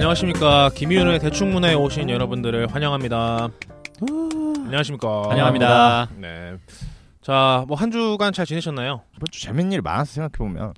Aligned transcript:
안녕하십니까 0.00 0.68
김희윤의 0.74 1.20
대충문화에 1.20 1.72
오신 1.72 2.10
여러분들을 2.10 2.66
환영합니다. 2.70 3.48
안녕하십니까. 4.66 5.30
환영합니다. 5.30 6.10
네. 6.18 6.56
자, 7.22 7.64
뭐 7.66 7.78
한 7.78 7.90
주간 7.90 8.34
잘 8.34 8.44
지내셨나요? 8.44 9.00
이번 9.16 9.26
주 9.30 9.40
재밌는 9.40 9.72
일 9.72 9.80
많아서 9.80 10.12
생각해 10.12 10.32
보면 10.36 10.74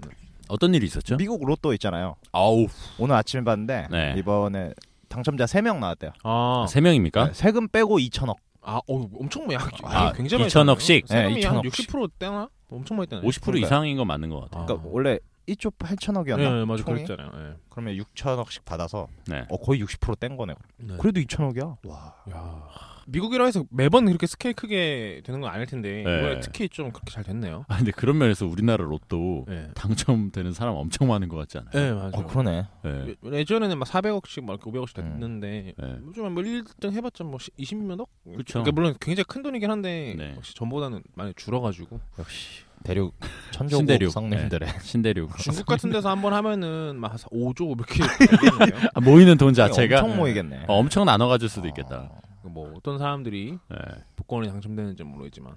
어떤 0.49 0.73
일이 0.73 0.87
있었죠? 0.87 1.17
미국 1.17 1.45
로또 1.45 1.73
있잖아요. 1.73 2.15
아우 2.31 2.69
오늘 3.01 3.17
아침에 3.17 3.43
봤는데 3.43 3.89
네. 3.91 4.15
이번에 4.17 4.71
당첨자 5.09 5.47
3명 5.47 5.81
나왔대요. 5.81 6.13
아, 6.23 6.67
세 6.69 6.81
명입니까? 6.81 7.25
네, 7.27 7.33
세금 7.35 7.67
빼고 7.67 7.99
2천억. 7.99 8.37
아, 8.63 8.77
어, 8.77 9.09
엄청 9.19 9.49
많이 9.49 9.57
아, 9.83 10.13
굉장히 10.13 10.45
많이 10.45 10.53
2천억씩? 10.55 11.09
세금이 11.09 11.41
네, 11.41 11.45
한 11.49 11.57
2천억씩. 11.57 11.89
60% 11.89 12.11
떼나? 12.21 12.49
엄청 12.71 12.97
많이 12.99 13.09
떼네. 13.09 13.23
50% 13.23 13.43
그러니까요. 13.43 13.67
이상인 13.67 13.97
건 13.97 14.07
맞는 14.07 14.29
것 14.31 14.43
같아요. 14.43 14.63
아. 14.63 14.67
그러니까 14.67 14.89
원래 14.89 15.19
1조 15.49 15.73
8천억이었나? 15.79 16.37
네, 16.37 16.65
맞아. 16.65 16.85
총이? 16.85 17.05
그랬잖아요. 17.05 17.31
네. 17.35 17.57
그러면 17.71 17.95
6천억씩 17.97 18.65
받아서 18.65 19.09
네. 19.27 19.45
어, 19.49 19.57
거의 19.57 19.83
60%뗀 19.83 20.37
거네. 20.37 20.55
네. 20.77 20.97
그래도 21.01 21.21
2천억이야. 21.21 21.77
와. 21.87 22.15
야. 22.31 22.69
미국이라 23.11 23.47
해서 23.47 23.65
매번 23.71 24.05
그렇게 24.05 24.27
스케일 24.27 24.55
크게 24.55 25.23
되는 25.25 25.41
건 25.41 25.51
아닐 25.51 25.65
텐데 25.67 26.03
네. 26.05 26.19
이번에 26.19 26.41
특히 26.41 26.69
좀 26.69 26.93
그렇게 26.93 27.11
잘 27.11 27.25
됐네요. 27.25 27.65
아 27.69 27.79
근데 27.79 27.91
그런 27.91 28.19
면에서 28.19 28.45
우리나라 28.47 28.85
로또 28.85 29.47
네. 29.49 29.71
당첨되는 29.75 30.53
사람 30.53 30.75
엄청 30.77 31.09
많은 31.09 31.29
것 31.29 31.37
같지 31.37 31.57
않아요? 31.57 31.71
네, 31.73 31.93
맞아요. 31.95 32.11
어, 32.13 32.27
그러네. 32.27 32.67
네. 32.85 33.15
예- 33.25 33.33
예전에는 33.39 33.79
막 33.79 33.89
400억씩 33.89 34.45
막 34.45 34.61
이렇게 34.63 34.71
500억씩 34.71 34.99
음. 34.99 35.05
됐는데 35.21 35.73
네. 35.79 35.99
요즘은 36.07 36.33
뭐 36.33 36.43
1등 36.43 36.93
해봤자 36.93 37.25
뭐 37.25 37.39
20몇 37.39 37.99
억? 37.99 38.11
그쵸. 38.37 38.63
그러니까 38.63 38.73
물론 38.73 38.95
굉장히 39.01 39.25
큰 39.25 39.41
돈이긴 39.43 39.71
한데 39.71 40.15
네. 40.19 40.35
역시 40.37 40.55
전보다는 40.55 41.03
많이 41.15 41.33
줄어가지고 41.35 41.99
역시 42.19 42.63
대륙 42.85 43.15
천조국 43.51 43.81
신대륙. 43.81 44.11
성님들의 44.11 44.69
신대륙 44.83 45.37
중국 45.39 45.67
같은 45.67 45.91
데서 45.91 46.11
한번 46.11 46.33
하면은 46.35 46.97
막 47.01 47.15
5조 47.15 47.75
이렇게. 47.77 48.03
아, 48.95 49.01
모이는 49.01 49.37
돈 49.37 49.53
자체가 49.55 50.01
엄청 50.03 50.17
모이겠네. 50.17 50.65
어, 50.69 50.75
엄청 50.79 51.05
나눠 51.05 51.29
가질 51.29 51.49
수도 51.49 51.69
있겠다. 51.69 52.11
어. 52.43 52.49
뭐 52.49 52.73
어떤 52.77 52.99
사람들이 52.99 53.59
네. 53.69 53.77
복권이 54.17 54.49
당첨되는지 54.49 55.03
는 55.03 55.11
모르겠지만 55.13 55.55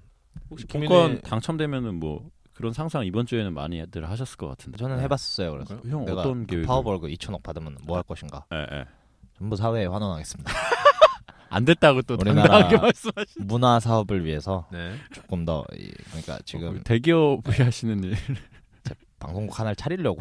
혹시 0.50 0.66
복권 0.68 1.22
당첨되면은 1.22 2.00
뭐 2.00 2.30
그런 2.54 2.74
상상 2.74 3.06
이번 3.06 3.26
주에는 3.26 3.54
많이들 3.54 4.10
하셨을 4.10 4.38
것 4.38 4.48
같은데. 4.50 4.78
저는 4.78 4.98
네. 4.98 5.04
해봤었어요. 5.04 5.52
그래서 5.52 5.80
형 5.88 6.04
어떤 6.04 6.46
계획? 6.46 6.66
파워벌그 6.68 7.08
2천억 7.08 7.44
받으면 7.44 7.78
뭐 7.86 7.96
할 7.98 8.04
것인가? 8.04 8.46
예, 8.54 8.58
예. 8.72 8.86
전부 9.38 9.56
사회에 9.56 9.86
환원하겠습니다. 9.86 10.52
안 11.52 11.66
됐다고 11.66 12.02
또 12.04 12.18
당당하게 12.18 12.78
말씀하시. 12.78 13.40
문화 13.40 13.80
사업을 13.80 14.24
위해서 14.26 14.66
네. 14.72 14.94
조금 15.14 15.44
더 15.46 15.66
이, 15.78 15.92
그러니까 16.10 16.40
지금 16.46 16.82
대기업이 16.84 17.62
하시는 17.62 18.02
일 18.04 18.16
방송국 19.20 19.60
하나를 19.60 19.76
차리려고. 19.76 20.20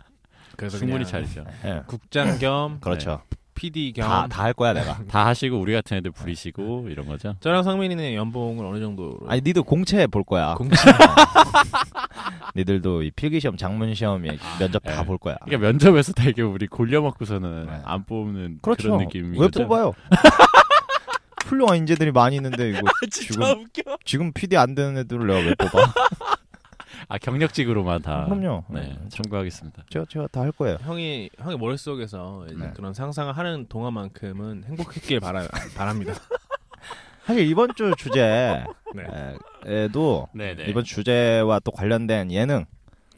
그래서 0.56 0.78
충분히 0.78 1.04
그냥 1.04 1.10
차리죠. 1.10 1.44
예. 1.64 1.82
국장 1.86 2.38
겸 2.38 2.78
그렇죠. 2.84 3.22
PD 3.54 3.92
겸 3.94 4.06
다 4.06 4.28
다 4.28 4.42
할 4.44 4.52
거야 4.52 4.74
내가. 4.74 4.98
다 5.08 5.26
하시고 5.26 5.58
우리 5.58 5.72
같은 5.72 5.96
애들 5.96 6.10
부리시고 6.10 6.88
이런 6.90 7.06
거죠. 7.06 7.36
저랑 7.40 7.62
상민이는 7.62 8.12
연봉을 8.14 8.64
어느 8.66 8.78
정도로 8.80 9.20
아니 9.28 9.40
니도 9.40 9.64
공채 9.64 10.06
볼 10.06 10.24
거야. 10.24 10.54
공채 10.54 10.76
니들도 12.54 13.02
이 13.02 13.10
필기 13.12 13.40
시험, 13.40 13.56
장문 13.56 13.94
시험에 13.94 14.36
면접 14.58 14.82
다 14.82 15.00
예. 15.00 15.04
볼 15.06 15.16
거야. 15.18 15.36
그러니까 15.44 15.66
면접에서 15.68 16.12
되게 16.12 16.42
우리 16.42 16.66
골려 16.66 17.00
먹고서는 17.02 17.66
네. 17.66 17.80
안 17.84 18.04
뽑는 18.04 18.58
그렇죠. 18.62 18.88
그런 18.88 18.98
느낌인 19.04 19.40
왜. 19.40 19.48
뽑아요? 19.48 19.92
훌륭한 21.46 21.78
인재들이 21.78 22.12
많이 22.12 22.36
있는데 22.36 22.70
이거 22.70 22.80
지금 23.10 23.42
웃겨. 23.42 23.98
지금 24.04 24.32
PD 24.32 24.56
안 24.56 24.74
되는 24.74 24.96
애들을 24.98 25.26
내가 25.26 25.38
왜 25.40 25.54
뽑아? 25.54 25.92
아 27.08 27.18
경력직으로만 27.18 28.02
다. 28.02 28.24
그럼요. 28.24 28.64
네, 28.68 28.98
참고하겠습니다. 29.10 29.84
제가 29.90 30.06
제가 30.08 30.26
다 30.28 30.40
할 30.40 30.50
거예요. 30.52 30.78
형이 30.80 31.30
형의 31.38 31.56
머릿속에서 31.58 32.46
이제 32.48 32.56
네. 32.56 32.72
그런 32.74 32.94
상상을 32.94 33.32
하는 33.36 33.66
동안만큼은 33.68 34.64
행복했길 34.66 35.20
바라, 35.20 35.46
바랍니다. 35.76 36.14
사실 37.24 37.46
이번 37.46 37.74
주 37.74 37.92
주제 37.98 38.64
네. 38.94 39.36
에도 39.66 40.28
네, 40.32 40.54
네. 40.54 40.64
이번 40.68 40.84
주제와 40.84 41.58
또 41.60 41.70
관련된 41.72 42.30
예능 42.32 42.64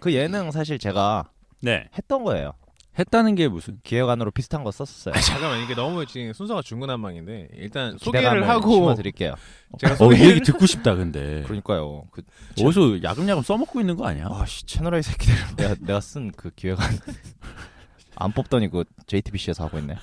그 0.01 0.13
예능 0.15 0.51
사실 0.51 0.79
제가 0.79 1.29
네. 1.61 1.89
했던 1.97 2.25
거예요. 2.25 2.53
했다는 2.99 3.35
게 3.37 3.49
무슨? 3.49 3.79
기획안으로 3.85 4.31
비슷한 4.31 4.65
거 4.65 4.71
썼었어요. 4.71 5.15
아, 5.15 5.21
잠깐만 5.21 5.63
이게 5.63 5.75
너무 5.75 6.05
지금 6.07 6.33
순서가 6.33 6.63
중구난방인데 6.63 7.49
일단 7.55 7.97
소개를 7.99 8.49
하고 8.49 8.73
심어드릴게요. 8.73 9.35
제가 9.79 9.93
어, 9.93 9.95
이 9.95 9.99
소개를 9.99 10.31
얘기 10.31 10.41
듣고 10.41 10.67
싶다 10.67 10.95
근데. 10.95 11.43
그러니까요. 11.47 12.05
그 12.11 12.23
어디서 12.61 13.03
야금야금 13.03 13.43
써먹고 13.43 13.81
있는 13.81 13.97
거 13.97 14.07
아니야? 14.07 14.27
아씨 14.31 14.67
채널 14.67 14.95
A 14.97 15.03
새끼들 15.03 15.35
내가 15.57 15.75
내가 15.81 16.01
쓴 16.01 16.33
그 16.37 16.51
기획안 16.51 16.87
안 18.21 18.33
뽑더니 18.33 18.69
그 18.69 18.83
JTBC에서 19.07 19.63
하고 19.65 19.79
있네. 19.79 19.95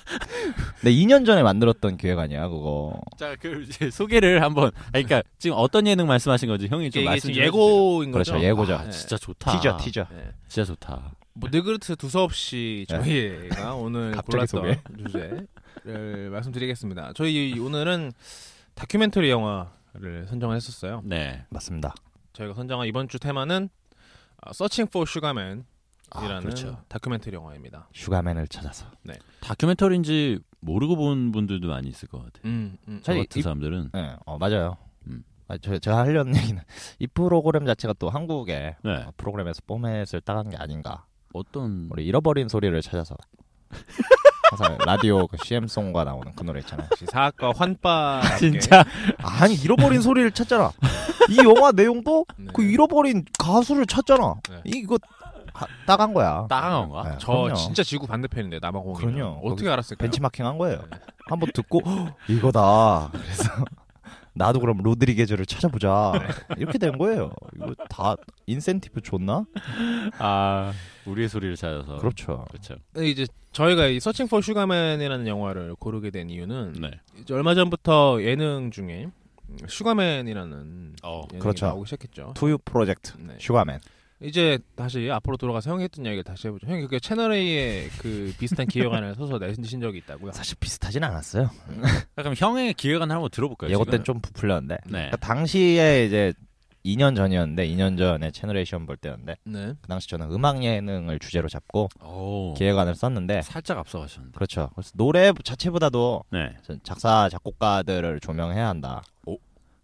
내 0.82 0.90
2년 0.90 1.26
전에 1.26 1.42
만들었던 1.42 1.98
기획안이야 1.98 2.48
그거. 2.48 2.98
자, 3.18 3.36
그 3.38 3.64
이제 3.68 3.90
소개를 3.90 4.42
한번. 4.42 4.70
아니, 4.94 5.04
그러니까 5.04 5.22
지금 5.38 5.56
어떤 5.58 5.86
예능 5.86 6.06
말씀하신 6.06 6.48
건지 6.48 6.66
형이 6.68 6.90
좀 6.90 7.04
말씀 7.04 7.34
예고인 7.34 8.12
거죠. 8.12 8.32
그렇죠, 8.32 8.46
예고죠. 8.46 8.74
아, 8.74 8.88
진짜 8.88 9.18
좋다. 9.18 9.52
티저 9.52 9.76
티저. 9.76 10.06
네. 10.10 10.30
진짜 10.48 10.64
좋다. 10.64 11.12
뭐 11.38 11.50
느그르트 11.52 11.96
두서없이 11.96 12.86
저희가 12.88 13.74
오늘 13.76 14.10
네. 14.12 14.16
갑자기 14.16 14.46
골랐던 14.52 14.96
주제를 15.06 16.30
말씀드리겠습니다. 16.30 17.12
저희 17.14 17.58
오늘은 17.58 18.12
다큐멘터리 18.74 19.30
영화를 19.30 20.26
선정했었어요. 20.28 21.02
네. 21.04 21.44
맞습니다. 21.50 21.94
저희가 22.32 22.54
선정한 22.54 22.86
이번 22.86 23.08
주 23.08 23.18
테마는 23.18 23.68
어, 24.44 24.50
Searching 24.50 24.88
for 24.90 25.04
Sugarman이라는 25.08 25.64
아, 26.10 26.40
그렇죠. 26.40 26.82
다큐멘터리 26.88 27.34
영화입니다. 27.36 27.88
슈가맨을 27.92 28.48
찾아서. 28.48 28.86
다큐멘터리인지 29.40 30.38
모르고 30.60 30.96
본 30.96 31.32
분들도 31.32 31.68
많이 31.68 31.88
있을 31.88 32.08
것 32.08 32.18
같아요. 32.18 32.42
음, 32.44 32.76
음. 32.88 33.00
저 33.02 33.12
같은 33.12 33.38
이- 33.38 33.42
사람들은. 33.42 33.90
네, 33.92 34.16
어 34.24 34.38
맞아요. 34.38 34.76
음. 35.06 35.22
아, 35.48 35.56
저, 35.58 35.78
제가 35.78 35.98
하려는 35.98 36.34
얘기는 36.36 36.60
이 36.98 37.06
프로그램 37.06 37.66
자체가 37.66 37.94
또 37.98 38.08
한국의 38.10 38.76
네. 38.82 38.90
어, 38.90 39.12
프로그램에서 39.16 39.60
포맷을 39.66 40.20
따간 40.22 40.50
게 40.50 40.56
아닌가. 40.56 41.04
어떤 41.36 41.88
우리 41.90 42.04
잃어버린 42.06 42.48
소리를 42.48 42.80
찾아서 42.82 43.16
항상 44.50 44.78
라디오 44.86 45.26
그 45.26 45.36
CM송과 45.44 46.04
나오는 46.04 46.32
그 46.36 46.44
노래 46.44 46.60
있잖아요. 46.60 46.88
사학과 47.10 47.52
환빠 47.56 48.22
진짜 48.38 48.84
아니 49.18 49.54
잃어버린 49.54 50.00
소리를 50.00 50.30
찾잖아. 50.30 50.70
이 51.30 51.38
영화 51.38 51.72
내용도 51.72 52.24
네. 52.36 52.46
그 52.54 52.62
잃어버린 52.62 53.24
가수를 53.38 53.86
찾잖아. 53.86 54.34
네. 54.48 54.60
이거 54.64 54.98
하- 55.52 55.66
따간 55.86 56.14
거야. 56.14 56.46
따가운 56.48 56.88
거야? 56.90 57.02
네, 57.10 57.16
저 57.18 57.32
그럼요. 57.32 57.54
진짜 57.54 57.82
지구 57.82 58.06
반대편인데 58.06 58.60
남아공이 58.60 58.98
그럼요. 58.98 59.40
어떻게 59.44 59.68
알았을까요? 59.68 60.04
벤치마킹 60.06 60.46
한 60.46 60.58
거예요. 60.58 60.78
네. 60.92 60.98
한번 61.28 61.50
듣고 61.52 61.80
"헉, 61.84 62.14
이거다. 62.28 63.08
그래서 63.10 63.50
나도 64.36 64.60
그럼 64.60 64.78
로드리게즈를 64.82 65.46
찾아보자. 65.46 66.12
이렇게 66.58 66.76
된 66.76 66.98
거예요. 66.98 67.32
이거 67.56 67.74
다 67.88 68.16
인센티브 68.46 69.00
줬나? 69.00 69.46
아, 70.18 70.72
우리의 71.06 71.28
소리를 71.30 71.56
찾아서. 71.56 71.96
그렇죠. 71.96 72.44
그렇죠. 72.50 72.76
이제 72.98 73.26
저희가 73.52 73.86
이 73.86 73.98
Searching 73.98 74.28
for 74.28 74.42
Sugar 74.42 74.70
Man이라는 74.70 75.26
영화를 75.26 75.74
고르게 75.76 76.10
된 76.10 76.28
이유는 76.28 76.74
네. 76.80 76.90
이제 77.18 77.32
얼마 77.32 77.54
전부터 77.54 78.22
예능 78.22 78.70
중에 78.70 79.08
슈가맨이라는 79.66 80.96
어. 81.02 81.22
예능이 81.32 81.40
그렇죠. 81.40 81.66
나오기 81.66 81.86
시작했죠. 81.86 82.34
투유 82.36 82.58
프로젝트 82.58 83.14
네. 83.18 83.36
슈가맨. 83.38 83.80
이제 84.20 84.58
다시 84.74 85.10
앞으로 85.10 85.36
돌아가서 85.36 85.70
형이 85.70 85.84
했던 85.84 86.04
이야기를 86.04 86.24
다시 86.24 86.48
해보죠. 86.48 86.66
형이 86.66 86.86
그 86.86 86.98
채널 87.00 87.32
A에 87.32 87.88
그 87.98 88.32
비슷한 88.38 88.66
기획안을 88.66 89.14
써서 89.14 89.38
내신 89.38 89.80
적이 89.80 89.98
있다고요. 89.98 90.32
사실 90.32 90.56
비슷하진 90.58 91.04
않았어요. 91.04 91.50
아, 92.16 92.22
그럼 92.22 92.34
형의 92.36 92.72
기획안 92.74 93.10
한번 93.10 93.28
들어볼까요? 93.30 93.70
예고 93.70 93.84
지금? 93.84 93.90
때는 93.92 94.04
좀 94.04 94.20
부풀렸는데. 94.20 94.76
네. 94.86 94.90
그러니까 94.90 95.16
당시에 95.18 96.06
이제 96.06 96.32
2년 96.86 97.14
전이었는데 97.16 97.68
2년 97.68 97.98
전에 97.98 98.30
채널 98.30 98.56
A 98.56 98.64
시험 98.64 98.86
볼 98.86 98.96
때였는데 98.96 99.36
네. 99.44 99.74
그 99.82 99.88
당시 99.88 100.08
저는 100.08 100.30
음악 100.30 100.62
예능을 100.62 101.18
주제로 101.18 101.48
잡고 101.48 101.88
오. 102.02 102.54
기획안을 102.54 102.94
썼는데 102.94 103.42
살짝 103.42 103.76
앞서가셨는데. 103.78 104.34
그렇죠. 104.34 104.70
그래서 104.74 104.92
노래 104.94 105.32
자체보다도 105.44 106.24
네. 106.30 106.54
전 106.62 106.80
작사 106.84 107.28
작곡가들을 107.28 108.20
조명해야 108.20 108.68
한다. 108.68 109.02
오. 109.26 109.36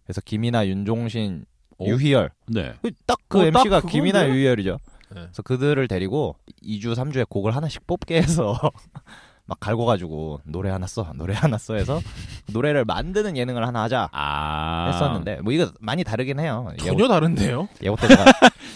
그래서 0.05 0.21
김이나 0.21 0.65
윤종신, 0.67 1.45
오. 1.83 1.87
유희열 1.87 2.29
네. 2.47 2.73
딱그 3.05 3.39
어, 3.39 3.51
딱 3.51 3.59
MC가 3.59 3.77
그건데? 3.77 3.87
김이나 3.91 4.27
유희열이죠. 4.29 4.77
네. 5.09 5.21
그래서 5.21 5.41
그들을 5.41 5.87
데리고 5.87 6.35
2주 6.63 6.95
3주에 6.95 7.27
곡을 7.29 7.55
하나씩 7.55 7.85
뽑게 7.85 8.17
해서 8.17 8.57
막 9.45 9.59
갈고 9.59 9.85
가지고 9.85 10.39
노래 10.45 10.69
하나 10.69 10.87
써 10.87 11.11
노래 11.15 11.33
하나 11.33 11.57
써 11.57 11.75
해서 11.75 11.99
노래를 12.53 12.85
만드는 12.85 13.35
예능을 13.35 13.67
하나 13.67 13.83
하자 13.83 14.09
아. 14.13 14.89
했었는데 14.93 15.41
뭐 15.41 15.51
이거 15.51 15.69
많이 15.81 16.03
다르긴 16.03 16.39
해요. 16.39 16.69
전혀 16.79 17.07
다른데요? 17.07 17.67
예고 17.83 17.95
때 17.97 18.07
제가 18.07 18.25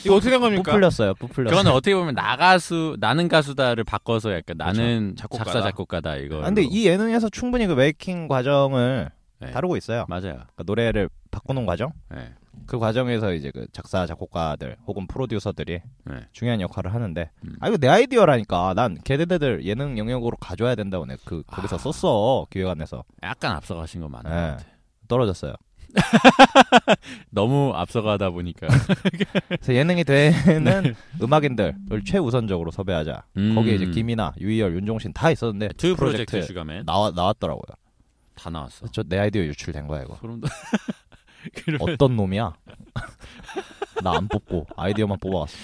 이거 0.03 0.15
어떻게 0.15 0.29
된 0.29 0.41
겁니까? 0.41 0.63
부풀렸어요. 0.63 1.13
부풀렸어요. 1.15 1.51
그거는 1.57 1.71
어떻게 1.71 1.95
보면 1.95 2.15
나가수 2.15 2.97
나는 2.99 3.29
가수다를 3.29 3.85
바꿔서 3.85 4.33
약간 4.33 4.57
나는 4.57 5.15
작곡가다. 5.17 5.51
작사 5.51 5.69
작곡가다 5.69 6.17
이거. 6.17 6.39
아, 6.39 6.45
근데 6.45 6.63
이 6.63 6.85
예능에서 6.85 7.29
충분히 7.29 7.65
그 7.65 7.73
메이킹 7.73 8.27
과정을 8.27 9.09
네. 9.39 9.51
다루고 9.51 9.77
있어요. 9.77 10.05
맞아요. 10.09 10.33
그러니까 10.33 10.63
노래를 10.65 11.09
바꾸는 11.31 11.65
과정. 11.65 11.93
네. 12.09 12.29
그 12.67 12.79
과정에서 12.79 13.33
이제 13.33 13.49
그 13.51 13.65
작사 13.71 14.05
작곡가들 14.05 14.75
혹은 14.85 15.07
프로듀서들이 15.07 15.81
네. 16.05 16.15
중요한 16.33 16.61
역할을 16.61 16.93
하는데 16.93 17.29
음. 17.45 17.55
아 17.61 17.67
이거 17.69 17.77
내 17.77 17.87
아이디어라니까 17.87 18.73
난 18.75 18.97
걔네들 19.03 19.65
예능 19.65 19.97
영역으로 19.97 20.37
가져야 20.37 20.75
된다고 20.75 21.05
내가 21.05 21.19
그 21.25 21.43
거기서 21.47 21.75
아. 21.77 21.79
썼어 21.79 22.45
기획안에서 22.49 23.03
약간 23.23 23.53
앞서가신 23.55 24.01
거 24.01 24.09
많은 24.09 24.29
예. 24.31 24.35
것 24.35 24.39
같아. 24.57 24.65
떨어졌어요. 25.07 25.53
너무 27.31 27.71
앞서가다 27.73 28.29
보니까 28.31 28.67
그래서 29.47 29.73
예능이 29.73 30.03
되는 30.03 30.93
음악인들을 31.21 32.03
최우선적으로 32.05 32.71
섭외하자. 32.71 33.23
음. 33.37 33.55
거기에 33.55 33.75
이제 33.75 33.85
김이나 33.87 34.33
유희열, 34.39 34.75
윤종신 34.75 35.13
다 35.13 35.31
있었는데 35.31 35.69
투 35.77 35.95
프로젝트 35.95 36.25
프로젝트 36.31 36.41
슈가맨 36.47 36.85
나와 36.85 37.11
나왔더라고요. 37.11 37.63
다 38.35 38.49
나왔어. 38.49 38.87
저 38.89 39.03
내 39.03 39.17
아이디어 39.17 39.43
유출된 39.43 39.87
거야 39.87 40.03
이거. 40.03 40.15
소름 40.15 40.41
돋. 40.41 40.49
그러면 41.53 41.93
어떤 41.93 42.15
놈이야? 42.15 42.53
나 44.03 44.11
안 44.15 44.27
뽑고 44.27 44.67
아이디어만 44.77 45.17
뽑아왔어. 45.19 45.55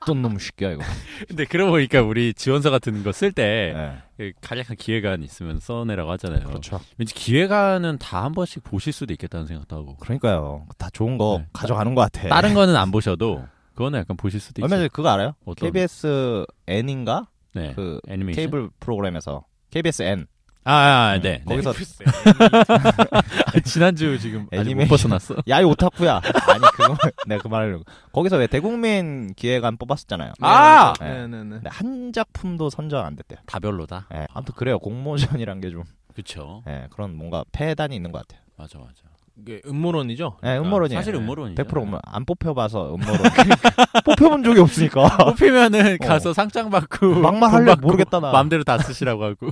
어떤 0.00 0.22
놈 0.22 0.38
새끼야 0.38 0.72
이거. 0.72 0.82
근데 1.28 1.44
그러고 1.44 1.72
보니까 1.72 2.00
우리 2.02 2.32
지원서 2.32 2.70
같은 2.70 3.02
거 3.04 3.12
쓸때 3.12 3.72
네. 3.76 3.98
그 4.16 4.32
간략한 4.40 4.76
기획안 4.78 5.22
있으면 5.22 5.58
써내라고 5.60 6.10
하잖아요. 6.12 6.46
그렇죠. 6.46 6.80
왠지 6.96 7.12
기획안은 7.14 7.98
다 7.98 8.24
한 8.24 8.32
번씩 8.32 8.64
보실 8.64 8.92
수도 8.94 9.12
있겠다는 9.12 9.46
생각도 9.46 9.76
하고. 9.76 9.96
그러니까요. 9.98 10.66
다 10.78 10.88
좋은 10.90 11.18
거 11.18 11.38
네. 11.40 11.46
가져가는 11.52 11.94
것 11.94 12.00
같아. 12.10 12.28
다른 12.28 12.54
거는 12.54 12.74
안 12.76 12.90
보셔도 12.90 13.44
그거는 13.74 13.98
약간 13.98 14.16
보실 14.16 14.40
수도 14.40 14.60
있어요. 14.62 14.66
얼마 14.66 14.76
전에 14.76 14.88
그거 14.88 15.10
알아요? 15.10 15.34
어떤- 15.44 15.68
KBS 15.68 16.46
N인가? 16.66 17.26
네. 17.52 17.74
그 17.74 18.00
애니메이션. 18.08 18.36
케이블 18.42 18.70
프로그램에서 18.80 19.44
KBS 19.70 20.02
N 20.02 20.26
아, 20.66 20.72
아, 20.72 21.20
네. 21.20 21.42
네. 21.44 21.44
거기서 21.44 21.70
아, 22.10 23.60
지난주 23.64 24.18
지금 24.18 24.46
애니메이션. 24.50 24.88
벗어났어. 24.88 25.36
야이 25.46 25.64
오타쿠야. 25.64 26.16
아니 26.24 26.60
그거 26.72 26.96
내가 27.26 27.42
그 27.42 27.48
말을 27.48 27.80
거기서 28.12 28.36
왜 28.38 28.46
대국민 28.46 29.34
기획안 29.34 29.76
뽑았었잖아요. 29.76 30.32
아! 30.40 30.94
네, 31.00 31.26
네, 31.26 31.42
네. 31.44 31.50
근데 31.56 31.68
한 31.70 32.12
작품도 32.12 32.70
선정 32.70 33.04
안 33.04 33.14
됐대요. 33.16 33.38
다 33.46 33.58
별로다. 33.58 34.06
예, 34.14 34.26
아무튼 34.32 34.54
그래요. 34.56 34.78
공모전이란 34.78 35.60
게 35.60 35.70
좀 35.70 35.84
그쵸. 36.14 36.62
예, 36.68 36.86
그런 36.90 37.16
뭔가 37.16 37.44
폐단이 37.52 37.94
있는 37.96 38.12
것 38.12 38.26
같아요. 38.26 38.40
맞아, 38.56 38.78
맞아. 38.78 38.92
이게 39.36 39.60
음모론이죠. 39.66 40.38
예, 40.44 40.58
음모론이에요. 40.58 41.00
사실 41.00 41.14
음모론이죠. 41.16 41.60
100% 41.64 41.76
음모론. 41.82 42.00
안 42.04 42.24
뽑혀봐서 42.24 42.94
음모론. 42.94 43.18
뽑혀본 44.06 44.44
적이 44.44 44.60
없으니까. 44.60 45.16
뽑히면은 45.16 45.98
어. 46.00 46.06
가서 46.06 46.32
상장 46.32 46.70
받고 46.70 47.16
막말 47.20 47.50
돈 47.50 47.52
할래 47.52 47.66
받고 47.72 47.86
모르겠다 47.86 48.20
나. 48.20 48.30
마음대로 48.30 48.62
다 48.62 48.78
쓰시라고 48.78 49.24
하고. 49.24 49.50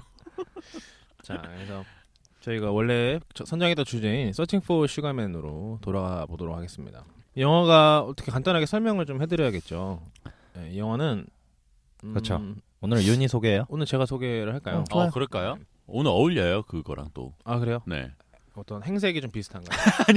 자, 1.23 1.41
그래서 1.55 1.85
저희가 2.41 2.71
원래 2.73 3.21
저- 3.35 3.45
선정했던 3.45 3.85
주제인 3.85 4.33
Searching 4.33 4.61
for 4.61 4.87
Sugar 4.87 5.25
Man으로 5.25 5.79
돌아가 5.83 6.27
보도록 6.27 6.57
하겠습니다. 6.57 7.05
이 7.37 7.41
영화가 7.41 8.01
어떻게 8.01 8.31
간단하게 8.33 8.67
설명을 8.67 9.07
좀 9.07 9.23
해드려야겠죠. 9.23 10.03
네, 10.55 10.71
이 10.73 10.79
영화는 10.79 11.25
음, 12.05 12.11
그렇죠. 12.13 12.43
오늘 12.81 13.05
윤희 13.05 13.29
소개해요. 13.29 13.65
오늘 13.69 13.87
제가 13.87 14.07
소개를 14.07 14.53
할까요? 14.53 14.85
어. 14.91 14.99
어, 14.99 15.11
그럴까요? 15.11 15.57
오늘 15.87 16.11
어울려요 16.11 16.63
그거랑 16.65 17.11
또. 17.15 17.33
아 17.45 17.59
그래요? 17.59 17.81
네. 17.87 18.11
어떤 18.55 18.83
행색이 18.83 19.21
좀 19.21 19.31
비슷한가요? 19.31 19.79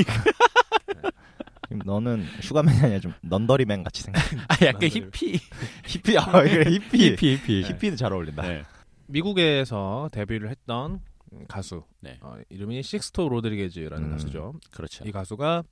지금 1.69 1.81
너는 1.85 2.25
슈가맨이 2.41 2.79
아니라 2.79 2.99
좀 2.99 3.13
넌더리맨 3.21 3.83
같이 3.83 4.03
생겼. 4.03 4.21
아 4.49 4.53
약간 4.65 4.73
나도 4.73 4.87
히피. 4.87 5.39
히피 5.87 6.17
아 6.17 6.25
그래 6.31 6.71
히피. 6.71 7.11
히피 7.11 7.35
히피. 7.37 7.63
히피도 7.63 7.95
잘 7.95 8.13
어울린다. 8.13 8.43
네. 9.07 9.13
미국에서 9.13 10.09
데뷔를 10.11 10.49
했던 10.49 11.01
가수 11.47 11.83
네. 11.99 12.17
어, 12.21 12.37
이름이 12.49 12.81
식스토 12.83 13.29
로드리게즈라는 13.29 14.07
음. 14.07 14.11
가수죠. 14.11 14.53
그렇죠. 14.71 15.03
이 15.05 15.11
가수가 15.11 15.63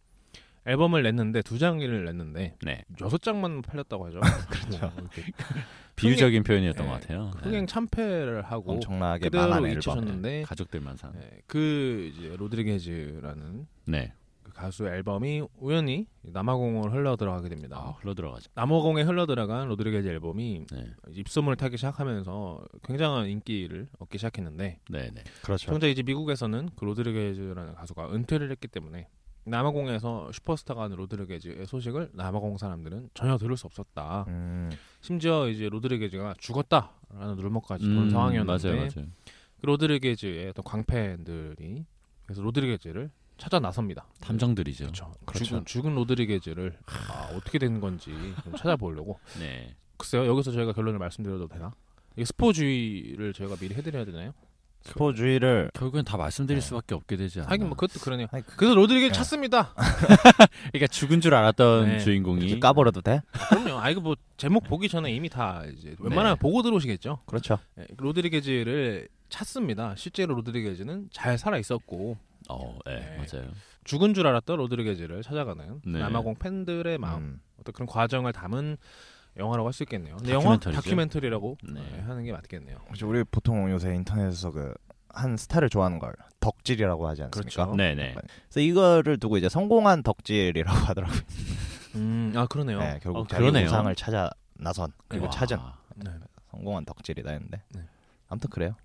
앨범을 0.66 1.04
냈는데 1.04 1.42
두 1.42 1.60
장을 1.60 2.06
냈는데 2.06 2.56
네. 2.62 2.84
여섯 3.02 3.22
장만 3.22 3.62
팔렸다고 3.62 4.06
하죠. 4.08 4.20
그렇죠. 4.50 4.92
뭐 4.96 5.10
비유적인 5.96 6.44
표현이었던 6.44 6.86
네. 6.86 6.92
것 6.92 7.02
같아요. 7.02 7.32
흥행 7.42 7.68
참패를 7.68 8.44
하고 8.44 8.72
엄청나게 8.74 9.26
그대로 9.26 9.44
망한 9.44 9.66
앨범. 9.66 9.78
잊히셨는데 9.78 10.44
가족들만 10.44 10.98
산. 10.98 11.12
네, 11.14 11.42
그 11.48 12.12
이제 12.16 12.36
로드리게즈라는 12.38 13.68
네. 13.86 14.14
그 14.44 14.51
가수 14.51 14.86
앨범이 14.88 15.44
우연히 15.60 16.07
남아공을 16.22 16.92
흘러 16.94 17.16
들어가게 17.16 17.50
됩니다. 17.50 17.78
아, 17.78 17.92
흘러 18.00 18.13
들어가죠. 18.13 18.51
남아공에 18.56 19.04
흘러 19.04 19.25
들어간 19.25 19.68
로드리게즈 19.68 20.07
앨범이 20.07 20.66
네. 20.72 20.92
입소문을 21.12 21.56
타기 21.56 21.78
시작하면서 21.78 22.66
굉장한 22.84 23.28
인기를 23.30 23.88
얻기 24.00 24.18
시작했는데 24.18 24.80
네, 24.90 25.12
네. 25.12 25.24
그렇죠. 25.44 25.68
정작 25.68 25.88
이제 25.88 26.04
미국에서는 26.04 26.69
그 26.75 26.86
로드리게즈라는 26.86 27.74
가수가 27.75 28.13
은퇴를 28.13 28.51
했기 28.51 28.68
때문에 28.68 29.07
남아공에서 29.45 30.31
슈퍼스타가 30.31 30.88
된 30.88 30.98
로드리게즈의 30.98 31.66
소식을 31.66 32.12
남아공 32.13 32.57
사람들은 32.57 33.10
전혀 33.13 33.38
들을 33.38 33.57
수 33.57 33.68
없었다. 33.68 34.25
음, 34.30 34.72
심지어 35.01 35.50
이제 35.50 35.68
로드리게즈가 35.68 36.36
죽었다라는 36.38 37.36
루머까지 37.38 37.84
도는 37.86 38.10
상황이었는데 38.10 38.69
음, 38.69 38.75
맞아요, 38.75 38.89
맞아요. 38.96 39.07
그 39.60 39.66
로드리게즈의 39.66 40.50
어떤 40.50 40.63
광팬들이 40.63 41.86
그래서 42.25 42.42
로드리게즈를 42.42 43.10
찾아 43.44 43.60
나섭니다. 43.60 44.06
탐정들이죠. 44.22 44.86
그렇죠. 44.86 45.12
그렇죠. 45.25 45.44
죽은, 45.45 45.66
죽은 45.66 45.95
로드리게즈를 45.95 46.78
아, 47.10 47.30
어떻게 47.36 47.60
된 47.60 47.81
건지 47.81 48.10
좀 48.45 48.56
찾아보려고. 48.56 49.19
네. 49.38 49.75
글쎄요. 49.98 50.25
여기서 50.28 50.54
저희가 50.54 50.72
결론을 50.72 50.98
말씀드려도 50.98 51.50
되나? 51.50 51.74
이게 52.16 52.24
스포주의를 52.24 53.34
저희가 53.34 53.57
미리 53.57 53.75
해드려야 53.75 54.06
되나요? 54.06 54.31
스포주의를 54.84 55.72
결국엔 55.74 56.06
다 56.06 56.16
말씀드릴 56.16 56.62
네. 56.62 56.66
수밖에 56.66 56.95
없게 56.95 57.18
되지 57.18 57.40
않나. 57.42 57.51
하긴 57.51 57.68
뭐 57.68 57.75
그것도 57.75 58.00
그러네요. 58.00 58.28
아니, 58.31 58.44
그- 58.45 58.56
그래서 58.56 58.75
로드리게즈 58.75 59.12
네. 59.12 59.18
찾습니다. 59.18 59.74
그러니까 60.72 60.88
죽은 60.88 61.19
줄 61.19 61.34
알았던 61.36 61.86
네. 61.88 62.00
주인공이 62.00 62.62
까버려도 62.62 63.01
돼? 63.01 63.22
그럼요. 63.50 63.78
아 63.80 63.89
이거 63.89 64.00
뭐 64.00 64.16
제목 64.38 64.63
보기 64.63 64.88
전에 64.88 65.12
이미 65.13 65.28
다 65.28 65.63
이제 65.78 65.96
웬만하면 66.00 66.36
네. 66.38 66.39
보고 66.39 66.62
들어오시겠죠. 66.63 67.19
그렇죠. 67.25 67.60
네, 67.75 67.88
로드리게즈를 67.98 69.10
찾습니다. 69.28 69.96
실제로 69.98 70.34
로드리게즈는 70.36 71.10
잘 71.12 71.38
살아 71.38 71.57
있었고 71.57 72.18
어, 72.50 72.78
네, 72.86 72.95
네. 72.95 73.18
맞아요. 73.18 73.50
죽은 73.84 74.13
줄 74.13 74.28
알았던 74.28 74.57
로드리게즈를 74.57 75.22
찾아가는 75.24 75.81
네. 75.86 76.00
남아공 76.00 76.36
팬들의 76.36 76.98
마음 76.98 77.22
음, 77.24 77.42
어떤 77.60 77.74
그런 77.74 77.88
과정을 77.88 78.34
담은 78.34 78.78
영화라고 79.38 79.68
할 79.68 79.74
수 79.74 79.84
있겠네요. 79.84 80.18
근데 80.18 80.31
영화 80.34 80.44
다큐멘터리죠? 80.57 80.81
다큐멘터리라고 80.81 81.57
네. 81.74 81.81
네, 81.81 82.00
하는 82.01 82.24
게 82.24 82.31
맞겠네요. 82.31 82.78
우리 83.04 83.24
보통 83.24 83.69
요새 83.72 83.94
인터넷에서 83.95 84.51
그 84.51 84.74
한 85.13 85.38
스타를 85.38 85.69
좋아하는 85.69 86.00
걸 86.00 86.13
덕질이라고 86.40 87.07
하지 87.07 87.24
않습니까? 87.24 87.66
그렇죠. 87.66 87.75
네, 87.75 87.94
네. 87.94 88.16
그래서 88.16 88.60
이거를 88.60 89.18
두고 89.20 89.38
이제 89.38 89.48
성공한 89.48 90.01
덕질이라고 90.01 90.75
하더라고요. 90.89 91.20
음, 91.96 92.34
아 92.36 92.48
그러네요. 92.48 92.79
네, 92.79 93.00
결국 93.01 93.20
어, 93.20 93.27
자기 93.27 93.41
그러네요. 93.44 93.68
우상을 93.68 93.96
찾아 93.96 94.29
나선 94.56 94.91
그리고 95.08 95.25
와. 95.25 95.32
찾은 95.32 95.58
네. 95.98 96.12
성공한 96.50 96.84
덕질이다 96.84 97.29
했는데 97.29 97.62
네. 97.70 97.82
아무튼 98.27 98.50
그래요. 98.50 98.75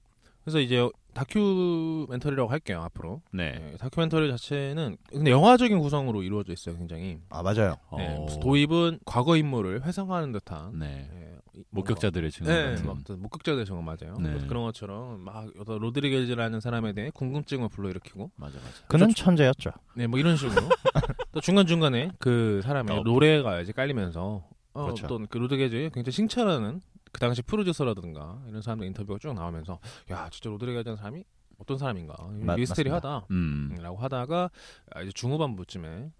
그래서 0.49 0.61
이제 0.61 0.89
다큐멘터리라고 1.13 2.51
할게요 2.51 2.81
앞으로. 2.83 3.21
네. 3.33 3.53
네, 3.53 3.77
다큐멘터리 3.79 4.31
자체는 4.31 4.97
근데 5.11 5.31
영화적인 5.31 5.79
구성으로 5.79 6.23
이루어져 6.23 6.55
있어요, 6.55 6.77
굉장히. 6.79 7.19
아 7.29 7.43
맞아요. 7.43 7.77
네, 7.99 8.27
도입은 8.41 9.01
과거 9.05 9.37
인물을 9.37 9.85
회상하는 9.85 10.33
듯한. 10.33 10.79
네. 10.79 11.09
네, 11.13 11.35
이- 11.55 11.65
목격자들의 11.69 12.31
증언 12.31 12.51
네, 12.55 12.71
같은. 12.71 12.87
막 12.87 12.97
어떤 13.01 13.21
목격자들 13.21 13.65
증언 13.67 13.85
맞아요. 13.85 14.15
네. 14.19 14.31
그래서 14.31 14.47
그런 14.47 14.63
것처럼 14.65 15.21
막 15.21 15.49
어떤 15.59 15.79
로드리게즈라는 15.81 16.61
사람에 16.61 16.95
대해 16.95 17.11
궁금증을 17.13 17.69
불러일으키고, 17.69 18.31
맞아, 18.37 18.57
맞아. 18.59 18.71
그는 18.89 19.13
천재였죠. 19.15 19.71
네, 19.97 20.07
뭐 20.07 20.19
이런 20.19 20.37
식으로 20.37 20.55
또 21.33 21.41
중간 21.43 21.67
중간에 21.67 22.11
그 22.19 22.63
사람의 22.65 22.97
어. 22.97 23.03
노래가 23.03 23.61
이제 23.61 23.73
깔리면서 23.73 24.45
어, 24.73 24.83
그렇죠. 24.85 25.05
어떤 25.07 25.27
그 25.27 25.37
로드리게즈 25.37 25.91
굉장히 25.93 26.13
칭찬하는 26.13 26.81
그 27.13 27.21
당시 27.21 27.43
프로듀서라든가 27.43 28.41
이런 28.49 28.63
사람들 28.63 28.87
인터뷰가 28.87 29.19
쭉 29.21 29.33
나오면서 29.35 29.79
야 30.11 30.29
진짜 30.31 30.51
로드리게즈라는 30.51 30.97
사람이 30.97 31.25
어떤 31.59 31.77
사람인가 31.79 32.15
맞- 32.43 32.57
미스테리하다. 32.57 33.27
음. 33.31 33.77
라고 33.81 33.97
하다가 33.97 34.51
아, 34.95 35.03
이제 35.03 35.11
중후반부쯤에 35.13 36.11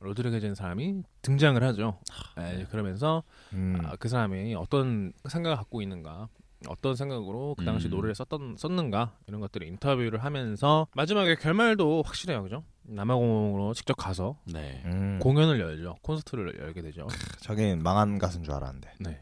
로드리게즈는 0.00 0.54
사람이 0.54 1.02
등장을 1.22 1.60
하죠. 1.62 1.98
네, 2.36 2.54
이제 2.54 2.64
그러면서 2.70 3.22
음, 3.52 3.78
아, 3.84 3.96
그 3.96 4.08
사람이 4.08 4.54
어떤 4.54 5.12
생각을 5.28 5.56
갖고 5.56 5.82
있는가, 5.82 6.28
어떤 6.68 6.94
생각으로 6.96 7.54
그 7.58 7.64
당시 7.64 7.88
음. 7.88 7.90
노래를 7.90 8.14
썼던 8.14 8.56
썼는가 8.58 9.16
이런 9.26 9.40
것들을 9.40 9.66
인터뷰를 9.66 10.22
하면서 10.24 10.86
마지막에 10.94 11.34
결말도 11.36 12.02
확실해요, 12.02 12.42
그죠? 12.44 12.64
남아공으로 12.82 13.74
직접 13.74 13.94
가서 13.94 14.38
네. 14.46 14.82
음, 14.86 15.18
공연을 15.20 15.60
열죠, 15.60 15.96
콘서트를 16.02 16.58
열게 16.60 16.80
되죠. 16.82 17.06
자기는 17.40 17.82
망한 17.82 18.18
가수인 18.18 18.44
줄 18.44 18.54
알았는데 18.54 18.94
네. 19.00 19.20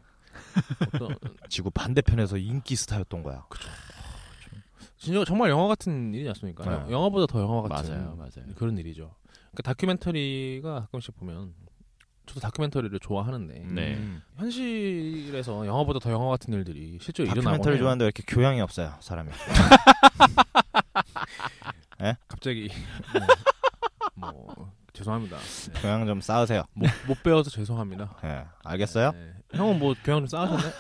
어떤 0.94 1.16
지구 1.48 1.70
반대편에서 1.70 2.36
인기 2.36 2.76
스타였던 2.76 3.22
거야. 3.22 3.46
진짜 4.98 5.25
정말 5.25 5.50
영화 5.50 5.68
같은 5.68 6.12
일이지 6.14 6.28
않습니까? 6.30 6.64
네. 6.64 6.92
영화보다 6.92 7.26
더 7.26 7.40
영화 7.40 7.62
같은 7.62 7.90
맞아요, 7.90 8.16
맞아요. 8.16 8.54
그런 8.56 8.76
일이죠. 8.78 9.14
그 9.54 9.62
다큐멘터리가 9.62 10.80
가끔씩 10.82 11.16
보면 11.16 11.54
저도 12.26 12.40
다큐멘터리를 12.40 12.98
좋아하는데 12.98 13.54
네. 13.68 13.94
음. 13.96 14.22
현실에서 14.36 15.66
영화보다 15.66 16.00
더 16.00 16.10
영화 16.10 16.28
같은 16.30 16.52
일들이 16.52 16.98
실제로 17.00 17.26
일어나고 17.26 17.42
다큐멘터리 17.44 17.78
좋아하는데 17.78 18.04
왜 18.04 18.06
이렇게 18.06 18.22
교양이 18.26 18.60
없어요 18.60 18.94
사람이. 19.00 19.30
갑자기 22.28 22.70
뭐 24.14 24.72
죄송합니다. 24.96 25.36
네. 25.36 25.80
교양 25.82 26.06
좀 26.06 26.20
쌓으세요. 26.20 26.64
못, 26.74 26.88
못 27.06 27.22
배워서 27.22 27.50
죄송합니다. 27.50 28.16
예, 28.24 28.44
알겠어요? 28.64 29.12
네. 29.12 29.32
형은 29.54 29.78
뭐 29.78 29.94
교양 30.04 30.20
좀 30.20 30.26
쌓으셨나요? 30.26 30.72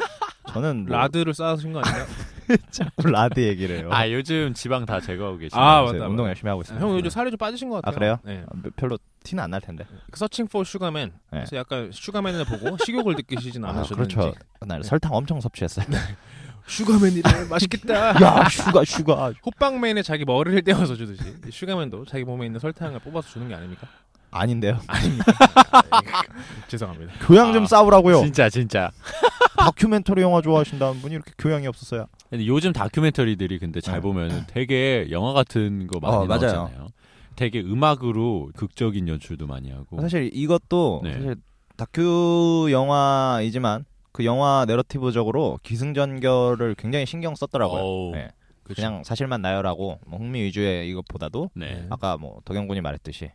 저는 0.48 0.86
뭐 0.86 0.96
lard를 0.96 1.34
쌓으신 1.34 1.72
거 1.72 1.80
아닌가요? 1.80 2.06
자꾸 2.70 3.08
lard 3.08 3.40
얘기를 3.40 3.78
해요. 3.78 3.88
아 3.92 4.08
요즘 4.10 4.54
지방 4.54 4.86
다 4.86 5.00
제거하고 5.00 5.36
계시죠. 5.38 5.58
아, 5.60 5.82
요새 5.82 5.94
맞다, 5.98 6.08
운동 6.08 6.24
맞다. 6.24 6.28
열심히 6.30 6.48
하고 6.48 6.62
있습니다. 6.62 6.86
형 6.86 6.96
요즘 6.96 7.10
살이 7.10 7.30
좀 7.30 7.38
빠지신 7.38 7.68
것 7.68 7.82
같아요. 7.82 7.90
아, 7.92 7.94
그래요? 7.98 8.18
네. 8.24 8.44
아, 8.48 8.70
별로 8.76 8.96
티는 9.24 9.42
안 9.42 9.50
날 9.50 9.60
텐데. 9.60 9.84
Searching 10.14 10.46
for 10.46 10.62
Sugar 10.62 10.88
Man. 10.88 11.08
네. 11.10 11.18
그래서 11.30 11.56
약간 11.56 11.90
Sugar 11.92 12.16
Man을 12.16 12.44
보고 12.44 12.76
식욕을 12.84 13.16
느끼시진 13.16 13.64
아, 13.64 13.70
않으셨는지. 13.70 14.14
그렇죠. 14.16 14.34
날 14.60 14.82
설탕 14.84 15.12
엄청 15.14 15.40
섭취했어요. 15.40 15.86
Sugar 16.68 17.00
Man이래 17.00 17.44
맛있겠다. 17.50 17.94
야, 18.22 18.48
sugar 18.48 18.84
sugar. 18.84 19.32
호빵맨에 19.44 20.02
자기 20.02 20.24
머리를 20.24 20.62
떼어서 20.62 20.94
주듯이 20.96 21.22
Sugar 21.50 21.77
Man도 21.77 22.04
자기 22.06 22.24
몸에 22.24 22.46
있는 22.46 22.58
설탕을 22.60 23.00
뽑아서 23.00 23.28
주는 23.28 23.48
게 23.48 23.54
아닙니까? 23.54 23.86
아닌데요. 24.38 24.78
아닙니까? 24.86 25.32
아, 25.70 25.82
예. 26.04 26.66
죄송합니다. 26.68 27.12
교양 27.26 27.52
좀 27.52 27.64
아, 27.64 27.66
쌓으라고요. 27.66 28.20
진짜 28.20 28.48
진짜. 28.48 28.90
다큐멘터리 29.58 30.22
영화 30.22 30.40
좋아하신다는 30.42 31.00
분이 31.00 31.14
이렇게 31.14 31.32
교양이 31.38 31.66
없었어요. 31.66 32.06
근데 32.30 32.46
요즘 32.46 32.72
다큐멘터리들이 32.72 33.58
근데 33.58 33.80
잘 33.80 33.96
네. 33.96 34.00
보면 34.00 34.44
되게 34.48 35.08
영화 35.10 35.32
같은 35.32 35.86
거 35.86 35.98
많이 36.00 36.14
어, 36.14 36.24
맞아요. 36.26 36.52
나오잖아요. 36.52 36.88
되게 37.36 37.60
음악으로 37.60 38.50
극적인 38.56 39.08
연출도 39.08 39.46
많이 39.46 39.70
하고. 39.70 40.00
사실 40.00 40.30
이것도 40.32 41.00
네. 41.04 41.12
사실 41.12 41.36
다큐 41.76 42.68
영화이지만 42.70 43.84
그 44.12 44.24
영화 44.24 44.64
내러티브적으로 44.66 45.58
기승전결을 45.62 46.74
굉장히 46.76 47.04
신경 47.06 47.34
썼더라고요. 47.34 48.12
네. 48.12 48.28
그냥 48.62 49.04
사실만 49.04 49.42
나열하고 49.42 50.00
뭐 50.06 50.18
흥미 50.18 50.42
위주의 50.42 50.88
이것보다도 50.90 51.50
네. 51.54 51.86
아까 51.90 52.16
뭐 52.16 52.40
도경군이 52.44 52.80
말했듯이 52.80 53.30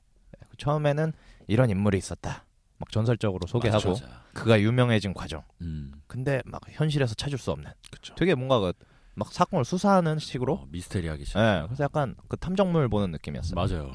처음에는 0.62 1.12
이런 1.48 1.70
인물이 1.70 1.98
있었다. 1.98 2.46
막 2.78 2.92
전설적으로 2.92 3.48
소개하고 3.48 3.90
맞아, 3.92 4.06
맞아. 4.06 4.22
그가 4.34 4.60
유명해진 4.62 5.14
과정. 5.14 5.44
음. 5.62 5.92
근데 6.08 6.42
막 6.46 6.62
현실에서 6.70 7.14
찾을 7.16 7.38
수 7.38 7.52
없는. 7.52 7.70
그렇죠. 7.92 8.16
되게 8.16 8.36
뭔가 8.36 8.60
그 8.60 8.74
막 9.16 9.32
사건을 9.32 9.66
수사하는 9.66 10.20
식으로. 10.20 10.54
어, 10.54 10.68
미스테리하기 10.70 11.26
시작. 11.26 11.40
예. 11.42 11.66
그래서 11.68 11.84
약간 11.84 12.16
그 12.28 12.38
탐정물 12.38 12.88
보는 12.90 13.12
느낌이었어요. 13.12 13.56
맞아요. 13.56 13.92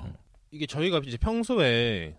이게 0.51 0.67
저희가 0.67 1.01
이제 1.05 1.17
평소에 1.17 2.19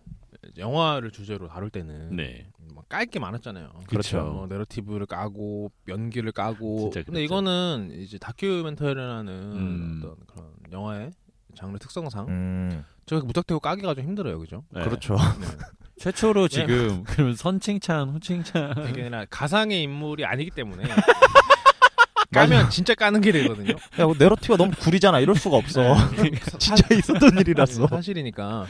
영화를 0.58 1.12
주제로 1.12 1.48
다룰 1.48 1.70
때는 1.70 2.16
네. 2.16 2.50
깔게 2.90 3.20
많았잖아요. 3.20 3.72
그렇죠. 3.88 4.24
뭐 4.24 4.48
내러티브를 4.48 5.06
까고 5.06 5.72
연기를 5.88 6.32
까고. 6.32 6.90
진짜 6.92 7.04
근데. 7.06 7.24
이거는 7.24 7.92
이제 7.94 8.18
다큐멘터리라는 8.18 9.34
음. 9.34 10.02
어떤 10.04 10.16
그런 10.26 10.54
영화의 10.72 11.12
장르 11.56 11.78
특성상 11.78 12.28
음. 12.28 12.84
저희 13.08 13.22
무턱대고 13.22 13.60
까기가 13.62 13.96
좀 13.96 14.04
힘들어요, 14.04 14.38
그죠? 14.38 14.64
네. 14.70 14.84
그렇죠. 14.84 15.16
네. 15.16 15.48
최초로 15.98 16.48
지금 16.50 17.04
그럼 17.08 17.34
선칭찬, 17.34 18.10
후칭찬. 18.10 18.90
이게 18.90 19.02
아니라 19.02 19.26
가상의 19.30 19.82
인물이 19.82 20.26
아니기 20.26 20.52
때문에 20.52 20.84
까면 22.34 22.70
진짜 22.70 22.94
까는 22.94 23.22
게 23.22 23.32
되거든요. 23.32 23.72
야, 24.00 24.06
뭐 24.06 24.14
내러티브가 24.20 24.58
너무 24.58 24.72
구리잖아. 24.78 25.22
이럴 25.22 25.36
수가 25.36 25.56
없어. 25.56 25.82
네. 26.22 26.32
진짜 26.60 26.94
있었던 26.94 27.40
일이라서. 27.40 27.88
사실이니까. 27.88 28.66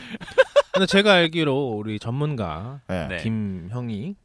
근데 0.72 0.86
제가 0.86 1.14
알기로 1.14 1.72
우리 1.72 1.98
전문가 1.98 2.82
예. 2.92 3.08
네. 3.10 3.18
김 3.18 3.68
형이 3.72 4.16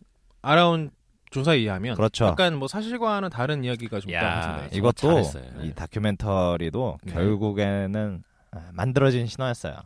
알아온 0.42 0.90
조사에 1.30 1.56
의하면 1.56 1.96
그렇죠. 1.96 2.26
약간 2.26 2.56
뭐 2.56 2.68
사실과는 2.68 3.30
다른 3.30 3.64
이야기가 3.64 4.00
좀. 4.00 4.10
이거 4.10 4.68
이것도 4.70 4.92
잘했어요. 4.92 5.44
네. 5.60 5.66
이 5.68 5.72
다큐멘터리도 5.72 6.98
네. 7.02 7.12
결국에는 7.14 8.22
아, 8.22 8.31
만들어진 8.72 9.26
신화였어요. 9.26 9.76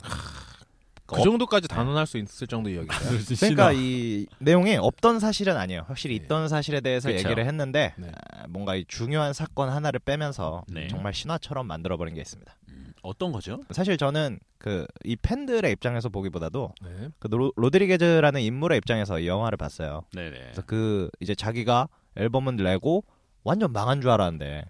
그 1.06 1.22
정도까지 1.22 1.68
단언할 1.68 2.06
수 2.06 2.18
있을 2.18 2.48
정도 2.48 2.68
이야기가. 2.68 2.98
그러니까 3.38 3.72
이 3.72 4.26
내용이 4.40 4.76
없던 4.76 5.20
사실은 5.20 5.56
아니에요. 5.56 5.84
확실히 5.86 6.18
네. 6.18 6.24
있던 6.24 6.48
사실에 6.48 6.80
대해서 6.80 7.08
그쵸. 7.08 7.20
얘기를 7.20 7.46
했는데 7.46 7.94
네. 7.96 8.10
아, 8.32 8.46
뭔가 8.48 8.74
이 8.74 8.84
중요한 8.88 9.32
사건 9.32 9.68
하나를 9.68 10.00
빼면서 10.00 10.64
네. 10.66 10.88
정말 10.88 11.14
신화처럼 11.14 11.66
만들어버린 11.66 12.14
게 12.14 12.20
있습니다. 12.22 12.56
음, 12.70 12.92
어떤 13.02 13.30
거죠? 13.30 13.60
사실 13.70 13.96
저는 13.96 14.40
그 14.58 14.86
이 15.04 15.14
팬들의 15.14 15.70
입장에서 15.70 16.08
보기보다도 16.08 16.74
네. 16.82 17.08
그 17.20 17.28
로, 17.28 17.52
로드리게즈라는 17.54 18.40
인물의 18.40 18.78
입장에서 18.78 19.20
이 19.20 19.28
영화를 19.28 19.56
봤어요. 19.56 20.02
네네. 20.12 20.36
그래서 20.36 20.62
그 20.66 21.08
이제 21.20 21.36
자기가 21.36 21.88
앨범을 22.16 22.56
내고 22.56 23.04
완전 23.44 23.72
망한 23.72 24.00
줄 24.00 24.10
알았는데 24.10 24.64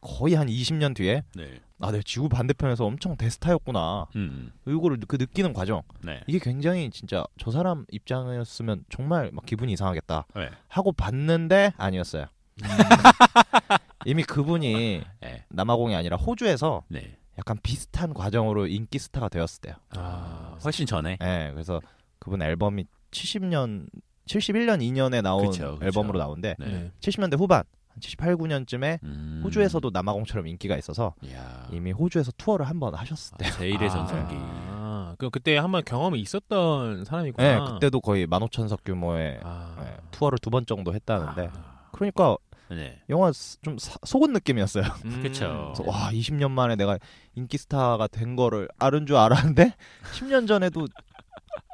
거의 0.00 0.34
한 0.34 0.46
20년 0.46 0.94
뒤에 0.94 1.22
네. 1.34 1.60
아, 1.78 1.90
내가 1.90 2.02
지구 2.04 2.28
반대편에서 2.28 2.84
엄청 2.84 3.16
대스타였구나. 3.16 4.06
음. 4.16 4.52
이거를 4.66 4.98
그 5.08 5.16
느끼는 5.16 5.52
과정 5.52 5.82
네. 6.02 6.22
이게 6.26 6.38
굉장히 6.38 6.90
진짜 6.90 7.24
저 7.38 7.50
사람 7.50 7.86
입장이었으면 7.90 8.84
정말 8.90 9.30
막 9.32 9.46
기분이 9.46 9.72
이상하겠다 9.72 10.26
네. 10.36 10.50
하고 10.68 10.92
봤는데 10.92 11.72
아니었어요. 11.76 12.26
이미 14.04 14.22
그분이 14.22 15.02
네. 15.20 15.44
남아공이 15.48 15.94
아니라 15.94 16.16
호주에서 16.16 16.84
네. 16.88 17.16
약간 17.38 17.58
비슷한 17.62 18.12
과정으로 18.12 18.66
인기 18.66 18.98
스타가 18.98 19.28
되었을 19.28 19.62
때요. 19.62 19.74
아, 19.90 20.58
훨씬 20.62 20.84
전에. 20.84 21.16
예, 21.22 21.50
그래서 21.52 21.80
그분 22.18 22.42
앨범이 22.42 22.84
70년, 23.10 23.88
71년, 24.26 24.80
2년에 24.80 25.22
나온 25.22 25.50
그쵸, 25.50 25.72
그쵸. 25.72 25.84
앨범으로 25.84 26.36
네. 26.58 26.68
네. 26.70 26.92
70년대 27.00 27.38
후반, 27.38 27.64
한 27.90 28.00
78, 28.00 28.36
9년쯤에 28.36 29.02
음. 29.02 29.42
호주에서도 29.44 29.90
남아공처럼 29.90 30.46
인기가 30.46 30.76
있어서 30.76 31.14
이야. 31.22 31.66
이미 31.72 31.92
호주에서 31.92 32.32
투어를 32.36 32.66
한 32.68 32.78
번 32.80 32.94
하셨을 32.94 33.36
때. 33.38 33.46
아, 33.46 33.50
제1의 33.50 33.82
아, 33.82 33.88
전성기. 33.88 34.34
아, 34.38 35.14
그 35.18 35.28
그때 35.30 35.56
한번 35.58 35.82
경험이 35.84 36.20
있었던 36.20 37.04
사람이구나. 37.04 37.64
네, 37.66 37.72
그때도 37.72 38.00
거의 38.00 38.26
15,000석 38.26 38.78
규모의 38.84 39.40
아. 39.42 39.76
예, 39.82 39.96
투어를 40.12 40.38
두 40.38 40.50
번 40.50 40.64
정도 40.66 40.94
했다는데 40.94 41.50
아. 41.52 41.88
그러니까 41.92 42.36
네. 42.70 43.00
영화 43.10 43.32
스- 43.32 43.60
좀 43.62 43.76
사- 43.78 43.98
속은 44.04 44.32
느낌이었어요. 44.32 44.84
음. 45.04 45.20
그쵸. 45.22 45.72
그래서 45.74 45.90
와 45.90 46.10
20년 46.12 46.50
만에 46.52 46.76
내가 46.76 46.98
인기 47.34 47.58
스타가 47.58 48.06
된 48.06 48.36
거를 48.36 48.68
아는 48.78 49.06
줄 49.06 49.16
알았는데 49.16 49.74
10년 50.14 50.46
전에도 50.46 50.86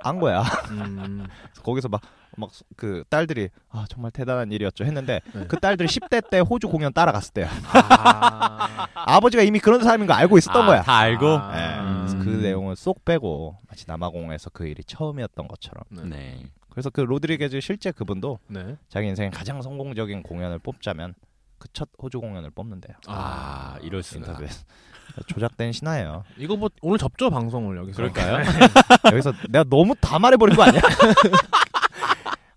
안 0.03 0.19
거야. 0.19 0.43
음. 0.71 1.27
거기서 1.63 1.89
막 1.89 2.01
막 2.37 2.51
그 2.77 3.05
딸들이 3.09 3.49
아 3.71 3.85
정말 3.89 4.11
대단한 4.11 4.53
일이었죠 4.53 4.85
했는데 4.85 5.21
네. 5.33 5.47
그 5.47 5.59
딸들이 5.59 5.89
10대 5.89 6.31
때 6.31 6.41
호주 6.41 6.69
공연 6.69 6.93
따라갔을 6.93 7.33
때요. 7.33 7.47
아. 7.73 8.87
아버지가 8.95 9.43
이미 9.43 9.59
그런 9.59 9.83
사람인 9.83 10.07
거 10.07 10.13
알고 10.15 10.39
있었던 10.39 10.63
아, 10.63 10.67
거야. 10.67 10.83
다 10.83 10.97
알고. 10.99 11.27
아. 11.27 11.53
예, 11.57 11.99
그래서 12.01 12.19
그 12.19 12.31
음. 12.31 12.43
내용을 12.43 12.77
쏙 12.77 13.05
빼고 13.05 13.59
마치 13.69 13.85
남아공에서 13.89 14.51
그 14.51 14.67
일이 14.67 14.83
처음이었던 14.85 15.49
것처럼. 15.49 15.85
네. 15.91 16.03
네. 16.05 16.47
그래서 16.71 16.91
그 16.91 17.01
로드리게즈 17.01 17.61
실제 17.61 17.91
그분도 17.91 18.39
네. 18.49 18.77
자기 18.89 19.07
인생 19.09 19.31
가장 19.31 19.63
성공적인 19.63 20.23
공연을 20.23 20.59
뽑자면 20.59 21.15
그 21.59 21.69
첫 21.73 21.89
호주 22.03 22.21
공연을 22.21 22.51
뽑는데요. 22.51 22.97
아, 23.07 23.77
이럴 23.83 24.03
수가. 24.03 24.37
조작된 25.27 25.73
신화예요. 25.73 26.25
이거 26.37 26.57
뭐 26.57 26.69
오늘 26.83 26.99
접죠 26.99 27.31
방송을 27.31 27.79
여기서. 27.79 27.97
그럴까요? 27.97 28.45
여기서 29.11 29.33
내가 29.49 29.65
너무 29.65 29.95
다 30.01 30.19
말해버린 30.19 30.55
거 30.55 30.65
아니야? 30.65 30.83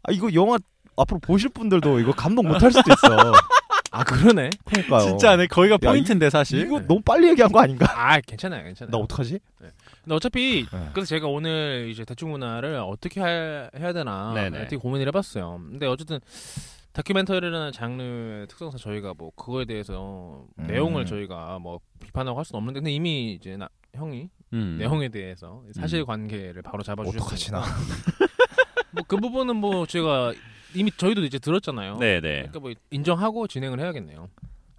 아, 0.10 0.12
이거 0.12 0.34
영화 0.34 0.58
앞으로 0.98 1.20
보실 1.20 1.50
분들도 1.50 2.00
이거 2.00 2.12
감동 2.12 2.48
못 2.48 2.62
할 2.62 2.72
수도 2.72 2.92
있어. 2.92 3.32
아 3.92 4.04
그러네. 4.04 4.50
그러니까요. 4.66 5.00
진짜네. 5.02 5.48
거기가 5.48 5.74
야, 5.76 5.78
포인트인데 5.78 6.30
사실. 6.30 6.60
이거 6.60 6.80
너무 6.82 7.02
빨리 7.02 7.28
얘기한 7.30 7.52
거 7.52 7.60
아닌가? 7.62 7.88
아 7.96 8.20
괜찮아요, 8.22 8.64
괜찮아요. 8.64 8.92
나 8.92 8.98
어떡하지? 9.00 9.40
근데 10.04 10.16
어차피 10.16 10.66
네. 10.72 10.90
그래서 10.94 11.08
제가 11.08 11.28
오늘 11.28 11.88
이제 11.92 12.06
대충 12.06 12.32
문화를 12.32 12.76
어떻게 12.76 13.20
할- 13.20 13.70
해야 13.78 13.92
되나 13.94 14.34
네네. 14.34 14.64
되게 14.66 14.78
고민을 14.78 15.08
해봤어요. 15.08 15.60
근데 15.72 15.88
어쨌든 15.88 16.20
다큐멘터리라는 16.94 17.72
장르의 17.72 18.48
특성상 18.48 18.78
저희가 18.80 19.14
뭐 19.18 19.32
그거에 19.36 19.66
대해서 19.66 20.46
음. 20.60 20.68
내용을 20.68 21.06
저희가 21.06 21.60
뭐 21.60 21.80
비판하고 22.00 22.38
할 22.38 22.46
수는 22.46 22.58
없는데 22.60 22.80
근데 22.82 22.92
이미 22.92 23.34
이제 23.34 23.58
나, 23.58 23.70
형이 23.96 24.30
음. 24.54 24.76
내용에 24.80 25.10
대해서 25.10 25.64
사실관계를 25.74 26.62
바로 26.64 26.82
어떡하지 26.82 27.48
잡아주셨으니까 27.48 27.60
나? 27.60 27.66
뭐 29.00 29.06
그 29.08 29.18
부분은 29.18 29.56
뭐 29.56 29.86
제가 29.86 30.34
이미 30.76 30.92
저희도 30.96 31.24
이제 31.24 31.40
들었잖아요. 31.40 31.98
네네. 31.98 32.22
그러니까 32.22 32.60
뭐 32.60 32.72
인정하고 32.92 33.48
진행을 33.48 33.80
해야겠네요. 33.80 34.30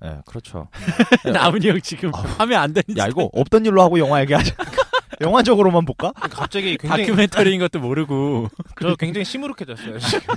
네, 0.03 0.19
그렇죠. 0.27 0.69
나문이 1.33 1.69
형 1.69 1.81
지금 1.81 2.11
하면 2.15 2.61
안 2.61 2.73
되는 2.73 2.97
야 2.97 3.07
이거 3.07 3.29
없던 3.33 3.67
일로 3.67 3.83
하고 3.83 3.99
영화 3.99 4.21
얘기하자. 4.23 4.55
영화적으로만 5.21 5.85
볼까? 5.85 6.13
갑자기 6.13 6.79
굉장히 6.79 7.05
다큐멘터리인 7.05 7.61
것도 7.61 7.79
모르고. 7.81 8.49
저 8.81 8.95
굉장히 8.97 9.25
시무룩해졌어요. 9.27 9.99
지금. 9.99 10.35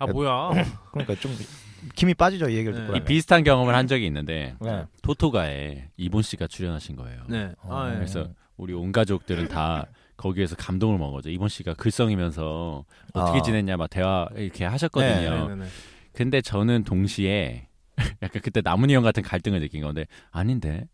아 0.00 0.06
뭐야? 0.06 0.50
그러니까 0.90 1.14
좀 1.20 1.36
김이 1.94 2.14
빠지죠 2.14 2.48
이 2.48 2.56
얘기를 2.56 2.72
네. 2.74 2.86
듣고 2.86 2.96
이. 2.96 3.04
비슷한 3.04 3.44
경험을 3.44 3.74
한 3.76 3.86
적이 3.86 4.06
있는데 4.06 4.56
네. 4.60 4.84
토토가에 5.02 5.90
이본 5.96 6.22
씨가 6.22 6.48
출연하신 6.48 6.96
거예요. 6.96 7.22
네. 7.28 7.52
아, 7.68 7.90
예. 7.92 7.96
그래서 7.96 8.28
우리 8.56 8.72
온 8.72 8.90
가족들은 8.90 9.46
다 9.48 9.86
거기에서 10.24 10.56
감동을 10.56 10.98
먹은 10.98 11.12
거죠. 11.12 11.28
이본 11.28 11.48
씨가 11.50 11.74
글썽이면서 11.74 12.84
어떻게 13.12 13.38
아. 13.40 13.42
지냈냐 13.42 13.76
막 13.76 13.90
대화 13.90 14.26
이렇게 14.36 14.64
하셨거든요. 14.64 15.48
네, 15.48 15.54
네, 15.54 15.62
네. 15.62 15.68
근데 16.14 16.40
저는 16.40 16.84
동시에 16.84 17.68
약간 18.22 18.40
그때 18.42 18.62
나문희 18.62 18.94
형 18.94 19.02
같은 19.02 19.22
갈등을 19.22 19.60
느낀 19.60 19.82
건데 19.82 20.06
아닌데 20.30 20.88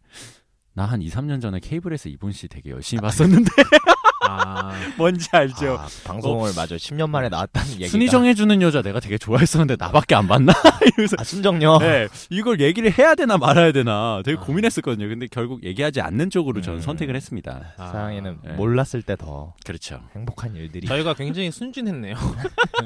나 0.72 0.86
한 0.86 1.00
2, 1.02 1.08
3년 1.08 1.40
전에 1.40 1.60
케이블에서 1.60 2.08
이본 2.08 2.32
씨 2.32 2.48
되게 2.48 2.70
열심히 2.70 3.00
봤었는데 3.02 3.50
아, 4.30 4.72
뭔지 4.96 5.28
알죠? 5.32 5.76
아, 5.78 5.86
방송을 6.04 6.52
맞아 6.56 6.74
10년 6.74 7.08
만에 7.10 7.28
나왔다는 7.28 7.72
얘기가 7.74 7.88
순위 7.88 8.08
정해주는 8.08 8.60
여자 8.62 8.82
내가 8.82 8.98
되게 8.98 9.16
좋아했었는데 9.18 9.76
나밖에 9.78 10.16
안 10.16 10.26
봤나? 10.26 10.52
이러면서 10.84 11.16
아 11.18 11.22
순정녀 11.24 11.78
네, 11.78 12.08
이걸 12.30 12.60
얘기를 12.60 12.90
해야 12.98 13.14
되나 13.14 13.38
말아야 13.38 13.70
되나 13.70 14.22
되게 14.24 14.36
고민했었거든요. 14.36 15.08
근데 15.08 15.28
결국 15.30 15.62
얘기하지 15.62 16.00
않는 16.00 16.30
쪽으로 16.30 16.60
저는 16.60 16.80
음. 16.80 16.82
선택을 16.82 17.14
했습니다. 17.14 17.74
아. 17.76 17.86
사랑에는 17.86 18.38
네. 18.42 18.52
몰랐을 18.54 19.02
때 19.02 19.20
더 19.20 19.52
그렇죠. 19.66 20.00
행복한 20.14 20.56
일들이 20.56 20.86
저희가 20.86 21.12
굉장히 21.12 21.50
순진했네요. 21.50 22.14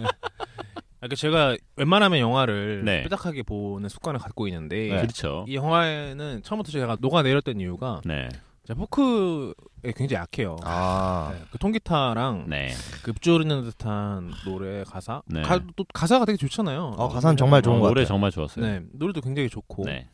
그러니까 0.98 1.16
제가 1.16 1.56
웬만하면 1.76 2.18
영화를 2.18 2.82
네. 2.84 3.02
뾰족하게 3.02 3.42
보는 3.42 3.88
습관을 3.88 4.18
갖고 4.18 4.48
있는데 4.48 4.88
네. 4.88 4.96
그렇죠. 4.96 5.44
이 5.46 5.54
영화에는 5.54 6.42
처음부터 6.42 6.72
제가 6.72 6.96
녹아내렸던 7.00 7.60
이유가 7.60 8.00
네, 8.04 8.28
포크에 8.72 9.92
굉장히 9.94 10.22
약해요. 10.22 10.56
아 10.62 11.32
네, 11.34 11.42
그 11.50 11.58
통기타랑 11.58 12.46
네, 12.48 12.68
그 13.02 13.10
읊조리는 13.10 13.62
듯한 13.64 14.32
노래 14.46 14.84
가사 14.84 15.20
네. 15.26 15.42
가, 15.42 15.60
또 15.76 15.84
가사가 15.92 16.24
되게 16.24 16.38
좋잖아요. 16.38 16.94
어, 16.96 17.08
가사는 17.08 17.36
정말 17.36 17.60
좋은 17.60 17.76
어, 17.76 17.80
것 17.80 17.88
노래 17.88 18.02
같아요. 18.02 18.08
정말 18.08 18.30
좋았어요. 18.30 18.64
네 18.64 18.80
노래도 18.92 19.20
굉장히 19.20 19.50
좋고 19.50 19.84
네. 19.84 20.08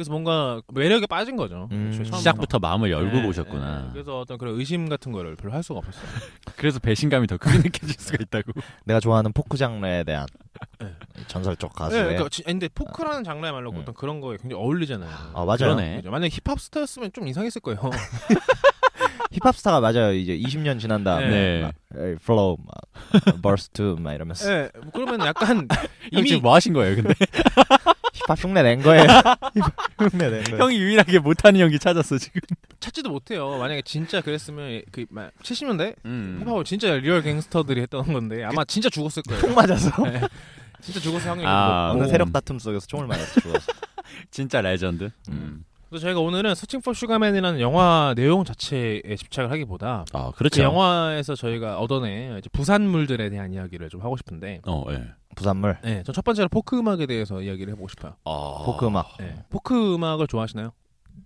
그래서 0.00 0.12
뭔가 0.12 0.62
매력에 0.72 1.04
빠진 1.06 1.36
거죠. 1.36 1.68
음. 1.72 1.90
처음부터. 1.92 2.16
시작부터 2.16 2.58
마음을 2.58 2.90
열고 2.90 3.18
네, 3.18 3.22
보셨구나. 3.22 3.82
네. 3.82 3.88
그래서 3.92 4.20
어떤 4.20 4.38
그런 4.38 4.58
의심 4.58 4.88
같은 4.88 5.12
거를 5.12 5.36
별로 5.36 5.52
할 5.52 5.62
수가 5.62 5.80
없었어요. 5.80 6.02
그래서 6.56 6.78
배신감이 6.78 7.26
더 7.26 7.36
크게 7.36 7.58
느껴질 7.58 7.96
수가 7.98 8.16
있다고. 8.22 8.52
내가 8.86 8.98
좋아하는 8.98 9.30
포크 9.34 9.58
장르에 9.58 10.04
대한 10.04 10.26
네. 10.78 10.94
전설적 11.26 11.74
네, 11.74 11.78
가수의 11.78 12.02
그러니까 12.04 12.28
지- 12.30 12.42
근데 12.44 12.68
포크라는 12.68 13.24
장르에 13.24 13.52
말로 13.52 13.72
음. 13.72 13.76
어떤 13.76 13.94
그런 13.94 14.22
거에 14.22 14.38
굉장히 14.38 14.62
어울리잖아요. 14.62 15.10
아 15.34 15.44
맞아요 15.44 15.58
그러네. 15.58 15.96
그죠? 15.96 16.10
만약 16.10 16.24
에 16.24 16.28
힙합 16.30 16.58
스타였으면 16.58 17.10
좀 17.12 17.28
이상했을 17.28 17.60
거예요. 17.60 17.78
힙합 19.32 19.54
스타가 19.54 19.80
맞아요 19.80 20.14
이제 20.14 20.34
20년 20.38 20.80
지난 20.80 21.04
다음에 21.04 21.28
네. 21.28 21.60
막, 21.60 21.74
에이, 21.94 22.16
flow 22.24 22.56
막 22.64 23.42
bust 23.42 23.96
막 23.98 24.14
이러면서 24.14 24.48
네, 24.48 24.70
뭐 24.80 24.90
그러면 24.94 25.20
약간 25.26 25.58
형 25.58 26.20
이미 26.20 26.28
지금 26.28 26.42
뭐 26.42 26.54
하신 26.54 26.72
거예요? 26.72 26.96
근데 26.96 27.12
힙합 28.26 28.38
흉내 28.42 28.62
낸 28.62 28.82
거예요 28.82 29.04
흉내 29.98 30.30
낸 30.30 30.44
거예요 30.44 30.62
형이 30.62 30.76
유일하게 30.78 31.18
못하는 31.18 31.60
연기 31.60 31.78
찾았어 31.78 32.18
지금. 32.18 32.40
찾지도 32.80 33.10
못해요. 33.10 33.58
만약에 33.58 33.82
진짜 33.82 34.20
그랬으면 34.20 34.82
그 34.90 35.04
70년대 35.42 35.96
음. 36.04 36.40
힙합을 36.44 36.64
진짜 36.64 36.94
real 36.94 37.22
gangster들이 37.22 37.80
했던 37.82 38.10
건데 38.12 38.44
아마 38.44 38.64
진짜 38.64 38.88
죽었을 38.88 39.22
거예요. 39.28 39.40
총 39.40 39.54
맞아서 39.54 39.90
네. 40.04 40.20
진짜 40.80 40.98
죽었을 41.00 41.28
확률이 41.30 41.46
아. 41.48 41.92
어느 41.94 42.08
세력 42.08 42.32
다툼 42.32 42.58
속에서 42.58 42.86
총을 42.86 43.06
맞아서 43.06 43.40
죽었어 43.40 43.72
진짜 44.30 44.60
레전드. 44.60 45.10
음. 45.28 45.64
그래서 45.90 46.04
저희가 46.06 46.20
오늘은 46.20 46.54
Searching 46.54 46.80
for 46.82 46.92
Sugar 46.94 47.16
Man이라는 47.16 47.60
영화 47.60 48.14
내용 48.16 48.44
자체에 48.44 49.02
집착을 49.18 49.50
하기보다 49.50 50.04
아그 50.12 50.38
그렇죠. 50.38 50.62
영화에서 50.62 51.34
저희가 51.34 51.78
얻어낸 51.80 52.38
이제 52.38 52.48
부산물들에 52.52 53.28
대한 53.28 53.52
이야기를 53.52 53.88
좀 53.88 54.00
하고 54.00 54.16
싶은데 54.16 54.60
어, 54.66 54.84
예. 54.90 55.08
부산물 55.34 55.78
네, 55.82 56.02
전 56.04 56.14
첫 56.14 56.24
번째로 56.24 56.48
포크 56.48 56.78
음악에 56.78 57.06
대해서 57.06 57.42
이야기를 57.42 57.72
해보고 57.72 57.88
싶어요. 57.88 58.14
어... 58.24 58.64
포크 58.64 58.86
음악 58.86 59.16
네. 59.18 59.44
포크 59.50 59.94
음악을 59.94 60.28
좋아하시나요? 60.28 60.70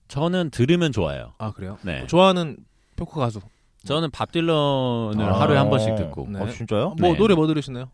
저는 0.09 0.51
들으면 0.51 0.93
좋아요. 0.93 1.35
아 1.39 1.51
그래요? 1.53 1.77
네. 1.83 2.07
좋아하는 2.07 2.57
포크 2.97 3.21
가수 3.21 3.41
저는 3.85 4.11
밥 4.13 4.33
딜런을 4.33 5.25
아. 5.27 5.41
하루에 5.41 5.59
한 5.59 5.69
번씩 5.69 5.95
듣고 5.97 6.27
네. 6.31 6.41
어 6.41 6.49
진짜요? 6.49 6.95
뭐 6.99 7.13
네. 7.13 7.19
노래 7.19 7.35
뭐 7.35 7.47
들으시나요? 7.47 7.91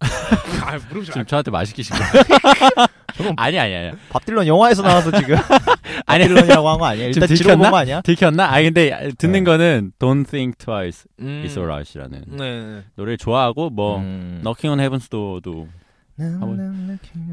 아 0.00 0.72
물어보지 0.88 1.06
지금 1.06 1.20
마. 1.20 1.24
저한테 1.24 1.50
거예요? 1.52 2.24
저는 2.24 2.88
아니 3.36 3.58
아니 3.58 3.74
아니. 3.74 3.90
밥 4.10 4.24
딜런 4.24 4.46
영화에서 4.46 4.82
나와서 4.82 5.10
지금 5.12 5.36
아니. 6.06 6.24
밥 6.24 6.28
딜런이라고 6.28 6.68
한 6.68 6.78
거? 6.78 6.90
지금 6.94 7.06
일단 7.08 7.28
들켰나? 7.28 7.70
거 7.70 7.76
아니야? 7.76 8.00
들켰나? 8.02 8.52
아 8.54 8.62
근데 8.62 9.10
듣는 9.18 9.44
네. 9.44 9.44
거는 9.44 9.92
Don't 9.98 10.28
Think 10.28 10.56
Twice, 10.58 11.04
음. 11.20 11.44
It's 11.46 11.56
Alright이라는 11.56 12.24
네, 12.28 12.36
네. 12.64 12.82
노래를 12.96 13.18
좋아하고 13.18 13.70
뭐 13.70 13.98
음. 13.98 14.40
Knocking 14.42 14.68
on 14.68 14.78
Heaven's 14.80 15.08
Door도 15.10 15.68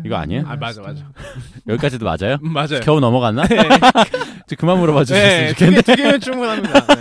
이거 0.03 0.15
아니에요? 0.15 0.43
아 0.47 0.55
맞아 0.55 0.81
맞아. 0.81 1.03
여기까지도 1.67 2.05
맞아요? 2.05 2.37
음, 2.43 2.53
맞아요. 2.53 2.79
겨우 2.83 2.99
넘어갔나? 2.99 3.43
네. 3.47 3.57
저 4.47 4.55
그만 4.55 4.77
물어봐 4.79 5.03
주셨으면 5.05 5.29
네, 5.29 5.49
좋겠는데. 5.53 5.81
두, 5.81 5.85
개, 5.95 5.95
두 5.95 6.03
개 6.03 6.03
면 6.11 6.19
충분합니다. 6.19 6.85
네. 6.85 6.95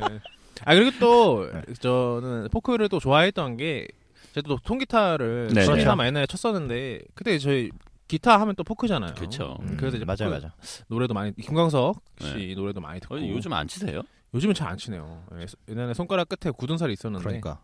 네. 0.00 0.18
아 0.64 0.74
그리고 0.74 0.90
또 1.00 1.48
저는 1.80 2.48
포크를 2.50 2.88
또 2.88 2.98
좋아했던 2.98 3.56
게 3.58 3.88
제가 4.34 4.48
또 4.48 4.56
통기타를 4.64 5.50
네, 5.52 5.60
기타 5.66 5.94
네. 5.96 6.06
옛날에 6.06 6.26
쳤었는데 6.26 7.00
그때 7.14 7.38
저희 7.38 7.70
기타 8.12 8.38
하면 8.40 8.54
또 8.56 8.62
포크잖아요. 8.62 9.14
그렇죠. 9.14 9.56
음, 9.62 9.76
그래서 9.78 9.96
이제 9.96 10.04
맞아요 10.04 10.30
맞아 10.30 10.52
노래도 10.88 11.14
많이 11.14 11.34
김광석 11.34 11.98
씨 12.20 12.52
노래도 12.54 12.80
많이 12.82 13.00
듣고 13.00 13.14
어, 13.14 13.18
요즘 13.20 13.52
안 13.54 13.66
치세요? 13.66 14.02
요즘은 14.34 14.54
잘 14.54 14.68
안 14.68 14.76
치네요. 14.76 15.24
예, 15.38 15.46
옛날에 15.70 15.94
손가락 15.94 16.28
끝에 16.28 16.52
굳은 16.52 16.76
살이 16.76 16.92
있었는데 16.92 17.22
그러니까 17.24 17.60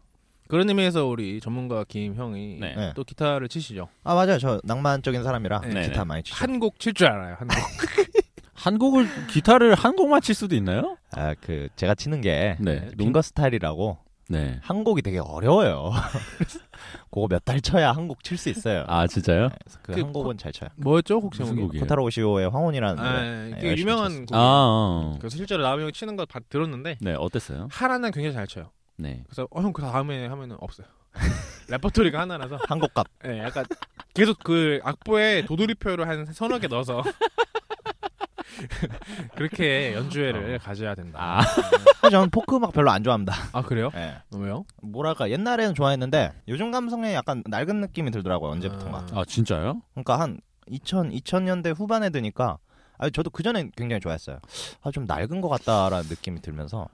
그런 0.48 0.66
의미에서 0.70 1.04
우리 1.06 1.38
전문가 1.40 1.84
김 1.86 2.14
형이 2.14 2.56
네. 2.60 2.74
네. 2.74 2.92
또 2.96 3.04
기타를 3.04 3.48
치시죠. 3.48 3.88
아 4.04 4.14
맞아요 4.14 4.38
저 4.38 4.58
낭만적인 4.64 5.22
사람이라 5.22 5.60
네, 5.60 5.82
기타 5.88 5.98
네. 6.00 6.04
많이 6.04 6.22
치죠 6.22 6.36
한곡 6.36 6.78
칠 6.80 6.94
줄 6.94 7.08
알아요. 7.08 7.36
한 7.38 7.48
곡. 7.48 7.56
한 8.54 8.78
곡을 8.78 9.06
기타를 9.28 9.74
한 9.76 9.94
곡만 9.96 10.20
칠 10.22 10.34
수도 10.34 10.56
있나요? 10.56 10.96
아 11.12 11.34
그 11.40 11.68
제가 11.76 11.94
치는 11.94 12.22
게 12.22 12.56
네. 12.58 12.88
핑거 12.96 13.20
스타일이라고 13.22 13.98
네. 14.28 14.58
한 14.62 14.84
곡이 14.84 15.00
되게 15.02 15.18
어려워요 15.18 15.90
그거 17.10 17.26
몇 17.28 17.40
달 17.44 17.60
쳐야 17.60 17.92
한 17.92 18.06
곡 18.08 18.22
칠 18.22 18.36
수 18.38 18.48
있어요 18.50 18.84
아 18.86 19.06
진짜요? 19.06 19.48
그 19.82 19.92
그 19.92 20.00
한 20.00 20.12
곡은 20.12 20.36
잘 20.38 20.52
쳐요 20.52 20.68
뭐였죠? 20.76 21.16
혹시 21.20 21.40
무슨 21.40 21.54
제목이? 21.56 21.66
곡이에요? 21.68 21.84
코타로시오의 21.84 22.50
황혼이라는 22.50 22.98
아, 23.02 23.12
노래 23.12 23.60
그 23.60 23.66
열심히 23.68 23.80
유명한 23.90 24.10
쳤어요. 24.10 24.26
곡. 24.26 24.34
아, 24.36 24.38
어. 24.40 25.16
그래서 25.18 25.36
실제로 25.36 25.62
나무 25.62 25.80
형이 25.82 25.92
치는 25.92 26.16
거다 26.16 26.40
들었는데 26.48 26.98
네 27.00 27.14
어땠어요? 27.14 27.68
하나는 27.70 28.10
굉장히 28.10 28.34
잘 28.34 28.46
쳐요. 28.46 28.70
네. 28.96 29.22
그래서 29.26 29.46
어, 29.50 29.60
형 29.62 29.72
그 29.72 29.80
다음에 29.82 30.26
하면은 30.26 30.56
없어요. 30.60 30.86
레퍼토리가 31.68 32.20
하나라서 32.20 32.58
한 32.68 32.78
곡값 32.78 33.06
예, 33.26 33.38
약간 33.40 33.64
계속 34.14 34.38
그 34.44 34.80
악보에 34.84 35.44
도돌이표를 35.46 36.06
한 36.08 36.26
서너 36.26 36.58
개 36.58 36.66
넣어서 36.68 37.02
그렇게 39.36 39.94
연주회를 39.94 40.58
가져야 40.58 40.94
된다. 40.94 41.18
아. 41.20 41.40
저는 42.10 42.30
포크 42.30 42.56
음악 42.56 42.72
별로 42.72 42.90
안 42.90 43.02
좋아합니다 43.04 43.34
아 43.52 43.62
그래요? 43.62 43.90
예. 43.94 44.16
왜요? 44.34 44.64
뭐랄까 44.82 45.30
옛날에는 45.30 45.74
좋아했는데 45.74 46.32
요즘 46.48 46.70
감성에 46.70 47.12
약간 47.14 47.42
낡은 47.46 47.80
느낌이 47.80 48.10
들더라고요 48.10 48.52
언제부턴가 48.52 48.98
아. 49.12 49.20
아 49.20 49.24
진짜요? 49.26 49.82
그러니까 49.94 50.18
한 50.20 50.40
2000, 50.68 51.10
2000년대 51.10 51.76
후반에 51.76 52.10
드니까 52.10 52.58
아 53.00 53.08
저도 53.10 53.30
그 53.30 53.42
전에 53.44 53.70
굉장히 53.76 54.00
좋아했어요. 54.00 54.40
아 54.82 54.90
좀 54.90 55.04
낡은 55.06 55.40
것 55.40 55.48
같다라는 55.48 56.08
느낌이 56.08 56.40
들면서. 56.40 56.88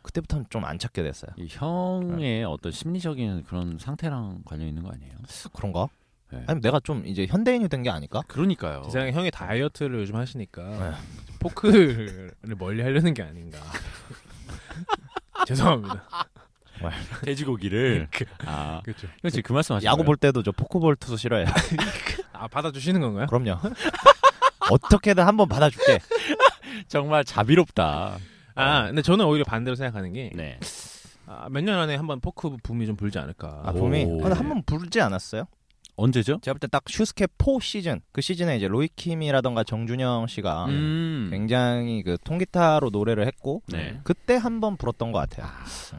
그때부터는 0.00 0.46
좀 0.48 0.64
안 0.64 0.78
찾게 0.78 1.02
됐어요. 1.02 1.30
이 1.36 1.46
형의 1.50 2.44
어떤 2.44 2.72
심리적인 2.72 3.44
그런 3.44 3.76
상태랑 3.78 4.42
관련 4.46 4.68
있는 4.68 4.82
거 4.82 4.90
아니에요? 4.92 5.12
그런가? 5.52 5.88
네. 6.32 6.44
아니 6.46 6.60
내가 6.60 6.80
좀 6.80 7.04
이제 7.06 7.26
현대인이 7.26 7.68
된 7.68 7.82
게 7.82 7.90
아닐까? 7.90 8.22
그러니까요. 8.28 8.84
세상에 8.84 9.12
형이 9.12 9.30
다이어트를 9.30 10.00
요즘 10.00 10.16
하시니까 10.16 10.62
네. 10.62 10.92
포크를 11.40 12.30
멀리 12.58 12.82
하려는 12.82 13.12
게 13.14 13.22
아닌가. 13.22 13.58
죄송합니다. 15.46 16.04
돼지고기를. 17.24 18.08
아, 18.46 18.80
그렇죠. 18.84 19.06
형 19.22 19.30
지금 19.30 19.42
그 19.42 19.52
말씀하신 19.52 19.86
야구 19.86 19.98
거예요? 19.98 20.06
볼 20.06 20.16
때도 20.16 20.42
저 20.42 20.52
포크볼 20.52 20.96
투수 20.96 21.16
싫어해요. 21.16 21.46
아 22.32 22.48
받아주시는 22.48 23.00
건가요? 23.00 23.26
그럼요. 23.26 23.60
어떻게든 24.70 25.24
한번 25.24 25.48
받아줄게. 25.48 25.98
정말 26.88 27.24
자비롭다. 27.24 28.16
아 28.54 28.86
근데 28.86 29.02
저는 29.02 29.24
오히려 29.26 29.44
반대로 29.44 29.74
생각하는 29.76 30.12
게 30.12 30.30
네. 30.34 30.58
몇년 31.50 31.78
안에 31.78 31.94
한번 31.96 32.20
포크 32.20 32.56
붐이 32.62 32.86
좀 32.86 32.96
불지 32.96 33.18
않을까. 33.18 33.62
아 33.64 33.72
봄이 33.72 34.04
오. 34.04 34.18
근데 34.18 34.34
한번 34.36 34.62
부르지 34.64 35.00
않았어요? 35.00 35.44
언제죠? 35.96 36.38
제가 36.42 36.54
볼 36.54 36.58
때 36.60 36.66
딱 36.68 36.84
슈스케 36.88 37.26
4 37.38 37.58
시즌 37.60 38.00
그 38.12 38.20
시즌에 38.20 38.56
이제 38.56 38.66
로이킴이라던가 38.68 39.64
정준영 39.64 40.26
씨가 40.26 40.66
음. 40.66 41.28
굉장히 41.30 42.02
그 42.02 42.16
통기타로 42.24 42.90
노래를 42.90 43.26
했고 43.26 43.62
네. 43.68 44.00
그때 44.04 44.36
한 44.36 44.60
번 44.60 44.76
불었던 44.76 45.12
것 45.12 45.18
같아요. 45.18 45.46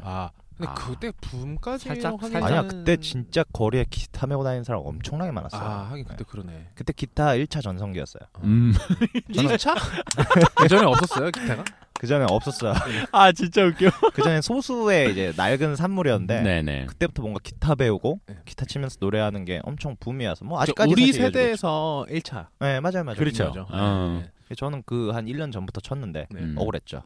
아 0.03 0.32
근데 0.63 0.67
아. 0.71 0.73
그때 0.73 1.12
붐까지 1.21 1.88
살짝, 1.89 2.19
살짝. 2.21 2.43
아니야 2.43 2.62
그때 2.63 2.97
진짜 2.97 3.43
거리에 3.52 3.86
기타 3.89 4.28
메고 4.28 4.43
다니는 4.43 4.63
사람 4.63 4.82
엄청나게 4.86 5.32
많았어요. 5.32 5.62
아 5.62 5.89
하긴 5.91 6.06
그때 6.06 6.23
그러네. 6.23 6.69
그때 6.76 6.93
기타 6.93 7.32
1차 7.34 7.62
전성기였어요. 7.62 8.23
음. 8.43 8.73
1차? 9.30 9.76
그 10.56 10.67
전에 10.67 10.86
없었어요 10.86 11.32
기타가? 11.32 11.63
그 11.99 12.08
전에 12.08 12.26
없었어요. 12.30 12.73
아 13.12 13.32
진짜 13.32 13.63
웃겨. 13.65 13.89
그 14.13 14.21
전에 14.21 14.41
소수의 14.41 15.12
이제 15.12 15.34
낡은 15.38 15.76
산물이었는데 15.76 16.41
네네. 16.41 16.86
그때부터 16.88 17.21
뭔가 17.21 17.39
기타 17.43 17.76
배우고 17.76 18.19
네. 18.28 18.38
기타 18.45 18.65
치면서 18.65 18.97
노래하는 18.99 19.45
게 19.45 19.62
엄청 19.63 19.95
붐이어서 19.99 20.45
뭐저 20.45 20.63
아직까지 20.63 20.91
우리 20.91 21.13
세대에서 21.13 22.06
1차. 22.10 22.15
있죠. 22.17 22.45
네 22.60 22.80
맞아요 22.80 23.04
맞아요. 23.04 23.17
그렇죠. 23.17 23.45
거죠. 23.47 23.67
어. 23.69 24.23
네. 24.49 24.56
저는 24.56 24.84
그 24.86 25.12
한 25.13 25.26
1년 25.26 25.52
전부터 25.52 25.82
쳤는데 25.82 26.28
네. 26.30 26.39
음. 26.41 26.56
억울했죠. 26.58 27.04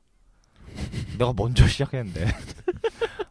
내가 1.17 1.33
먼저 1.35 1.65
시작했는데 1.67 2.25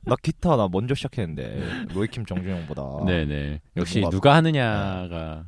나 0.07 0.15
기타 0.23 0.57
나 0.57 0.69
먼저 0.71 0.95
시작했는데 0.95 1.87
로이킴 1.93 2.27
정준영보다. 2.27 2.83
네네. 3.07 3.61
역시 3.77 4.01
뭔가- 4.01 4.17
누가 4.17 4.35
하느냐가. 4.37 5.45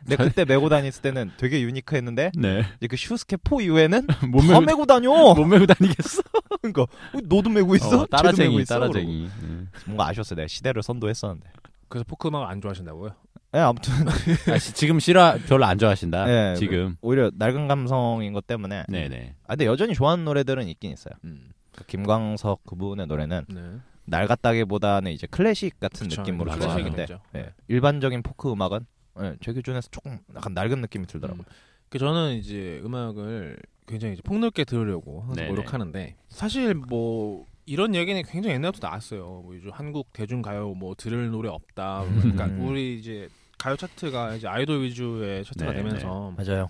근데 0.00 0.16
그때 0.16 0.44
메고 0.44 0.68
다녔을 0.68 1.00
때는 1.02 1.30
되게 1.36 1.60
유니크했는데 1.62 2.32
네. 2.36 2.64
이제 2.78 2.86
그 2.88 2.96
슈스케 2.96 3.36
4 3.44 3.62
이후에는 3.62 4.06
못 4.32 4.40
다 4.40 4.46
메고 4.48 4.60
메고 4.62 4.86
다녀. 4.86 5.10
못 5.34 5.44
메고 5.44 5.64
다니겠어. 5.66 6.22
그러니까 6.60 6.86
너도 7.24 7.48
메고 7.50 7.76
있어? 7.76 7.86
어, 7.86 7.90
쟤도 7.90 7.98
메고 8.00 8.06
따라쟁이 8.16 8.56
있어? 8.56 8.74
그러고. 8.78 8.92
따라쟁이. 8.94 9.28
음. 9.42 9.68
뭔가 9.86 10.08
아쉬웠어요. 10.08 10.36
내가 10.36 10.48
시대를 10.48 10.82
선도했었는데. 10.82 11.48
그래서 11.88 12.04
포크 12.08 12.28
음악을 12.28 12.46
안 12.48 12.60
좋아하신다고요? 12.60 13.12
네, 13.52 13.60
아무튼 13.60 13.92
아, 14.52 14.58
시- 14.58 14.74
지금 14.74 14.98
싫어 15.00 15.36
별로 15.46 15.64
안 15.64 15.78
좋아하신다. 15.78 16.24
네, 16.26 16.54
지금. 16.56 16.96
오히려 17.00 17.30
낡은 17.34 17.68
감성인 17.68 18.32
것 18.32 18.46
때문에. 18.46 18.84
네네. 18.88 19.34
아, 19.44 19.48
근데 19.50 19.66
여전히 19.66 19.94
좋아하는 19.94 20.24
노래들은 20.24 20.66
있긴 20.68 20.90
있어요. 20.92 21.14
음. 21.24 21.50
그 21.78 21.86
김광석 21.86 22.64
그분의 22.64 23.06
노래는 23.06 23.44
네. 23.48 23.60
낡았다기보다는 24.06 25.12
이제 25.12 25.26
클래식 25.28 25.78
같은 25.78 26.08
그쵸, 26.08 26.22
느낌으로 26.22 26.50
좋아하는데 26.50 26.96
됐죠. 26.96 27.20
예, 27.36 27.52
일반적인 27.68 28.22
포크 28.22 28.50
음악은 28.50 28.86
예, 29.20 29.36
제 29.40 29.52
기준에서 29.52 29.88
조금 29.90 30.18
약간 30.34 30.54
낡은 30.54 30.80
느낌이 30.80 31.06
들더라고요. 31.06 31.44
음. 31.46 31.52
그 31.88 31.98
저는 31.98 32.34
이제 32.34 32.80
음악을 32.84 33.58
굉장히 33.86 34.14
이제 34.14 34.22
폭넓게 34.22 34.64
들으려고. 34.64 35.24
노력하는데 35.34 36.16
사실 36.28 36.74
뭐 36.74 37.46
이런 37.64 37.94
얘기는 37.94 38.20
굉장히 38.24 38.56
옛날부터 38.56 38.86
나왔어요. 38.86 39.42
뭐 39.44 39.54
요즘 39.54 39.70
한국 39.70 40.12
대중 40.12 40.42
가요 40.42 40.74
뭐 40.74 40.94
들을 40.96 41.30
노래 41.30 41.48
없다. 41.48 42.04
그러니까 42.20 42.46
음. 42.46 42.66
우리 42.66 42.98
이제 42.98 43.28
가요 43.56 43.76
차트가 43.76 44.34
이제 44.34 44.48
아이돌 44.48 44.82
위주의 44.82 45.44
차트가 45.44 45.72
네, 45.72 45.78
되면서 45.78 46.34
맞아요. 46.36 46.68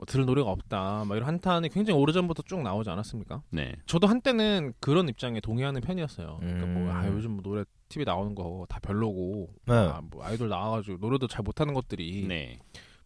뭐 0.00 0.06
들을 0.06 0.24
노래가 0.24 0.48
없다. 0.50 1.04
막 1.06 1.14
이런 1.14 1.28
한탄이 1.28 1.68
굉장히 1.68 2.00
오래전부터 2.00 2.42
쭉 2.46 2.62
나오지 2.62 2.88
않았습니까? 2.88 3.42
네. 3.50 3.74
저도 3.84 4.06
한때는 4.06 4.72
그런 4.80 5.10
입장에 5.10 5.40
동의하는 5.40 5.82
편이었어요. 5.82 6.38
그러니까 6.40 6.66
뭐 6.66 6.82
음. 6.84 6.88
아, 6.90 7.06
요즘 7.08 7.32
뭐 7.32 7.42
노래 7.42 7.64
TV 7.90 8.06
나오는 8.06 8.34
거 8.34 8.64
다 8.70 8.78
별로고 8.80 9.50
네. 9.66 9.74
아, 9.74 10.00
뭐 10.02 10.24
아이돌 10.24 10.48
나와가지고 10.48 10.96
노래도 11.00 11.26
잘 11.26 11.42
못하는 11.42 11.74
것들이 11.74 12.24
네. 12.26 12.56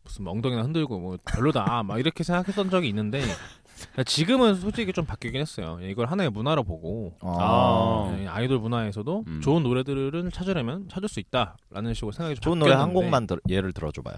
무슨 0.05 0.23
뭐 0.23 0.33
엉덩이나 0.35 0.63
흔들고 0.63 1.01
뭐 1.01 1.17
별로다 1.25 1.83
막 1.83 1.99
이렇게 1.99 2.23
생각했던 2.23 2.71
적이 2.71 2.89
있는데 2.91 3.21
지금은 4.07 4.55
솔직히 4.55 4.93
좀 4.93 5.05
바뀌긴 5.05 5.41
했어요. 5.41 5.79
이걸 5.83 6.07
하나의 6.07 6.31
문화로 6.31 6.63
보고 6.63 7.17
아. 7.23 8.17
예, 8.21 8.29
아이돌 8.29 8.61
문화에서도 8.61 9.25
음. 9.27 9.41
좋은 9.41 9.65
노래들을 9.65 10.31
찾으려면 10.31 10.89
찾을 10.89 11.09
수 11.09 11.19
있다라는 11.19 11.95
식으로 11.95 12.13
생각이 12.13 12.37
좀 12.37 12.43
좋은 12.43 12.59
노래 12.61 12.71
한 12.73 12.81
바뀌었는데 12.89 13.05
곡만 13.05 13.27
들, 13.27 13.41
예를 13.49 13.73
들어줘봐요. 13.73 14.15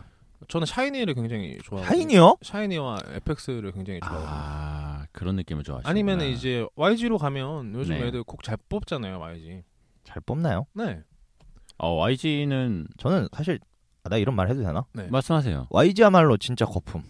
저는 0.48 0.66
샤이니를 0.66 1.14
굉장히 1.14 1.58
좋아하고 1.64 1.88
하인이요? 1.90 2.36
샤이니와 2.42 2.98
에펙스를 3.14 3.72
굉장히 3.72 4.00
좋아하고 4.00 4.24
아 4.28 5.06
그런 5.12 5.36
느낌을 5.36 5.62
좋아하시는. 5.62 5.88
아니면 5.90 6.20
이제 6.22 6.66
YG로 6.76 7.18
가면 7.18 7.74
요즘 7.74 7.94
네. 7.98 8.06
애들 8.06 8.22
곡 8.22 8.42
잘 8.42 8.56
뽑잖아요 8.68 9.18
YG. 9.18 9.62
잘 10.04 10.20
뽑나요? 10.24 10.66
네. 10.74 11.00
어 11.78 11.94
YG는 11.96 12.86
저는 12.98 13.28
사실 13.36 13.58
아, 14.04 14.08
나 14.08 14.16
이런 14.18 14.36
말 14.36 14.48
해도 14.48 14.62
되나? 14.62 14.84
네. 14.92 15.08
말씀하세요. 15.08 15.66
YG야말로 15.70 16.36
진짜 16.36 16.64
거품. 16.64 17.02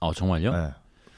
어 0.00 0.12
정말요? 0.12 0.52
예. 0.54 0.74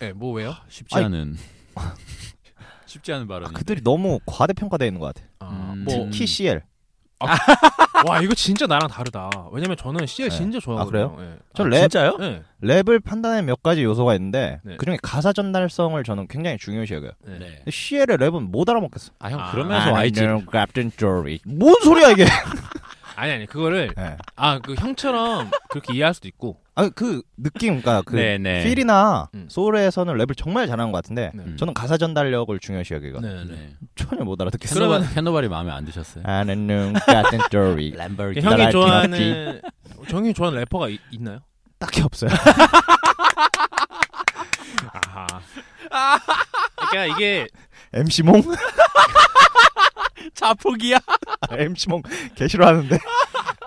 네, 0.06 0.12
뭐 0.12 0.32
왜요? 0.32 0.54
쉽지 0.68 0.96
아이. 0.96 1.04
않은 1.04 1.36
쉽지 2.86 3.12
않은 3.12 3.24
아, 3.24 3.28
발언이. 3.28 3.54
그들이 3.54 3.82
너무 3.82 4.18
과대평가되어 4.26 4.86
있는 4.86 5.00
것 5.00 5.14
같아. 5.14 5.26
아, 5.40 5.72
음. 5.74 5.84
뭐 5.84 5.94
특히 6.10 6.26
CL. 6.26 6.62
와 8.06 8.20
이거 8.20 8.34
진짜 8.34 8.66
나랑 8.66 8.88
다르다. 8.88 9.30
왜냐면 9.52 9.76
저는 9.76 10.06
CL 10.06 10.30
네. 10.30 10.36
진짜 10.36 10.60
좋아하거든요. 10.60 11.16
예. 11.20 11.38
저 11.54 11.64
아, 11.64 11.66
랩, 11.66 11.80
진짜요? 11.80 12.16
네. 12.18 12.42
랩을 12.62 13.02
판단에 13.04 13.42
몇 13.42 13.62
가지 13.62 13.82
요소가 13.84 14.14
있는데 14.14 14.60
네. 14.64 14.76
그중에 14.76 14.98
가사 15.02 15.32
전달성을 15.32 16.02
저는 16.02 16.28
굉장히 16.28 16.58
중요시 16.58 16.94
여겨요. 16.94 17.12
네. 17.26 17.38
네. 17.38 17.70
CL의 17.70 18.18
랩은 18.18 18.50
못 18.50 18.68
알아먹겠어. 18.68 19.12
아형 19.18 19.40
아, 19.40 19.50
그러면서 19.50 19.92
YG 19.92 20.20
Captain 20.50 20.90
Story. 20.94 21.40
뭔 21.44 21.74
소리야 21.82 22.10
이게? 22.10 22.26
아니 23.20 23.32
아니 23.32 23.44
그거를 23.44 23.92
네. 23.94 24.16
아그 24.34 24.76
형처럼 24.78 25.50
그렇게 25.68 25.92
이해할 25.92 26.14
수도 26.14 26.26
있고. 26.26 26.56
아그 26.74 27.20
느낌, 27.36 27.82
그러니까 27.82 28.00
그 28.00 28.16
네네. 28.16 28.64
필이나 28.64 29.28
음. 29.34 29.46
소울에서는 29.50 30.14
랩을 30.14 30.34
정말 30.38 30.66
잘하는 30.66 30.90
것 30.90 31.02
같은데 31.02 31.30
네. 31.34 31.42
음. 31.44 31.56
저는 31.58 31.74
가사 31.74 31.98
전달력을 31.98 32.58
중요시 32.58 32.94
여기거든요. 32.94 33.30
네, 33.30 33.44
네. 33.44 33.50
네. 33.56 33.72
전혀 33.94 34.24
못 34.24 34.40
알아듣겠어. 34.40 34.74
그러면 34.74 35.06
캔노발이 35.12 35.48
마음에 35.48 35.70
안 35.70 35.84
드셨어요? 35.84 36.24
아는 36.26 36.66
놈 36.66 36.94
Captain 37.04 37.42
Story. 37.44 37.90
램버기. 37.98 38.40
형이 38.40 38.70
좋아하는 38.70 39.60
형이 40.08 40.32
좋아하는 40.32 40.60
래퍼가 40.60 40.88
이- 40.88 40.98
있나요? 41.10 41.40
딱히 41.78 42.00
없어요. 42.00 42.30
아하. 44.94 45.26
그러니까 46.90 47.14
이게 47.16 47.46
MC 47.92 48.22
몽? 48.22 48.40
자폭이야. 50.34 50.98
MC 51.58 51.88
몽개 51.88 52.48
싫어하는데. 52.48 52.98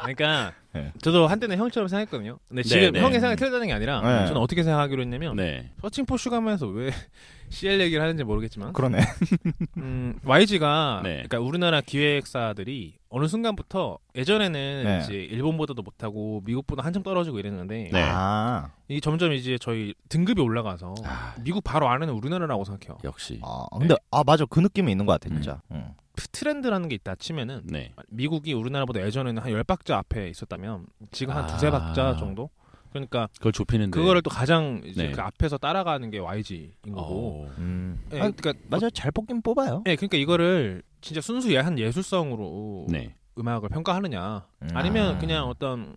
그러니까 0.01 0.53
네. 0.73 0.91
저도 1.01 1.27
한때는 1.27 1.57
형처럼 1.57 1.87
생각했거든요. 1.87 2.39
근데 2.47 2.63
지금 2.63 2.91
네. 2.93 2.99
형의 2.99 3.19
생각이 3.19 3.39
틀리다는 3.39 3.67
게 3.67 3.73
아니라 3.73 4.01
네. 4.01 4.25
저는 4.27 4.41
어떻게 4.41 4.63
생각하기로 4.63 5.01
했냐면 5.03 5.35
네. 5.35 5.71
서칭 5.81 6.05
포 6.05 6.17
슈가면서 6.17 6.67
왜 6.67 6.91
CL 7.49 7.79
얘기를 7.79 8.01
하는지 8.01 8.23
모르겠지만 8.23 8.73
그러네. 8.73 8.99
음, 9.77 10.19
YG가 10.25 11.01
네. 11.03 11.13
그러니까 11.27 11.39
우리나라 11.39 11.81
기획사들이 11.81 12.97
어느 13.09 13.27
순간부터 13.27 13.99
예전에는 14.15 14.83
네. 14.83 15.01
이제 15.03 15.13
일본보다도 15.13 15.83
못하고 15.83 16.41
미국보다 16.45 16.83
한참 16.83 17.03
떨어지고 17.03 17.37
이랬는데 17.37 17.89
네. 17.93 18.03
아, 18.03 18.71
이 18.87 18.99
점점 18.99 19.33
이제 19.33 19.59
저희 19.61 19.93
등급이 20.09 20.41
올라가서 20.41 20.95
아. 21.05 21.35
미국 21.43 21.63
바로 21.63 21.87
아래는 21.87 22.11
우리나라라고 22.15 22.63
생각해요. 22.65 22.97
역시. 23.03 23.39
아 23.43 23.67
근데 23.77 23.95
아 24.09 24.23
맞아 24.25 24.45
그 24.45 24.59
느낌이 24.59 24.91
있는 24.91 25.05
것 25.05 25.11
같아 25.11 25.29
진짜. 25.29 25.61
응. 25.71 25.93
트렌드라는 26.31 26.89
게 26.89 26.95
있다 26.95 27.15
치면은 27.15 27.61
네. 27.65 27.93
미국이 28.09 28.53
우리나라보다 28.53 29.01
예전에는 29.05 29.41
한 29.41 29.51
열 29.51 29.63
박자 29.63 29.97
앞에 29.97 30.29
있었다면 30.29 30.85
지금 31.11 31.35
한 31.35 31.43
아. 31.43 31.47
두세 31.47 31.69
박자 31.71 32.17
정도. 32.17 32.49
그러니까 32.91 33.27
그걸 33.37 33.51
좁히는데. 33.51 33.99
그거를 33.99 34.21
또 34.21 34.29
가장 34.29 34.81
이제 34.85 35.07
네. 35.07 35.11
그 35.11 35.21
앞에서 35.21 35.57
따라가는 35.57 36.11
게 36.11 36.19
YG인 36.19 36.93
거고. 36.93 37.47
어. 37.47 37.51
음. 37.57 37.99
예, 38.13 38.17
아, 38.19 38.29
그러니까 38.31 38.53
맞아 38.69 38.89
잘 38.91 39.11
뽑긴 39.11 39.41
뽑아요. 39.41 39.83
예, 39.87 39.95
그러니까 39.95 40.17
이거를 40.17 40.83
진짜 41.01 41.19
순수 41.19 41.55
한 41.57 41.79
예술성으로 41.79 42.85
네. 42.89 43.15
음악을 43.39 43.69
평가하느냐, 43.69 44.45
음. 44.61 44.67
아니면 44.73 45.15
아. 45.15 45.17
그냥 45.19 45.47
어떤 45.47 45.95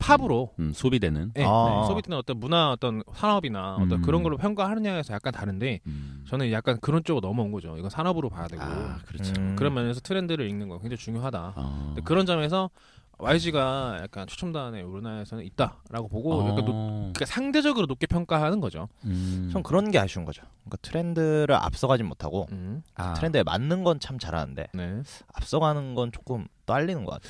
팝으로 0.00 0.52
음, 0.58 0.72
소비되는. 0.74 1.32
예, 1.36 1.44
아. 1.44 1.80
네, 1.82 1.86
소비되는 1.86 2.18
어떤 2.18 2.40
문화, 2.40 2.70
어떤 2.72 3.02
산업이나 3.14 3.74
어떤 3.76 3.92
음. 3.92 4.02
그런 4.02 4.22
걸로 4.24 4.36
평가하느냐에서 4.36 5.14
약간 5.14 5.32
다른데 5.32 5.80
음. 5.86 6.24
저는 6.26 6.50
약간 6.50 6.78
그런 6.80 7.04
쪽으로 7.04 7.26
넘어온 7.28 7.52
거죠. 7.52 7.76
이건 7.76 7.90
산업으로 7.90 8.28
봐야 8.30 8.48
되고 8.48 8.62
아, 8.62 8.98
그렇죠. 9.06 9.32
음. 9.38 9.54
그런 9.56 9.74
면에서 9.74 10.00
트렌드를 10.00 10.48
읽는 10.48 10.68
거 10.68 10.78
굉장히 10.78 10.96
중요하다. 10.96 11.52
어. 11.56 11.82
근데 11.88 12.00
그런 12.02 12.26
점에서 12.26 12.70
YG가 13.18 13.98
약간 14.02 14.26
최첨단의 14.26 14.82
우리나라에서는 14.82 15.44
있다라고 15.44 16.08
보고 16.08 16.32
어. 16.40 16.48
약간 16.48 16.64
높, 16.64 16.72
그러니까 16.72 17.26
상대적으로 17.26 17.84
높게 17.86 18.06
평가하는 18.06 18.60
거죠. 18.60 18.88
음. 19.04 19.50
전 19.52 19.62
그런 19.62 19.90
게 19.90 19.98
아쉬운 19.98 20.24
거죠. 20.24 20.42
그러니까 20.64 20.78
트렌드를 20.80 21.54
앞서가진 21.54 22.06
못하고 22.06 22.46
음, 22.52 22.82
아. 22.94 23.12
트렌드에 23.14 23.42
맞는 23.42 23.84
건 23.84 23.98
참 24.00 24.18
잘하는데 24.18 24.68
네. 24.72 25.02
앞서가는 25.34 25.94
건 25.94 26.10
조금 26.12 26.46
떨리는 26.64 27.04
것 27.04 27.12
같아. 27.12 27.28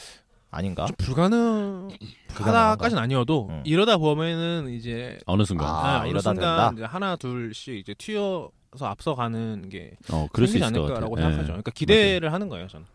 아닌가? 0.50 0.86
좀 0.86 0.96
불가능하다까지는 0.96 1.98
아니어도 3.02 3.48
음. 3.50 3.62
이러다 3.64 3.98
보면은 3.98 4.70
이제 4.70 5.18
어느 5.26 5.44
순간. 5.44 5.68
아, 5.68 5.70
아, 5.70 6.00
어느 6.00 6.08
이러다 6.08 6.34
순간 6.34 6.56
된다? 6.56 6.70
이제 6.74 6.84
하나 6.84 7.16
둘씩 7.16 7.76
이제 7.76 7.94
튀어서 7.94 8.50
앞서가는 8.82 9.68
게 9.68 9.92
어, 10.10 10.26
그럴 10.32 10.48
수 10.48 10.58
생기지 10.58 10.58
있을 10.58 10.72
것 10.72 10.80
같아요. 10.82 10.96
않을까라고 10.96 11.18
예. 11.18 11.22
생각하죠. 11.22 11.46
그러니까 11.48 11.70
기대를 11.70 12.32
하는 12.32 12.48
거예요, 12.48 12.66
저는. 12.66 12.86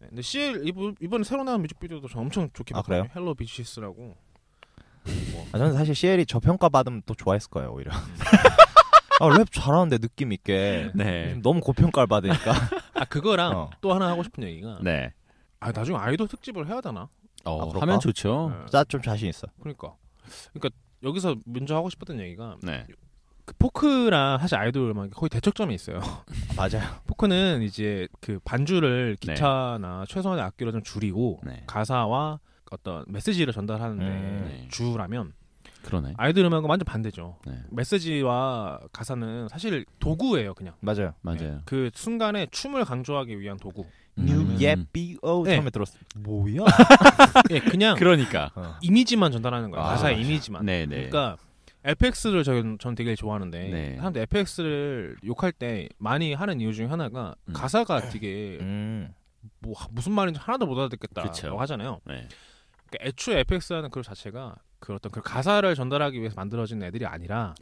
네, 0.00 0.06
근데 0.08 0.22
CL 0.22 0.62
이번 0.66 0.94
이번에 1.00 1.24
새로 1.24 1.42
나온 1.44 1.60
뮤직비디오도 1.62 2.08
저 2.08 2.20
엄청 2.20 2.48
좋게 2.52 2.74
아, 2.74 2.82
봤거든요. 2.82 3.02
그래요? 3.08 3.12
Hello 3.16 3.34
Bitches라고. 3.34 4.16
뭐. 5.04 5.46
아, 5.52 5.58
저는 5.58 5.72
사실 5.74 5.94
CL이 5.96 6.26
저평가 6.26 6.68
받으면 6.68 7.02
또 7.06 7.14
좋아했을 7.14 7.50
거예요 7.50 7.72
오히려. 7.72 7.90
아, 9.20 9.28
랩 9.28 9.50
잘하는데 9.52 9.98
느낌 9.98 10.32
있게. 10.32 10.90
네. 10.94 11.26
요즘 11.30 11.42
너무 11.42 11.60
고평가를 11.60 12.06
받으니까. 12.08 12.52
아 12.94 13.04
그거랑 13.04 13.52
어. 13.56 13.70
또 13.80 13.92
하나 13.94 14.08
하고 14.08 14.22
싶은 14.22 14.42
얘기가 14.44 14.78
네. 14.82 15.12
아 15.62 15.70
나중에 15.70 15.96
아이돌 15.96 16.26
특집을 16.26 16.66
해야 16.66 16.80
되나? 16.80 17.08
어, 17.44 17.72
아? 17.72 17.80
하면 17.80 18.00
좋죠. 18.00 18.52
네. 18.52 18.66
나좀 18.72 19.00
자신 19.00 19.28
있어. 19.28 19.46
그러니까 19.60 19.94
그러니까 20.52 20.70
여기서 21.04 21.36
먼저 21.46 21.76
하고 21.76 21.88
싶었던 21.88 22.18
얘기가 22.18 22.56
네. 22.62 22.84
그 23.44 23.54
포크랑 23.58 24.38
사실 24.40 24.56
아이돌 24.56 24.90
음악이 24.90 25.10
거의 25.10 25.28
대척점에 25.30 25.72
있어요. 25.74 26.00
아, 26.02 26.24
맞아요. 26.56 26.82
포크는 27.06 27.62
이제 27.62 28.08
그 28.20 28.40
반주를 28.44 29.16
네. 29.20 29.34
기타나 29.34 30.04
최소한의 30.08 30.44
악기로 30.44 30.72
좀 30.72 30.82
줄이고 30.82 31.40
네. 31.44 31.62
가사와 31.68 32.40
어떤 32.72 33.04
메시지를 33.06 33.52
전달하는데 33.52 34.04
음. 34.04 34.44
네. 34.48 34.68
주라면 34.68 35.32
그러네. 35.84 36.14
아이돌 36.16 36.44
음악은 36.44 36.68
완전 36.68 36.84
반대죠. 36.84 37.38
네. 37.46 37.60
메시지와 37.70 38.80
가사는 38.92 39.48
사실 39.48 39.84
도구예요, 40.00 40.54
그냥. 40.54 40.74
맞아요. 40.80 41.14
맞아요. 41.22 41.60
그 41.64 41.90
순간에 41.94 42.46
춤을 42.50 42.84
강조하기 42.84 43.38
위한 43.40 43.58
도구. 43.58 43.84
New 44.18 44.40
음. 44.40 44.60
예삐오 44.60 45.44
네. 45.44 45.56
처음에 45.56 45.70
들었어. 45.70 45.98
뭐야? 46.16 46.64
예, 47.50 47.60
그냥 47.60 47.96
그러니까. 47.96 48.50
어. 48.54 48.76
이미지만 48.82 49.32
전달하는 49.32 49.70
거예요. 49.70 49.84
아, 49.84 49.90
가사의 49.90 50.16
맞아. 50.16 50.26
이미지만. 50.26 50.66
네, 50.66 50.86
네. 50.86 51.08
그러니까 51.08 51.36
FX를 51.84 52.44
전, 52.44 52.78
전 52.78 52.94
되게 52.94 53.14
좋아하는데 53.14 53.68
네. 53.68 53.96
사람들 53.96 54.22
FX를 54.22 55.16
욕할 55.24 55.52
때 55.52 55.88
많이 55.98 56.34
하는 56.34 56.60
이유 56.60 56.72
중에 56.72 56.86
하나가 56.86 57.34
음. 57.48 57.54
가사가 57.54 58.10
되게 58.10 58.58
음. 58.60 59.12
뭐 59.58 59.74
무슨 59.90 60.12
말인지 60.12 60.38
하나도 60.40 60.66
못 60.66 60.78
알아듣겠다고 60.78 61.30
그쵸. 61.30 61.58
하잖아요. 61.58 62.00
네. 62.04 62.28
그러니까 62.86 63.08
애초에 63.08 63.40
FX라는 63.40 63.90
그 63.90 64.02
자체가 64.02 64.56
그 64.78 64.94
어떤 64.94 65.10
그 65.10 65.20
가사를 65.22 65.74
전달하기 65.74 66.18
위해서 66.18 66.34
만들어진 66.36 66.82
애들이 66.82 67.06
아니라 67.06 67.54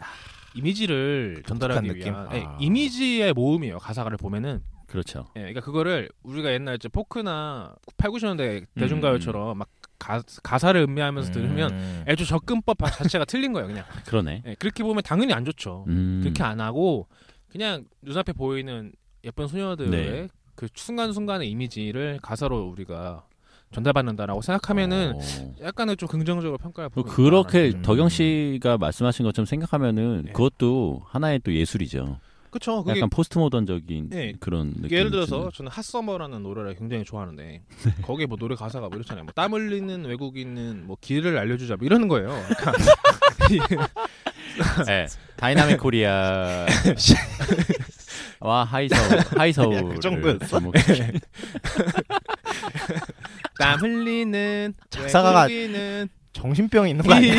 이미지를 0.54 1.42
전달하기 1.46 1.86
느낌? 1.88 2.12
위한 2.12 2.28
예, 2.32 2.44
아. 2.44 2.56
이미지의 2.58 3.32
모음이에요. 3.34 3.78
가사를 3.78 4.14
보면은 4.16 4.62
그렇죠. 4.90 5.26
예, 5.36 5.40
그러니까 5.40 5.60
그거를 5.60 6.08
우리가 6.24 6.52
옛날 6.52 6.74
이제 6.74 6.88
포크나 6.88 7.76
8, 7.96 8.10
90년대 8.10 8.66
대중가요처럼 8.74 9.56
막 9.56 9.68
가, 10.00 10.20
가사를 10.42 10.80
음미하면서 10.80 11.30
들으면 11.30 11.70
음. 11.72 12.04
애초 12.08 12.24
접근법 12.24 12.78
자체가 12.78 13.24
틀린 13.24 13.52
거예요. 13.52 13.68
그냥 13.68 13.84
그러네. 14.06 14.42
예, 14.46 14.54
그렇게 14.56 14.82
보면 14.82 15.02
당연히 15.04 15.32
안 15.32 15.44
좋죠. 15.44 15.84
음. 15.86 16.20
그렇게 16.22 16.42
안 16.42 16.60
하고 16.60 17.06
그냥 17.48 17.84
눈앞에 18.02 18.32
보이는 18.32 18.92
예쁜 19.22 19.46
소녀들의 19.46 19.90
네. 19.90 20.28
그 20.56 20.66
순간순간의 20.74 21.48
이미지를 21.48 22.18
가사로 22.20 22.68
우리가 22.68 23.26
전달받는다라고 23.72 24.42
생각하면은 24.42 25.14
어. 25.14 25.54
약간은 25.62 25.96
좀 25.96 26.08
긍정적으로 26.08 26.58
평가할 26.58 26.90
뭐 26.92 27.04
부분이 27.04 27.14
그렇게 27.14 27.70
음. 27.76 27.82
덕영 27.82 28.08
씨가 28.08 28.78
말씀하신 28.78 29.24
것처럼 29.24 29.46
생각하면은 29.46 30.22
네. 30.26 30.32
그것도 30.32 31.02
하나의 31.06 31.40
또 31.44 31.54
예술이죠. 31.54 32.18
그렇죠. 32.50 32.82
그게 32.84 32.98
약간 32.98 33.08
포스트 33.10 33.38
모던적인 33.38 34.10
네. 34.10 34.32
그런 34.40 34.72
느낌. 34.74 34.90
예를 34.96 35.10
들어서 35.10 35.50
저는 35.54 35.70
Hot 35.70 35.84
Summer라는 35.84 36.42
노래를 36.42 36.74
굉장히 36.74 37.04
좋아하는데 37.04 37.42
네. 37.62 37.94
거기에 38.02 38.26
뭐 38.26 38.36
노래 38.38 38.54
가사가 38.56 38.88
뭐 38.88 38.96
이렇잖아요. 38.96 39.24
뭐 39.24 39.32
땀 39.34 39.52
흘리는 39.54 40.04
외국인은 40.04 40.86
뭐 40.86 40.96
길을 41.00 41.38
알려주자 41.38 41.76
뭐 41.76 41.86
이러는 41.86 42.08
거예요. 42.08 42.28
네. 44.86 45.06
dynamic 45.36 45.78
Korea 45.78 46.66
와 48.40 48.64
Hi 48.64 48.79
Seoul 48.79 49.18
Hi 49.36 49.53
Seoul 49.53 49.94
그 49.94 50.00
정도였어? 50.00 50.60
땀 53.58 53.78
흘리는 53.80 54.74
작사가가 54.90 55.46
정신병이 56.32 56.90
있는 56.90 57.04
거 57.04 57.14
아니야? 57.14 57.34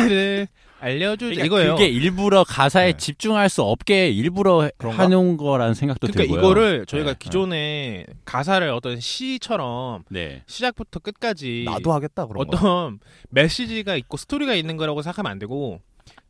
길을 0.82 1.04
알려주자 1.06 1.26
그러니까 1.30 1.44
이거예요. 1.46 1.74
그게 1.76 1.86
일부러 1.88 2.44
가사에 2.44 2.92
네. 2.92 2.96
집중할 2.98 3.48
수 3.48 3.62
없게 3.62 4.10
일부러 4.10 4.70
그런가? 4.78 5.04
해놓은 5.04 5.36
거라는 5.36 5.74
생각도 5.74 6.08
그러니까 6.08 6.22
들고요. 6.22 6.38
이거를 6.40 6.86
저희가 6.86 7.12
네. 7.12 7.16
기존에 7.18 8.06
가사를 8.24 8.68
어떤 8.70 9.00
시처럼 9.00 10.04
네. 10.08 10.42
시작부터 10.46 11.00
끝까지 11.00 11.64
나도 11.66 11.92
하겠다 11.92 12.26
그런 12.26 12.46
거. 12.46 12.56
어떤 12.56 12.98
메시지가 13.30 13.96
있고 13.96 14.16
스토리가 14.16 14.54
있는 14.54 14.76
거라고 14.76 15.02
생각하면 15.02 15.30
안 15.32 15.38
되고 15.38 15.80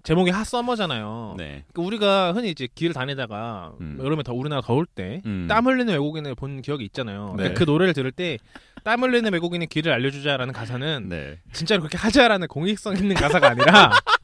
제목이 0.05 0.31
Hot 0.33 0.45
Summer잖아요. 0.45 1.37
네. 1.39 1.65
그러니까 1.73 1.83
우리가 1.83 2.33
흔히 2.33 2.51
이제 2.51 2.67
길을 2.75 2.93
다니다가 2.93 3.73
음. 3.81 3.99
여름에 4.03 4.25
더 4.25 4.35
우리나라 4.35 4.61
더울 4.61 4.85
때 4.85 5.23
음. 5.27 5.47
땀 5.49 5.67
흘리는 5.67 5.93
외국인을 5.93 6.35
본 6.35 6.61
기억이 6.61 6.85
있잖아요. 6.87 7.35
네. 7.37 7.45
근데 7.45 7.55
그 7.55 7.65
노래를 7.65 7.95
들을 7.95 8.11
때 8.11 8.39
땀 8.85 9.03
흘리는 9.03 9.33
외국인의 9.33 9.69
길을 9.69 9.93
알려주자라는 9.93 10.53
가사는 10.53 11.09
네. 11.09 11.39
진짜로 11.53 11.81
그렇게 11.83 11.97
하자라는 11.99 12.49
공익성 12.49 12.97
있는 12.97 13.15
가사가 13.15 13.51
아니라 13.51 13.93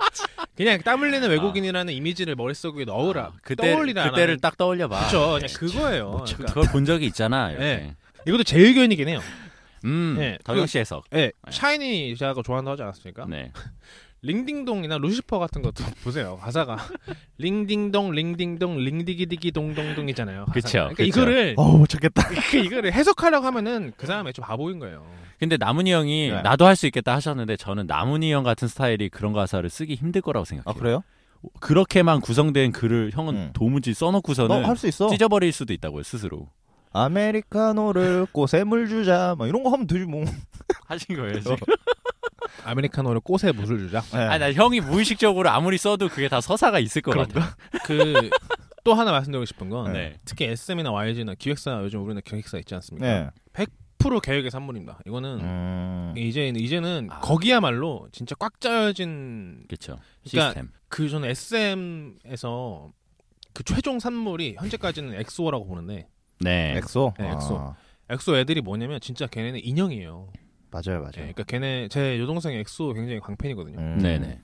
그냥 0.56 0.80
땀 0.82 1.00
흘리는 1.00 1.28
외국인이라는 1.28 1.92
이미지를 1.92 2.34
머릿속에 2.36 2.84
넣으라. 2.84 3.22
아, 3.22 3.32
그때 3.42 3.72
떠올리라. 3.72 4.10
그때를 4.10 4.38
딱 4.38 4.56
떠올려봐. 4.56 4.98
그렇죠. 5.08 5.32
그냥 5.40 5.48
그거예요. 5.56 6.10
뭐, 6.10 6.24
그러니까 6.24 6.46
그걸 6.54 6.72
본 6.72 6.84
적이 6.84 7.06
있잖아. 7.06 7.50
이렇게. 7.50 7.64
네. 7.64 7.94
이것도 8.26 8.42
제 8.44 8.58
의견이긴 8.58 9.08
해요. 9.08 9.20
음. 9.84 10.16
네. 10.18 10.38
덕영 10.44 10.62
그- 10.64 10.66
씨 10.66 10.78
해석. 10.78 11.04
예, 11.14 11.30
샤이니 11.50 12.16
제가 12.16 12.34
좋아한다고 12.44 12.72
하지 12.72 12.82
않았습니까? 12.82 13.26
네. 13.28 13.52
링딩동이나 14.22 14.98
루시퍼 14.98 15.38
같은 15.38 15.62
것도 15.62 15.84
보세요. 16.02 16.38
가사가 16.42 16.76
링딩동 17.38 18.10
링딩동 18.12 18.78
링디기디기 18.78 19.52
동동동이잖아요. 19.52 20.46
그쵸, 20.52 20.68
그러니까 20.70 20.94
그쵸. 20.96 21.04
이거를 21.04 21.54
어우 21.56 21.78
못 21.78 21.88
찾겠다. 21.88 22.28
그 22.50 22.56
이거를 22.58 22.92
해석하려고 22.92 23.46
하면은 23.46 23.92
그 23.96 24.06
사람이 24.06 24.32
좀 24.32 24.44
바보인 24.44 24.78
거예요. 24.80 25.06
근데 25.38 25.56
나문희 25.56 25.92
형이 25.92 26.30
네. 26.30 26.42
나도 26.42 26.66
할 26.66 26.74
수 26.76 26.86
있겠다 26.86 27.14
하셨는데 27.14 27.56
저는 27.56 27.86
나문희 27.86 28.32
형 28.32 28.42
같은 28.44 28.66
스타일이 28.68 29.08
그런 29.08 29.32
가사를 29.32 29.68
쓰기 29.70 29.94
힘들 29.94 30.20
거라고 30.20 30.42
아 30.42 30.44
생각해요. 30.44 30.78
그래요? 30.80 31.02
그렇게만 31.60 32.20
구성된 32.20 32.72
글을 32.72 33.10
형은 33.14 33.34
음. 33.34 33.50
도무지 33.52 33.90
너 33.90 33.94
써놓고서는 33.94 34.64
할수 34.64 34.88
있어. 34.88 35.08
찢어버릴 35.08 35.52
수도 35.52 35.72
있다고요 35.72 36.02
스스로. 36.02 36.48
아메리카노를 36.92 38.26
꽃에 38.32 38.64
물 38.64 38.88
주자. 38.88 39.36
막 39.38 39.46
이런 39.46 39.62
거 39.62 39.70
하면 39.70 39.86
되지 39.86 40.04
뭐. 40.06 40.24
하신 40.86 41.16
거예요 41.16 41.38
지금. 41.40 41.56
아메리카노를 42.64 43.20
꽃에 43.20 43.52
물을 43.52 43.78
주자. 43.78 44.00
네. 44.12 44.18
아니 44.18 44.38
나 44.38 44.52
형이 44.52 44.80
무의식적으로 44.80 45.50
아무리 45.50 45.78
써도 45.78 46.08
그게 46.08 46.28
다 46.28 46.40
서사가 46.40 46.78
있을 46.78 47.02
것 47.02 47.12
같아. 47.16 47.56
그 47.84 48.30
또 48.88 48.94
하나 48.94 49.12
말씀드리고 49.12 49.44
싶은 49.44 49.68
건 49.68 49.92
네. 49.92 50.18
특히 50.24 50.46
SM이나 50.46 50.90
YG나 50.90 51.34
기획사 51.34 51.78
요즘 51.82 52.02
우리는 52.02 52.22
기획사 52.24 52.56
있지 52.56 52.74
않습니까? 52.74 53.06
네. 53.06 53.66
100% 53.98 54.22
계획의 54.22 54.50
산물입니다. 54.50 55.00
이거는 55.06 55.40
음. 55.40 56.14
이제 56.16 56.48
이제는 56.56 57.08
아. 57.10 57.20
거기야말로 57.20 58.08
진짜 58.12 58.34
꽉 58.36 58.58
짜여진 58.62 59.64
그렇죠. 59.68 59.98
그러니까 60.26 60.48
시스템. 60.54 60.70
그 60.88 61.06
저는 61.10 61.28
SM에서 61.28 62.90
그 63.52 63.62
최종 63.62 63.98
산물이 63.98 64.56
현재까지는 64.58 65.14
엑소라고 65.20 65.66
보는데 65.66 66.08
네. 66.40 66.74
엑소. 66.78 67.12
네, 67.18 67.30
엑소. 67.32 67.58
아, 67.58 67.76
엑소 68.08 68.38
애들이 68.38 68.62
뭐냐면 68.62 69.00
진짜 69.00 69.26
걔네는 69.26 69.60
인형이에요. 69.62 70.32
맞아요, 70.70 70.82
네, 70.84 70.98
맞아요. 70.98 71.10
그러니까 71.12 71.42
걔네 71.44 71.88
제 71.88 72.20
여동생이 72.20 72.56
엑소 72.58 72.92
굉장히 72.94 73.20
광팬이거든요. 73.20 73.78
음. 73.78 73.98
네네. 73.98 74.40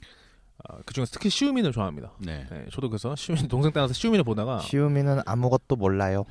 아, 0.67 0.77
그중에서 0.87 1.11
특히 1.13 1.29
시우민을 1.29 1.73
좋아합니다. 1.73 2.13
네. 2.19 2.47
네, 2.51 2.65
저도 2.73 2.89
그래서 2.89 3.15
시우민 3.17 3.49
동생 3.49 3.73
따라서 3.73 3.93
시우민을 3.93 4.25
보다가 4.25 4.61
시우미는 4.61 5.21
아무것도 5.27 5.77
몰라요. 5.77 6.25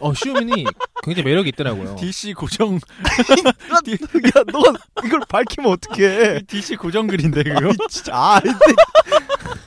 어 0.00 0.14
시우민이 0.14 0.64
굉장히 1.02 1.28
매력이 1.28 1.50
있더라고요. 1.50 1.96
DC 2.00 2.32
고정 2.34 2.76
야, 2.76 4.42
너 4.50 4.62
이걸 5.04 5.20
밝히면 5.28 5.72
어떡해? 5.72 6.42
DC 6.46 6.76
고정 6.76 7.06
글인데 7.06 7.42
그거. 7.42 7.68
아이, 7.68 7.74
진짜 7.90 8.16
아, 8.16 8.40
근데 8.40 8.64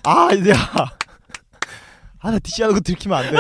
아, 0.04 0.30
이제 0.34 0.54
아, 0.54 2.32
나 2.32 2.40
DC 2.40 2.63
하는 2.63 2.76
거 2.76 2.82
들키면 2.82 3.18
안 3.18 3.32
돼. 3.32 3.38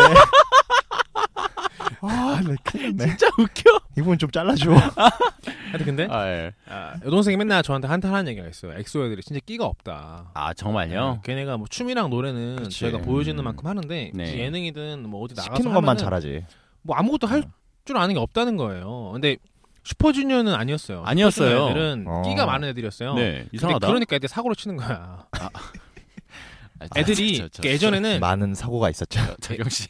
아, 2.09 2.41
나 2.41 2.55
큰일 2.63 2.95
났네. 2.95 3.17
진짜 3.17 3.27
웃겨. 3.37 3.79
이 3.97 4.01
부분 4.01 4.17
좀 4.17 4.29
잘라줘. 4.31 4.71
하여튼 5.71 5.85
근데 5.85 6.07
아, 6.09 6.27
예. 6.27 6.53
아, 6.69 6.93
여동생이 7.05 7.37
맨날 7.37 7.61
저한테 7.63 7.87
한탄하는 7.87 8.29
얘기가 8.31 8.47
있어요. 8.47 8.73
엑소 8.77 9.05
애들이 9.05 9.21
진짜 9.21 9.39
끼가 9.45 9.65
없다. 9.65 10.31
아 10.33 10.53
정말요? 10.53 11.13
네, 11.15 11.19
걔네가 11.23 11.57
뭐 11.57 11.67
춤이랑 11.69 12.09
노래는 12.09 12.55
그치. 12.63 12.79
저희가 12.81 12.99
보여주는 12.99 13.37
음. 13.37 13.43
만큼 13.43 13.67
하는데 13.67 14.11
네. 14.13 14.39
예능이든 14.39 15.09
뭐 15.09 15.23
어디 15.23 15.33
나가서 15.35 15.55
시키는 15.55 15.73
것만 15.73 15.97
잘하지. 15.97 16.45
뭐 16.81 16.95
아무것도 16.95 17.27
할 17.27 17.43
줄 17.85 17.97
아는 17.97 18.15
게 18.15 18.19
없다는 18.19 18.57
거예요. 18.57 19.11
근데 19.13 19.37
슈퍼주니어는 19.85 20.53
아니었어요. 20.53 21.03
아니었어요. 21.05 21.69
애들은 21.69 22.03
어. 22.05 22.21
끼가 22.23 22.45
많은 22.45 22.67
애들이었어요. 22.67 23.13
네. 23.13 23.45
이상하다. 23.53 23.87
그러니까 23.87 24.17
애들 24.17 24.27
사고를 24.27 24.57
치는 24.57 24.75
거야. 24.75 25.23
아, 25.39 25.49
애들이 26.95 27.37
저, 27.37 27.43
저, 27.43 27.49
저, 27.49 27.61
그 27.63 27.69
예전에는 27.69 28.19
많은 28.19 28.53
사고가 28.53 28.89
있었죠. 28.89 29.19
저, 29.41 29.55
덕영 29.55 29.69
씨. 29.69 29.87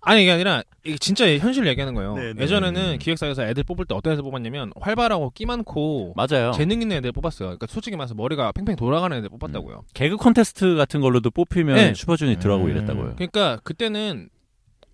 아니 0.00 0.22
이게 0.22 0.32
아니라 0.32 0.62
이게 0.84 0.96
진짜 0.98 1.26
현실을 1.38 1.66
얘기하는 1.68 1.94
거예요. 1.94 2.14
네, 2.16 2.32
네. 2.34 2.42
예전에는 2.42 2.98
기획사에서 2.98 3.44
애들 3.46 3.64
뽑을 3.64 3.84
때 3.86 3.94
어떤 3.94 4.12
애들 4.12 4.22
뽑았냐면 4.22 4.72
활발하고 4.80 5.30
끼 5.30 5.46
많고 5.46 6.14
맞아요. 6.16 6.52
재능 6.52 6.82
있는 6.82 6.98
애들 6.98 7.12
뽑았어요. 7.12 7.48
그러니까 7.48 7.66
솔직히 7.68 7.96
말해서 7.96 8.14
머리가 8.14 8.52
팽팽 8.52 8.76
돌아가는 8.76 9.16
애들 9.16 9.28
뽑았다고요. 9.30 9.84
개그 9.94 10.16
콘테스트 10.16 10.76
같은 10.76 11.00
걸로도 11.00 11.30
뽑히면 11.30 11.76
네. 11.76 11.94
슈퍼주니 11.94 12.38
들어가고 12.38 12.66
음. 12.66 12.70
이랬다고요. 12.70 13.14
그러니까 13.16 13.58
그때는 13.64 14.28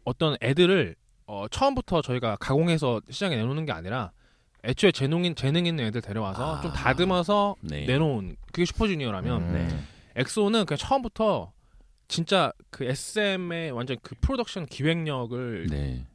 어떤 0.04 0.36
애들을 0.42 0.96
어, 1.26 1.46
처음부터 1.50 2.02
저희가 2.02 2.36
가공해서 2.36 3.00
시장에 3.10 3.36
내놓는 3.36 3.66
게 3.66 3.72
아니라 3.72 4.10
애초에 4.64 4.92
재능, 4.92 5.34
재능 5.34 5.66
있는 5.66 5.86
애들 5.86 6.00
데려와서 6.02 6.56
아. 6.56 6.60
좀 6.60 6.72
다듬어서 6.72 7.56
네. 7.60 7.86
내놓은 7.86 8.36
그게 8.52 8.64
슈퍼주니어라면 8.64 9.42
음. 9.42 9.52
네. 9.52 9.78
엑소는 10.16 10.66
그냥 10.66 10.78
처음부터 10.78 11.52
진짜 12.08 12.52
그 12.70 12.84
SM의 12.84 13.70
완전 13.70 13.96
그 14.02 14.14
프로덕션 14.20 14.66
기획력을 14.66 15.66
네. 15.70 16.06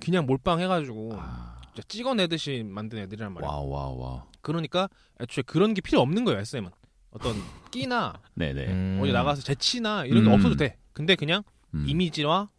그냥 0.00 0.26
몰빵해가지고 0.26 1.12
아, 1.14 1.60
진짜 1.72 1.82
찍어내듯이 1.88 2.64
만든 2.66 2.98
애들이란 2.98 3.32
말이야. 3.32 3.48
와우 3.48 3.68
와우 3.68 3.96
와우. 3.98 4.22
그러니까 4.40 4.88
애초에 5.20 5.42
그런 5.46 5.72
게 5.74 5.80
필요 5.80 6.00
없는 6.00 6.24
거예요 6.24 6.40
SM은 6.40 6.70
어떤 7.12 7.36
끼나 7.70 8.14
네네. 8.34 8.66
음. 8.72 8.98
어디 9.00 9.12
나가서 9.12 9.42
재치나 9.42 10.04
이런 10.06 10.24
게 10.24 10.30
음. 10.30 10.34
없어도 10.34 10.56
돼. 10.56 10.76
근데 10.92 11.14
그냥 11.14 11.42
음. 11.74 11.84
이미지와 11.88 12.50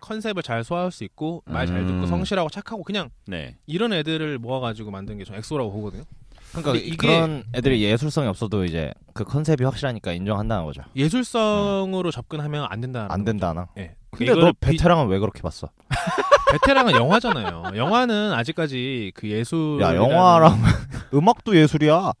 컨셉을 0.00 0.42
잘 0.42 0.62
소화할 0.62 0.92
수 0.92 1.02
있고 1.04 1.42
말 1.46 1.66
잘 1.66 1.84
듣고 1.86 2.00
음. 2.00 2.06
성실하고 2.06 2.48
착하고 2.50 2.84
그냥 2.84 3.10
네. 3.26 3.56
이런 3.66 3.92
애들을 3.92 4.38
모아가지고 4.38 4.90
만든 4.92 5.18
게 5.18 5.24
전 5.24 5.36
엑소라고 5.36 5.72
보거든요. 5.72 6.04
그러니까 6.52 6.74
이게- 6.84 6.96
그런 6.96 7.44
애들이 7.54 7.82
예술성이 7.82 8.28
없어도 8.28 8.64
이제 8.64 8.92
그 9.14 9.24
컨셉이 9.24 9.64
확실하니까 9.64 10.12
인정한다는 10.12 10.64
거죠. 10.64 10.82
예술성으로 10.96 12.10
접근하면 12.10 12.66
안 12.70 12.80
된다. 12.80 13.06
안 13.10 13.24
된다 13.24 13.52
나. 13.52 13.68
예. 13.78 13.94
근데 14.10 14.32
너 14.34 14.52
베테랑은 14.58 15.08
왜 15.08 15.18
그렇게 15.18 15.42
봤어? 15.42 15.68
베테랑은 16.52 16.94
영화잖아요. 16.94 17.72
영화는 17.76 18.32
아직까지 18.32 19.12
그 19.14 19.28
예술. 19.28 19.78
야 19.82 19.94
영화랑 19.94 20.56
음악도 21.12 21.56
예술이야. 21.56 22.12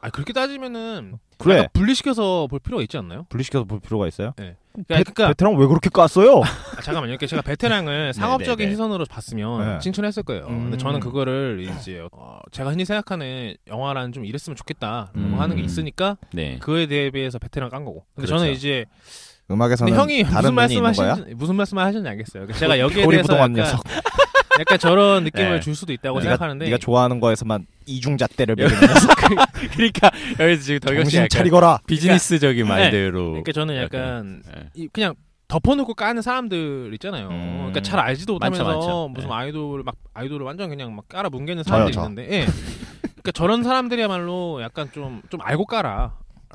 아 0.00 0.10
그렇게 0.10 0.32
따지면은 0.32 1.18
그래. 1.38 1.68
분리시켜서 1.72 2.46
볼 2.48 2.58
필요가 2.58 2.82
있지 2.82 2.96
않나요? 2.98 3.26
분리시켜서 3.28 3.64
볼 3.64 3.78
필요가 3.80 4.08
있어요? 4.08 4.32
네. 4.36 4.56
그러니까, 4.86 5.12
그러니까 5.12 5.28
베 5.28 5.34
테랑 5.34 5.56
왜 5.56 5.66
그렇게 5.66 5.90
깠어요? 5.90 6.42
아, 6.42 6.80
잠깐만요. 6.82 7.16
제가 7.18 7.42
베테랑을 7.42 8.12
상업적인 8.14 8.66
네. 8.68 8.72
시선으로 8.72 9.04
봤으면 9.06 9.74
네. 9.74 9.78
칭찬했을 9.80 10.22
거예요. 10.22 10.46
근데 10.46 10.76
음. 10.76 10.78
저는 10.78 11.00
그거를 11.00 11.66
이제 11.80 12.06
어, 12.12 12.38
제가 12.52 12.70
흔히 12.70 12.84
생각하는 12.84 13.54
영화라는 13.66 14.12
좀 14.12 14.24
이랬으면 14.24 14.56
좋겠다 14.56 15.10
음. 15.16 15.34
하는 15.38 15.56
게 15.56 15.62
있으니까 15.62 16.16
네. 16.32 16.58
그에 16.60 16.86
대비해서 16.86 17.38
베테랑 17.38 17.70
깐 17.70 17.84
거고. 17.84 18.04
근데 18.14 18.26
그렇죠. 18.26 18.38
저는 18.38 18.52
이제 18.52 18.84
음악에서는 19.50 19.90
근데 19.92 20.00
형이 20.00 20.24
무슨? 20.24 20.54
말씀하시는지 20.54 21.34
무슨 21.34 21.56
말씀을 21.56 21.82
하셨는지 21.82 22.08
알겠어요. 22.10 22.42
그러니까 22.44 22.58
제가 22.58 22.78
여기에 22.80 23.06
대해서 23.06 23.36
약간. 23.36 23.54
약간 24.58 24.78
저런 24.78 25.24
느낌을 25.24 25.50
네. 25.52 25.60
줄 25.60 25.74
수도 25.74 25.92
있다고 25.92 26.18
네가, 26.18 26.30
생각하는데 26.30 26.64
네가 26.64 26.78
좋아하는 26.78 27.20
거에서만 27.20 27.66
이중잣대를 27.86 28.56
네. 28.56 28.64
매기는 28.64 28.80
녀석. 28.86 29.10
그러니까 29.72 30.10
여기서 30.40 30.62
지금 30.62 30.80
덕영 30.80 31.04
씨 31.04 31.10
정신 31.12 31.28
차리거라. 31.28 31.78
비즈니스적인 31.86 32.64
네. 32.64 32.68
말대로. 32.68 33.26
그러니까 33.30 33.52
저는 33.52 33.76
약간 33.76 34.42
네. 34.46 34.68
이- 34.74 34.88
그냥 34.88 35.14
덮어놓고 35.48 35.94
까는 35.94 36.20
사람들 36.22 36.90
있잖아요. 36.94 37.28
음. 37.28 37.54
그러니까 37.58 37.80
잘 37.80 37.98
알지도 38.00 38.38
많죠, 38.38 38.62
못하면서 38.62 38.86
많죠. 38.86 39.08
무슨 39.08 39.28
네. 39.30 39.34
아이돌 39.34 39.82
막 39.82 39.94
아이돌을 40.12 40.44
완전 40.44 40.68
그냥 40.68 40.94
막 40.94 41.08
깔아 41.08 41.30
뭉개는 41.30 41.62
저요, 41.62 41.72
사람들이 41.72 41.94
저. 41.94 42.02
있는데, 42.02 42.22
예. 42.24 42.46
그러니까 43.00 43.32
저런 43.32 43.62
사람들이야말로 43.64 44.60
약간 44.62 44.90
좀좀 44.92 45.40
알고 45.40 45.64
깔아. 45.64 46.12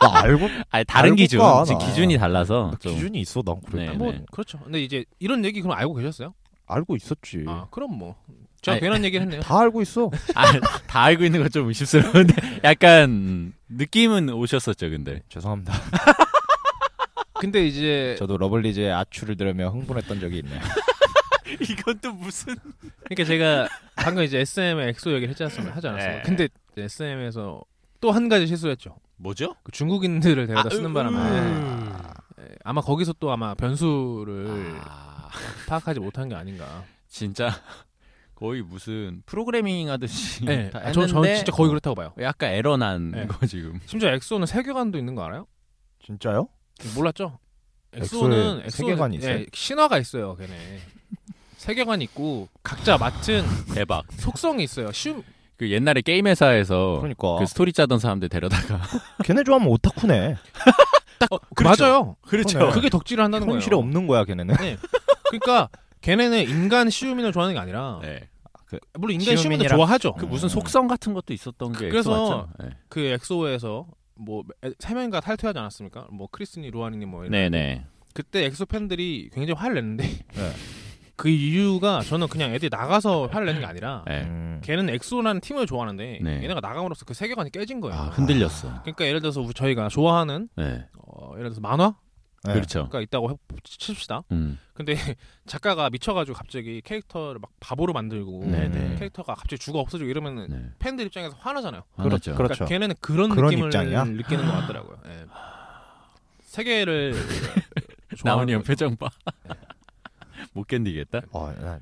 나 0.00 0.20
알고 0.22 0.48
아니 0.70 0.84
다른 0.84 1.06
알고 1.10 1.16
기준. 1.16 1.38
까. 1.40 1.64
기준이 1.64 2.18
달라서 2.18 2.72
좀 2.80 2.94
기준이 2.94 3.20
있어 3.20 3.42
난 3.42 3.56
그래. 3.68 3.86
네, 3.88 3.92
뭐 3.96 4.12
네. 4.12 4.22
그렇죠. 4.30 4.58
근데 4.58 4.82
이제 4.82 5.04
이런 5.18 5.44
얘기 5.44 5.60
그럼 5.62 5.76
알고 5.76 5.94
계셨어요? 5.94 6.34
알고 6.66 6.96
있었지. 6.96 7.44
아 7.46 7.66
그럼 7.70 7.98
뭐 7.98 8.16
제가 8.62 8.74
아니, 8.76 8.80
괜한 8.80 9.04
얘기를 9.04 9.22
했네요. 9.24 9.40
다 9.42 9.60
알고 9.60 9.82
있어. 9.82 10.10
아, 10.34 10.60
다 10.86 11.02
알고 11.02 11.24
있는 11.24 11.40
건 11.40 11.50
좀 11.50 11.68
의심스러운데 11.68 12.60
약간 12.64 13.10
음, 13.10 13.52
느낌은 13.68 14.30
오셨었죠, 14.30 14.88
근데. 14.90 15.22
죄송합니다. 15.28 15.72
근데 17.40 17.66
이제 17.66 18.16
저도 18.18 18.38
러블리즈의 18.38 18.90
아추를 18.92 19.36
들으며 19.36 19.68
흥분했던 19.68 20.20
적이 20.20 20.38
있네요. 20.38 20.60
이건 21.60 21.98
또 22.00 22.12
무슨? 22.12 22.54
그러니까 23.04 23.24
제가 23.24 23.68
방금 23.96 24.22
이제 24.22 24.38
SM의 24.40 24.88
엑소 24.90 25.10
얘기를 25.12 25.28
했지 25.30 25.42
않습니까? 25.44 25.76
하지 25.76 25.88
않았어요. 25.88 26.10
네. 26.16 26.22
근데 26.24 26.48
SM에서 26.76 27.62
또 28.00 28.12
한 28.12 28.28
가지 28.28 28.46
실수했죠. 28.46 28.96
뭐죠? 29.16 29.54
그 29.62 29.72
중국인들을 29.72 30.46
데려다 30.46 30.70
쓰는 30.70 30.92
바람에 30.94 31.16
음. 31.18 31.92
예, 32.40 32.48
아마 32.64 32.80
거기서 32.80 33.14
또 33.20 33.30
아마 33.30 33.54
변수를 33.54 34.74
아, 34.84 35.13
파악하지 35.68 36.00
못한 36.00 36.28
게 36.28 36.34
아닌가. 36.34 36.84
진짜 37.08 37.50
거의 38.34 38.62
무슨 38.62 39.22
프로그래밍 39.26 39.88
하듯이 39.90 40.44
네, 40.44 40.70
다 40.70 40.80
아, 40.80 40.92
저, 40.92 41.06
저는 41.06 41.08
했는데 41.24 41.36
진짜 41.36 41.52
거의 41.52 41.68
그렇다고 41.68 41.94
봐요. 41.94 42.12
약간 42.20 42.50
에러 42.50 42.76
난 42.76 43.10
네. 43.12 43.26
거 43.26 43.46
지금. 43.46 43.78
심지어 43.86 44.10
엑소는 44.12 44.46
세계관도 44.46 44.98
있는 44.98 45.14
거 45.14 45.24
알아요? 45.24 45.46
진짜요? 46.04 46.48
몰랐죠? 46.96 47.38
엑소에 47.92 48.68
세계관이 48.68 49.16
있어요? 49.18 49.34
예, 49.38 49.46
신화가 49.52 49.98
있어요, 49.98 50.34
걔네. 50.34 50.80
세계관 51.56 52.02
있고 52.02 52.48
각자 52.62 52.98
맡은 52.98 53.42
대박. 53.72 54.04
속성이 54.12 54.64
있어요. 54.64 54.90
쉬움. 54.92 55.22
그 55.56 55.70
옛날에 55.70 56.00
게임 56.02 56.26
회사에서 56.26 56.96
그러니까 57.00 57.36
그 57.38 57.46
스토리 57.46 57.72
짜던 57.72 58.00
사람들 58.00 58.28
데려다가 58.28 58.80
걔네 59.24 59.44
좋아하면 59.44 59.68
오타쿠네. 59.70 60.36
어, 61.30 61.38
그렇죠. 61.54 61.84
맞아요. 61.84 62.16
그러네. 62.22 62.72
그게 62.72 62.88
덕질을 62.88 63.22
한다는 63.24 63.46
거예요. 63.46 63.56
현실에 63.56 63.76
없는 63.76 64.06
거야 64.06 64.24
걔네는. 64.24 64.54
네. 64.56 64.76
그러니까 65.28 65.68
걔네는 66.00 66.48
인간 66.48 66.90
시우민을 66.90 67.32
좋아하는 67.32 67.54
게 67.54 67.60
아니라 67.60 67.98
네. 68.02 68.28
물론 68.94 69.20
인간 69.20 69.36
시우민도 69.36 69.64
시우민이랑- 69.64 69.76
좋아하죠. 69.76 70.14
그 70.14 70.26
음. 70.26 70.30
무슨 70.30 70.48
속성 70.48 70.86
같은 70.88 71.14
것도 71.14 71.32
있었던 71.32 71.72
게 71.72 71.88
그래서? 71.88 72.48
네. 72.60 72.70
그 72.88 73.00
엑소에서 73.00 73.86
뭐 74.16 74.68
세 74.68 74.94
명인가 74.94 75.20
탈퇴하지 75.20 75.58
않았습니까? 75.58 76.06
뭐 76.12 76.28
크리스니 76.30 76.70
루한이니 76.70 77.08
뭐 77.08 77.24
이런. 77.24 77.32
네네. 77.32 77.84
그때 78.14 78.44
엑소 78.44 78.66
팬들이 78.66 79.28
굉장히 79.32 79.58
화를 79.58 79.74
냈는데 79.76 80.04
네. 80.06 80.52
그 81.16 81.28
이유가 81.28 82.00
저는 82.00 82.26
그냥 82.28 82.52
애들이 82.52 82.68
나가서 82.70 83.28
화를 83.28 83.46
내는 83.46 83.60
게 83.60 83.66
아니라 83.66 84.02
네. 84.06 84.22
음. 84.22 84.60
걔는 84.64 84.88
엑소라는 84.90 85.40
팀을 85.40 85.66
좋아하는데 85.66 86.18
네. 86.22 86.42
얘네가 86.42 86.60
나감으로써 86.60 87.04
그 87.04 87.14
세계관이 87.14 87.50
깨진 87.50 87.80
거예요. 87.80 87.96
아 87.96 88.04
흔들렸어. 88.08 88.80
그러니까 88.82 89.06
예를 89.06 89.20
들어서 89.20 89.46
저희가 89.52 89.88
좋아하는 89.88 90.48
네. 90.56 90.86
어, 90.98 91.30
예를 91.34 91.50
들어서 91.50 91.60
만화가 91.60 91.96
네. 92.46 92.52
그렇죠. 92.52 92.90
있다고 93.00 93.30
해- 93.30 93.36
칩시다. 93.62 94.22
음. 94.32 94.58
근데 94.74 94.94
작가가 95.46 95.88
미쳐가지고 95.88 96.36
갑자기 96.36 96.80
캐릭터를 96.84 97.38
막 97.40 97.50
바보로 97.60 97.92
만들고 97.92 98.46
네네. 98.46 98.96
캐릭터가 98.96 99.34
갑자기 99.34 99.58
죽어 99.60 99.78
없어지고 99.78 100.10
이러면은 100.10 100.46
네. 100.50 100.64
팬들 100.80 101.06
입장에서 101.06 101.36
화나잖아요. 101.38 101.82
그렇죠. 101.96 102.34
그렇죠. 102.34 102.36
그러니까 102.36 102.64
걔네는 102.66 102.96
그런, 103.00 103.30
그런 103.30 103.50
느낌을 103.50 103.68
입장이야? 103.68 104.04
느끼는 104.04 104.44
것 104.46 104.52
같더라고요. 104.52 104.98
예. 105.06 105.24
세계를 106.40 107.14
나은이 108.24 108.52
형 108.52 108.62
표정 108.62 108.96
봐. 108.96 109.08
못 110.54 110.66
견디겠다. 110.66 111.20
어, 111.32 111.52
난, 111.52 111.80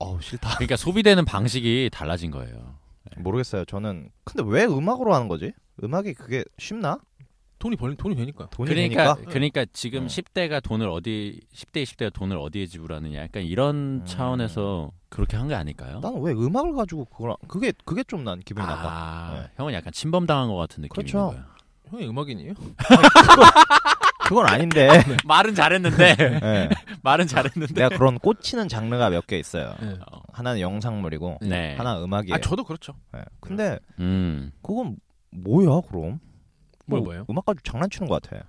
어우 0.00 0.20
싫다. 0.20 0.56
그러니까 0.56 0.76
소비되는 0.76 1.24
방식이 1.24 1.90
달라진 1.92 2.30
거예요. 2.30 2.76
모르겠어요. 3.16 3.64
저는 3.64 4.10
근데 4.24 4.42
왜 4.50 4.64
음악으로 4.64 5.14
하는 5.14 5.28
거지? 5.28 5.52
음악이 5.82 6.14
그게 6.14 6.44
쉽나? 6.58 6.98
돈이 7.58 7.74
벌 7.76 7.96
돈이 7.96 8.14
되니까. 8.14 8.48
돈이 8.50 8.68
그러니까 8.70 9.14
되니까. 9.16 9.30
그러니까 9.32 9.64
지금 9.72 10.04
어. 10.04 10.06
10대 10.06 10.48
10대가 10.48 10.62
돈을 10.62 10.88
어디 10.88 11.40
10대 11.52 11.82
20대가 11.82 12.12
돈을 12.12 12.36
어디에 12.38 12.66
지불하느냐 12.66 13.20
약간 13.20 13.42
이런 13.42 14.00
음. 14.02 14.04
차원에서 14.04 14.92
그렇게 15.08 15.36
한 15.36 15.48
게 15.48 15.54
아닐까요? 15.54 15.98
나는 16.00 16.20
왜 16.22 16.32
음악을 16.32 16.74
가지고 16.74 17.06
그걸 17.06 17.34
그게 17.48 17.72
그게 17.84 18.04
좀 18.04 18.22
난 18.24 18.38
기분이 18.40 18.64
나빠. 18.64 18.88
아, 18.88 19.34
네. 19.40 19.50
형은 19.56 19.72
약간 19.72 19.92
침범당한 19.92 20.48
것 20.48 20.54
같은 20.56 20.82
느낌이 20.82 20.88
그렇죠. 20.94 21.18
있는 21.32 21.42
거야. 21.42 21.57
형이 21.90 22.08
음악인이에요? 22.08 22.54
그건 24.28 24.46
아닌데. 24.46 24.88
말은 25.24 25.54
잘했는데 25.54 26.16
예. 26.20 26.68
말은 27.02 27.26
잘했는데. 27.26 27.72
내가 27.74 27.88
그런 27.96 28.18
꽂히는 28.18 28.68
장르가 28.68 29.08
몇 29.10 29.26
개 29.26 29.38
있어요. 29.38 29.74
네. 29.80 29.96
어, 30.10 30.20
하나는 30.32 30.60
영상물이고 30.60 31.38
네. 31.42 31.76
하나 31.76 32.02
음악이에요. 32.02 32.34
아 32.34 32.38
저도 32.38 32.64
그렇죠. 32.64 32.94
예. 33.16 33.22
근데 33.40 33.78
음. 34.00 34.52
그건 34.62 34.96
뭐야 35.30 35.80
그럼? 35.88 36.20
뭐뭐 36.86 37.04
뭐예요? 37.04 37.26
음악 37.30 37.44
가지고 37.46 37.62
장난치는 37.70 38.08
것 38.08 38.20
같아. 38.22 38.44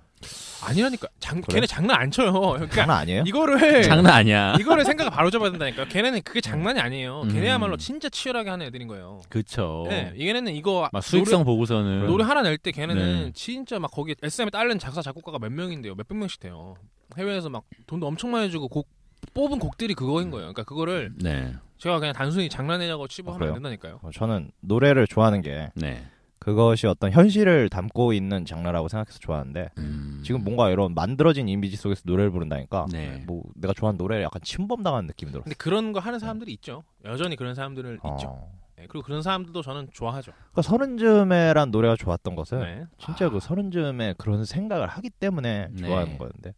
아니라니까. 0.62 1.08
장 1.18 1.40
그래? 1.40 1.54
걔네 1.54 1.66
장난 1.66 2.00
안 2.00 2.10
쳐요. 2.10 2.32
그러니까 2.32 2.74
장난 2.76 2.98
아니에요? 2.98 3.24
이거를 3.26 3.82
장난 3.82 4.12
아니야. 4.14 4.54
이거를 4.60 4.84
생각을 4.84 5.10
바로 5.10 5.30
잡아야 5.30 5.50
된다니까. 5.50 5.86
걔네는 5.86 6.22
그게 6.22 6.40
장난이 6.40 6.78
아니에요. 6.78 7.22
음. 7.22 7.32
걔네야말로 7.32 7.76
진짜 7.78 8.08
치열하게 8.08 8.50
하는 8.50 8.66
애들인 8.66 8.86
거예요. 8.88 9.20
그쵸. 9.28 9.86
네, 9.88 10.12
얘네는 10.20 10.54
이거 10.54 10.88
막 10.92 11.02
수익성 11.02 11.44
보고서는 11.44 12.00
노래, 12.00 12.06
노래 12.10 12.24
하나 12.24 12.42
낼 12.42 12.58
때 12.58 12.72
걔네는 12.72 13.24
네. 13.26 13.32
진짜 13.34 13.78
막 13.78 13.90
거기 13.90 14.14
SM에 14.22 14.50
딸린 14.50 14.78
작사 14.78 15.00
작곡가가 15.00 15.38
몇 15.38 15.50
명인데요. 15.50 15.94
몇백 15.94 16.18
명씩 16.18 16.40
돼요. 16.40 16.74
해외에서 17.16 17.48
막 17.48 17.64
돈도 17.86 18.06
엄청 18.06 18.30
많이 18.30 18.50
주고 18.50 18.68
곡 18.68 18.86
뽑은 19.32 19.58
곡들이 19.58 19.94
그거인 19.94 20.30
거예요. 20.30 20.52
그러니까 20.52 20.64
그거를 20.64 21.12
네. 21.16 21.54
제가 21.78 21.98
그냥 22.00 22.12
단순히 22.14 22.50
장난이냐고 22.50 23.08
치부하면 23.08 23.38
그래요? 23.38 23.52
안 23.54 23.62
된다니까요. 23.62 24.00
어, 24.02 24.10
저는 24.14 24.50
노래를 24.60 25.06
좋아하는 25.06 25.40
게 25.40 25.70
네. 25.74 26.04
그것이 26.40 26.86
어떤 26.86 27.12
현실을 27.12 27.68
담고 27.68 28.14
있는 28.14 28.46
장르라고 28.46 28.88
생각해서 28.88 29.18
좋아하는데 29.18 29.70
음. 29.76 30.22
지금 30.24 30.42
뭔가 30.42 30.70
이런 30.70 30.94
만들어진 30.94 31.48
이미지 31.48 31.76
속에서 31.76 32.00
노래를 32.06 32.30
부른다니까 32.30 32.86
네. 32.90 33.22
뭐 33.26 33.44
내가 33.54 33.74
좋아하는 33.74 33.98
노래를 33.98 34.24
약간 34.24 34.40
침범당하는 34.42 35.06
느낌이 35.06 35.32
들어. 35.32 35.42
근데 35.44 35.54
그런 35.56 35.92
거 35.92 36.00
하는 36.00 36.18
사람들이 36.18 36.50
있죠. 36.54 36.82
여전히 37.04 37.36
그런 37.36 37.54
사람들은 37.54 37.96
있죠. 37.96 38.28
어. 38.28 38.60
네, 38.76 38.86
그리고 38.88 39.04
그런 39.04 39.20
사람들도 39.22 39.60
저는 39.60 39.90
좋아하죠. 39.92 40.32
그러니까 40.32 40.62
서른쯤에란 40.62 41.70
노래가 41.70 41.94
좋았던 41.96 42.34
것은 42.34 42.60
네. 42.60 42.84
진짜 42.96 43.28
그 43.28 43.38
서른쯤에 43.38 44.14
그런 44.16 44.46
생각을 44.46 44.88
하기 44.88 45.10
때문에 45.10 45.68
네. 45.72 45.86
좋아하는 45.86 46.16
거였는데 46.16 46.54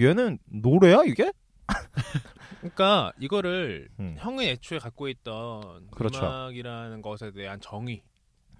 얘는 0.00 0.38
노래야 0.46 1.02
이게? 1.04 1.30
그러니까 2.60 3.12
이거를 3.20 3.90
음. 4.00 4.16
형이 4.18 4.48
애초에 4.48 4.78
갖고 4.78 5.08
있던 5.08 5.88
그렇죠. 5.90 6.20
음악이라는 6.20 7.02
것에 7.02 7.32
대한 7.32 7.60
정의 7.60 8.02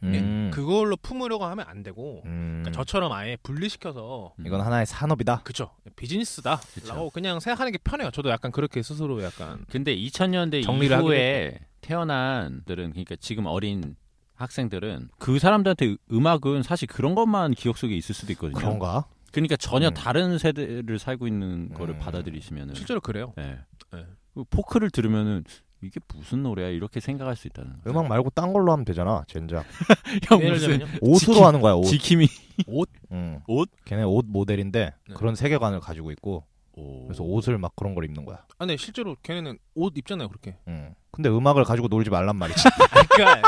음. 0.03 0.51
그걸로 0.53 0.97
품으려고 0.97 1.45
하면 1.47 1.67
안 1.69 1.83
되고 1.83 2.23
음. 2.25 2.63
그러니까 2.63 2.71
저처럼 2.73 3.13
아예 3.13 3.37
분리시켜서 3.43 4.33
음. 4.39 4.47
이건 4.47 4.61
하나의 4.61 4.87
산업이다. 4.87 5.43
그쵸 5.45 5.71
비즈니스다라고 5.97 6.63
그쵸. 6.75 7.11
그냥 7.13 7.41
생각하는 7.41 7.73
게 7.73 7.79
편해요. 7.79 8.11
저도 8.11 8.31
약간 8.31 8.53
그렇게 8.53 8.83
스스로 8.83 9.23
약간 9.23 9.65
근데 9.71 9.97
2000년대 9.97 10.63
정리를 10.63 10.97
하기로 10.97 11.13
이후에 11.13 11.61
태어난 11.81 12.63
들은 12.65 12.91
그러니까 12.91 13.17
지금 13.17 13.47
어린 13.47 13.97
학생들은 14.35 15.09
그 15.19 15.39
사람들한테 15.39 15.97
음악은 16.13 16.63
사실 16.63 16.87
그런 16.87 17.15
것만 17.15 17.53
기억 17.53 17.77
속에 17.77 17.97
있을 17.97 18.15
수도 18.15 18.33
있거든요. 18.33 18.59
그런가? 18.59 19.07
그러니까 19.33 19.57
전혀 19.57 19.89
음. 19.89 19.95
다른 19.95 20.39
세대를 20.39 20.99
살고 20.99 21.27
있는 21.27 21.69
거를 21.75 21.95
음. 21.95 21.99
받아들이시면은 21.99 22.75
실제로 22.75 23.01
그래요. 23.01 23.33
네. 23.37 23.59
네. 23.93 24.07
그 24.35 24.45
포크를 24.45 24.91
들으면은 24.91 25.45
이게 25.81 26.01
무슨 26.15 26.43
노래야 26.43 26.69
이렇게 26.69 26.99
생각할 27.01 27.37
수 27.37 27.47
있다는 27.47 27.75
거죠. 27.79 27.91
음악 27.91 28.09
말고 28.09 28.31
딴 28.31 28.53
걸로 28.53 28.73
하면 28.73 28.85
되잖아. 28.85 29.23
젠장. 29.29 29.63
형 30.29 30.41
예를 30.41 30.55
무슨 30.55 30.69
들면요. 30.79 30.93
옷으로 31.01 31.35
지킴- 31.37 31.43
하는 31.45 31.61
거야. 31.61 31.75
옷. 31.75 31.85
지킴이 31.85 32.27
옷 32.67 32.89
음. 33.13 33.41
옷? 33.47 33.71
걔네 33.85 34.03
옷 34.03 34.25
모델인데 34.29 34.93
네. 35.09 35.15
그런 35.15 35.35
세계관을 35.37 35.79
가지고 35.81 36.11
있고 36.11 36.45
오. 36.77 37.05
그래서 37.07 37.23
옷을 37.23 37.59
막 37.59 37.75
그런 37.77 37.95
걸 37.95 38.05
입는 38.05 38.25
거야. 38.25 38.39
아, 38.39 38.55
근데 38.59 38.77
실제로 38.77 39.17
걔네는 39.23 39.59
옷 39.75 39.97
입잖아요, 39.97 40.29
그렇게. 40.29 40.57
응. 40.69 40.95
근데 41.11 41.29
음악을 41.29 41.65
가지고 41.65 41.89
놀지 41.89 42.11
말란 42.11 42.37
말이지. 42.37 42.63
그러니까 43.15 43.43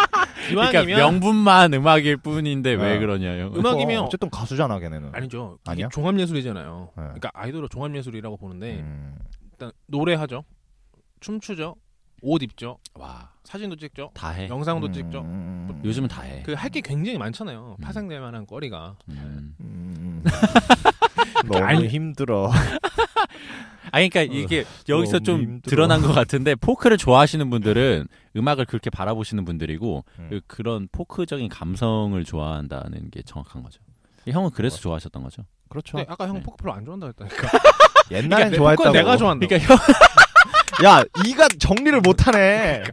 그러니까 0.49 0.81
이왕이면 0.83 0.99
명분만 0.99 1.75
음악일 1.75 2.17
뿐인데 2.19 2.71
왜 2.75 2.95
네. 2.95 2.99
그러냐요? 2.99 3.53
음악이면- 3.53 4.05
어쨌든 4.07 4.31
가수잖아 4.31 4.79
걔네는. 4.81 5.11
아니죠. 5.15 5.59
아니야? 5.67 5.89
종합예술이잖아요. 5.91 6.91
네. 6.97 7.03
그러니까 7.03 7.31
아이돌을 7.35 7.69
종합예술이라고 7.69 8.37
보는데 8.37 8.79
음. 8.81 9.17
일단 9.53 9.71
노래하죠, 9.87 10.45
춤추죠, 11.21 11.77
옷 12.23 12.43
입죠, 12.43 12.79
와, 12.95 13.31
사진도 13.45 13.77
찍죠, 13.77 14.11
다 14.15 14.31
해. 14.31 14.49
영상도 14.49 14.87
음, 14.89 14.93
찍죠. 14.93 15.21
음, 15.21 15.67
음, 15.71 15.81
요즘은 15.85 16.09
다 16.09 16.23
해. 16.23 16.43
그 16.43 16.55
할 16.55 16.71
게 16.71 16.81
굉장히 16.81 17.19
많잖아요. 17.19 17.77
음. 17.79 17.83
파생될 17.83 18.21
만한 18.21 18.47
거리가. 18.47 18.97
음. 19.09 19.55
음, 19.61 20.23
음. 20.25 20.25
너무 21.51 21.65
아니- 21.65 21.89
힘들어. 21.89 22.51
아, 23.93 23.99
그러니까 23.99 24.23
이게 24.23 24.65
여기서 24.89 25.13
너무 25.19 25.25
좀 25.25 25.41
힘들어. 25.41 25.71
드러난 25.71 26.01
것 26.03 26.13
같은데 26.13 26.55
포크를 26.55 26.97
좋아하시는 26.97 27.49
분들은 27.51 28.07
음악을 28.37 28.67
그렇게 28.67 28.89
바라보시는 28.91 29.45
분들이고 29.45 30.05
음. 30.19 30.27
그- 30.31 30.41
그런 30.47 30.89
포크적인 30.93 31.49
감성을 31.49 32.23
좋아한다는 32.25 33.11
게 33.11 33.23
정확한 33.23 33.63
거죠. 33.63 33.81
형은 34.29 34.51
그래서 34.51 34.77
좋아하셨던 34.79 35.23
거죠. 35.23 35.43
그렇죠. 35.69 35.97
근데 35.97 36.13
아까 36.13 36.29
형 36.29 36.35
네. 36.37 36.43
포크 36.43 36.57
별로 36.63 36.75
안 36.75 36.85
좋아한다 36.85 37.07
했다니까. 37.07 37.49
옛날엔 38.13 38.29
그러니까 38.29 38.57
좋아했다고. 38.57 38.91
내가 38.93 39.17
좋아한다. 39.17 39.47
그러니까 39.47 39.73
형, 39.75 39.79
야, 40.85 41.03
이가 41.27 41.49
정리를 41.49 42.01
못하네. 42.01 42.85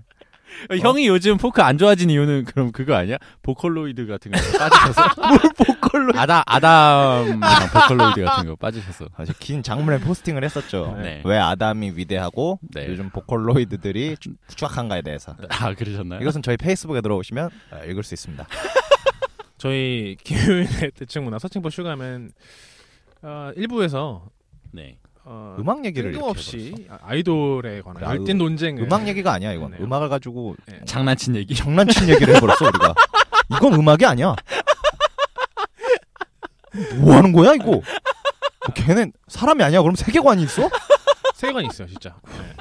형이 0.82 1.08
요즘 1.08 1.38
포크 1.38 1.62
안 1.62 1.78
좋아진 1.78 2.10
이유는 2.10 2.46
그럼 2.46 2.72
그거 2.72 2.96
아니야? 2.96 3.18
보컬로이드 3.44 4.08
같은 4.08 4.32
거 4.32 4.40
빠지셔서 4.58 5.02
뭘 5.28 5.40
보컬로이드? 5.56 6.18
아다 6.18 6.44
아담 6.48 7.40
보컬로이드 7.74 8.24
같은 8.26 8.48
거 8.48 8.56
빠지셔서. 8.56 9.06
아주 9.16 9.34
긴 9.40 9.62
장문에 9.62 10.00
포스팅을 10.00 10.44
했었죠. 10.44 10.98
네. 11.00 11.22
왜 11.26 11.38
아담이 11.38 11.92
위대하고 11.96 12.60
네. 12.74 12.88
요즘 12.88 13.12
보컬로이드들이 13.12 14.18
추악한가에 14.56 15.04
대해서. 15.04 15.36
아 15.50 15.74
그러셨나요? 15.76 16.22
이것은 16.22 16.42
저희 16.42 16.58
페이스북에 16.58 17.02
들어오시면 17.02 17.50
아, 17.72 17.84
읽을 17.84 18.02
수 18.04 18.16
있습니다. 18.16 18.48
저희 19.60 20.18
김효인의 20.24 20.92
대충 20.96 21.24
문화 21.26 21.38
서칭포 21.38 21.70
슈가맨 21.70 22.32
어, 23.22 23.52
일부에서 23.56 24.26
네. 24.72 24.98
어, 25.30 25.58
음악 25.60 25.84
얘기를 25.84 26.14
뜬금없이 26.14 26.88
아- 26.90 27.00
아이돌에 27.04 27.82
관한 27.82 28.02
야, 28.04 28.10
열띤 28.12 28.38
논쟁을 28.38 28.84
음악 28.84 29.08
얘기가 29.10 29.34
아니야 29.34 29.52
이건. 29.52 29.72
네. 29.72 29.78
음악을 29.82 30.08
가지고 30.08 30.56
네. 30.68 30.80
장난친 30.86 31.36
얘기. 31.36 31.54
장난친 31.54 32.08
얘기를 32.10 32.36
해버렸어 32.36 32.66
우리가. 32.66 32.94
이건 33.58 33.74
음악이 33.74 34.06
아니야. 34.06 34.36
뭐 37.00 37.16
하는 37.16 37.32
거야 37.34 37.54
이거? 37.56 37.66
뭐 37.66 37.82
걔는 38.74 39.12
사람이 39.28 39.64
아니야? 39.64 39.82
그럼 39.82 39.96
세계관이 39.96 40.44
있어? 40.44 40.70
세계관이 41.36 41.68
있어요, 41.68 41.88
진짜. 41.88 42.16
네. 42.26 42.54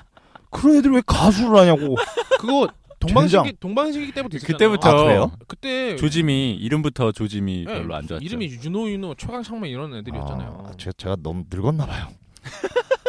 그런 0.51 0.77
애들 0.79 0.91
왜 0.93 1.03
가수를 1.07 1.57
하냐고. 1.59 1.97
그거 2.41 2.69
동방신기. 2.99 3.57
동방신기 3.61 4.13
때부터 4.13 4.37
있었잖아요. 4.39 4.57
그때부터 4.59 4.89
아, 4.91 5.03
그래요? 5.05 5.33
그때 5.47 5.97
조짐이 5.97 6.55
이름부터 6.57 7.13
조짐이 7.13 7.65
네, 7.67 7.75
별로 7.75 7.95
안 7.95 8.07
좋았죠. 8.07 8.25
이름이 8.25 8.47
유노 8.65 8.91
유노 8.91 9.15
최강창맨 9.17 9.71
이런 9.71 9.95
애들이었잖아요. 9.95 10.65
아, 10.67 10.73
제가, 10.79 10.93
제가 10.97 11.17
너무 11.23 11.45
늙었나 11.51 11.87
봐요. 11.87 12.09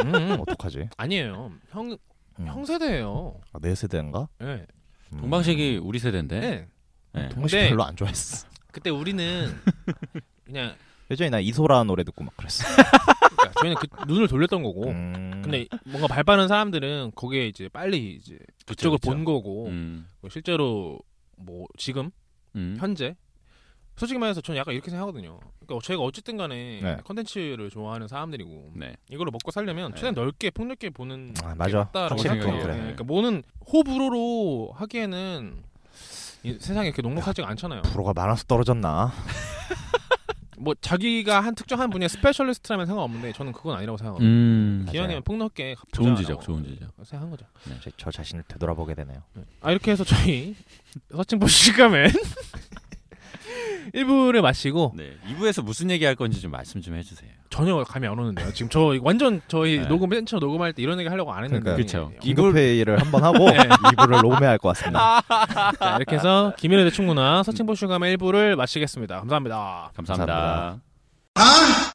음, 0.04 0.16
음. 0.16 0.38
어떡하지? 0.42 0.90
아니에요. 0.98 1.52
형, 1.70 1.98
음. 2.40 2.48
형 2.48 2.66
세대예요. 2.66 3.40
아, 3.54 3.60
내 3.62 3.74
세대인가? 3.76 4.28
네. 4.40 4.66
음. 5.14 5.18
동방식이 5.20 5.78
우리 5.84 6.00
세대인데. 6.00 6.40
네. 6.40 6.68
네. 7.14 7.30
동방식 7.30 7.58
근데- 7.60 7.70
별로 7.70 7.84
안 7.84 7.96
좋아했어. 7.96 8.48
그때 8.72 8.90
우리는 8.92 9.50
그냥 10.46 10.76
예전에 11.10 11.30
나 11.32 11.40
이소라 11.40 11.84
노래 11.86 12.04
듣고 12.04 12.24
막 12.24 12.36
그랬어. 12.38 12.64
그러니까 13.38 13.60
저희는 13.62 13.78
그 13.78 13.88
눈을 14.14 14.28
돌렸던 14.28 14.62
거고. 14.62 14.90
음. 14.90 15.42
근데 15.44 15.66
뭔가 15.86 16.08
발 16.08 16.24
빠른 16.24 16.48
사람들은 16.48 17.14
거기에 17.16 17.48
이제 17.48 17.70
빨리 17.70 18.14
이제 18.16 18.38
그쪽을 18.68 18.98
그쵸. 19.00 19.10
본 19.12 19.24
거고 19.26 19.68
음. 19.68 20.06
뭐 20.22 20.30
실제로 20.30 21.00
뭐 21.38 21.66
지금 21.78 22.12
음. 22.56 22.76
현재 22.80 23.16
솔직히 23.98 24.20
말해서 24.20 24.42
저는 24.42 24.60
약간 24.60 24.76
이렇게 24.76 24.92
생각하거든요. 24.92 25.40
그러니까 25.66 25.86
저희가 25.86 26.04
어쨌든 26.04 26.38
간에 26.38 26.80
네. 26.82 26.98
컨텐츠를 27.04 27.72
좋아하는 27.72 28.08
사람들이고 28.08 28.72
네. 28.76 28.96
이걸로 29.10 29.32
먹고 29.32 29.50
살려면 29.50 29.92
네. 29.92 29.96
최대한 29.96 30.14
넓게 30.14 30.52
폭넓게 30.52 30.92
보는 30.92 31.34
아, 31.44 31.50
게 31.50 31.56
맞아. 31.56 31.78
맞다라고 31.80 32.14
확실히 32.14 32.36
생각해요. 32.40 32.64
그래. 32.64 32.74
네, 32.76 32.80
그러니까 32.82 33.04
뭐는 33.04 33.44
호불호로 33.74 34.74
하기에는 34.76 35.64
이 36.44 36.58
세상이 36.60 36.88
이렇게 36.88 37.02
녹록하지가 37.02 37.50
않잖아요. 37.50 37.82
프로가 37.82 38.14
많아서 38.14 38.44
떨어졌나? 38.44 39.12
뭐 40.60 40.74
자기가 40.80 41.40
한 41.40 41.56
특정한 41.56 41.90
분야의 41.90 42.10
스페셜리스트라면 42.10 42.86
상관없는데 42.88 43.34
저는 43.34 43.52
그건 43.52 43.78
아니라고 43.78 43.98
생각하거든요. 43.98 44.30
음. 44.30 44.88
기왕이면 44.90 45.24
폭넓게 45.24 45.76
좋은 45.92 46.16
지적, 46.16 46.42
좋은 46.42 46.64
지적. 46.64 46.90
생각한 47.04 47.30
거죠. 47.32 47.46
저, 47.84 47.92
저 47.98 48.12
자신을 48.12 48.44
되돌아보게 48.48 48.96
되네요. 48.96 49.22
아 49.62 49.72
이렇게 49.72 49.92
해서 49.92 50.04
저희 50.04 50.56
서칭 51.12 51.40
보 51.40 51.48
시간맨 51.48 52.12
1부를 53.94 54.42
마치고 54.42 54.94
네. 54.96 55.14
2부에서 55.30 55.64
무슨 55.64 55.90
얘기 55.92 56.06
할 56.06 56.16
건지 56.16 56.42
좀 56.42 56.52
말씀 56.52 56.82
좀 56.82 56.96
해주세요. 56.96 57.30
전혀 57.50 57.84
감이 57.84 58.06
안 58.08 58.18
오는데요. 58.20 58.52
지금 58.54 58.70
저 58.70 58.94
완전 59.02 59.42
저희 59.48 59.80
네. 59.80 59.88
녹음 59.88 60.10
맨 60.10 60.26
처음 60.26 60.40
녹음할 60.42 60.74
때 60.74 60.82
이런 60.82 61.00
얘기 61.00 61.10
하려고 61.10 61.32
안 61.34 61.44
했는데 61.46 61.64
그러니까. 61.64 61.84
그쵸. 61.84 62.12
긴급 62.22 62.56
회의를 62.56 63.00
한번 63.02 63.24
하고 63.24 63.50
네. 63.50 63.58
2부를 63.58 64.22
녹음해야 64.22 64.50
할 64.52 64.58
것 64.58 64.70
같습니다. 64.70 65.22
자, 65.80 65.96
이렇게 65.98 66.16
해서 66.16 66.54
김일의 66.58 66.86
대충문화 66.86 67.44
서칭보 67.44 67.76
슈가맨 67.76 68.18
1부를 68.18 68.56
마치겠습니다. 68.56 69.20
감사합니다. 69.20 69.92
감사합니다. 69.96 70.82
감사합니다. 71.36 71.94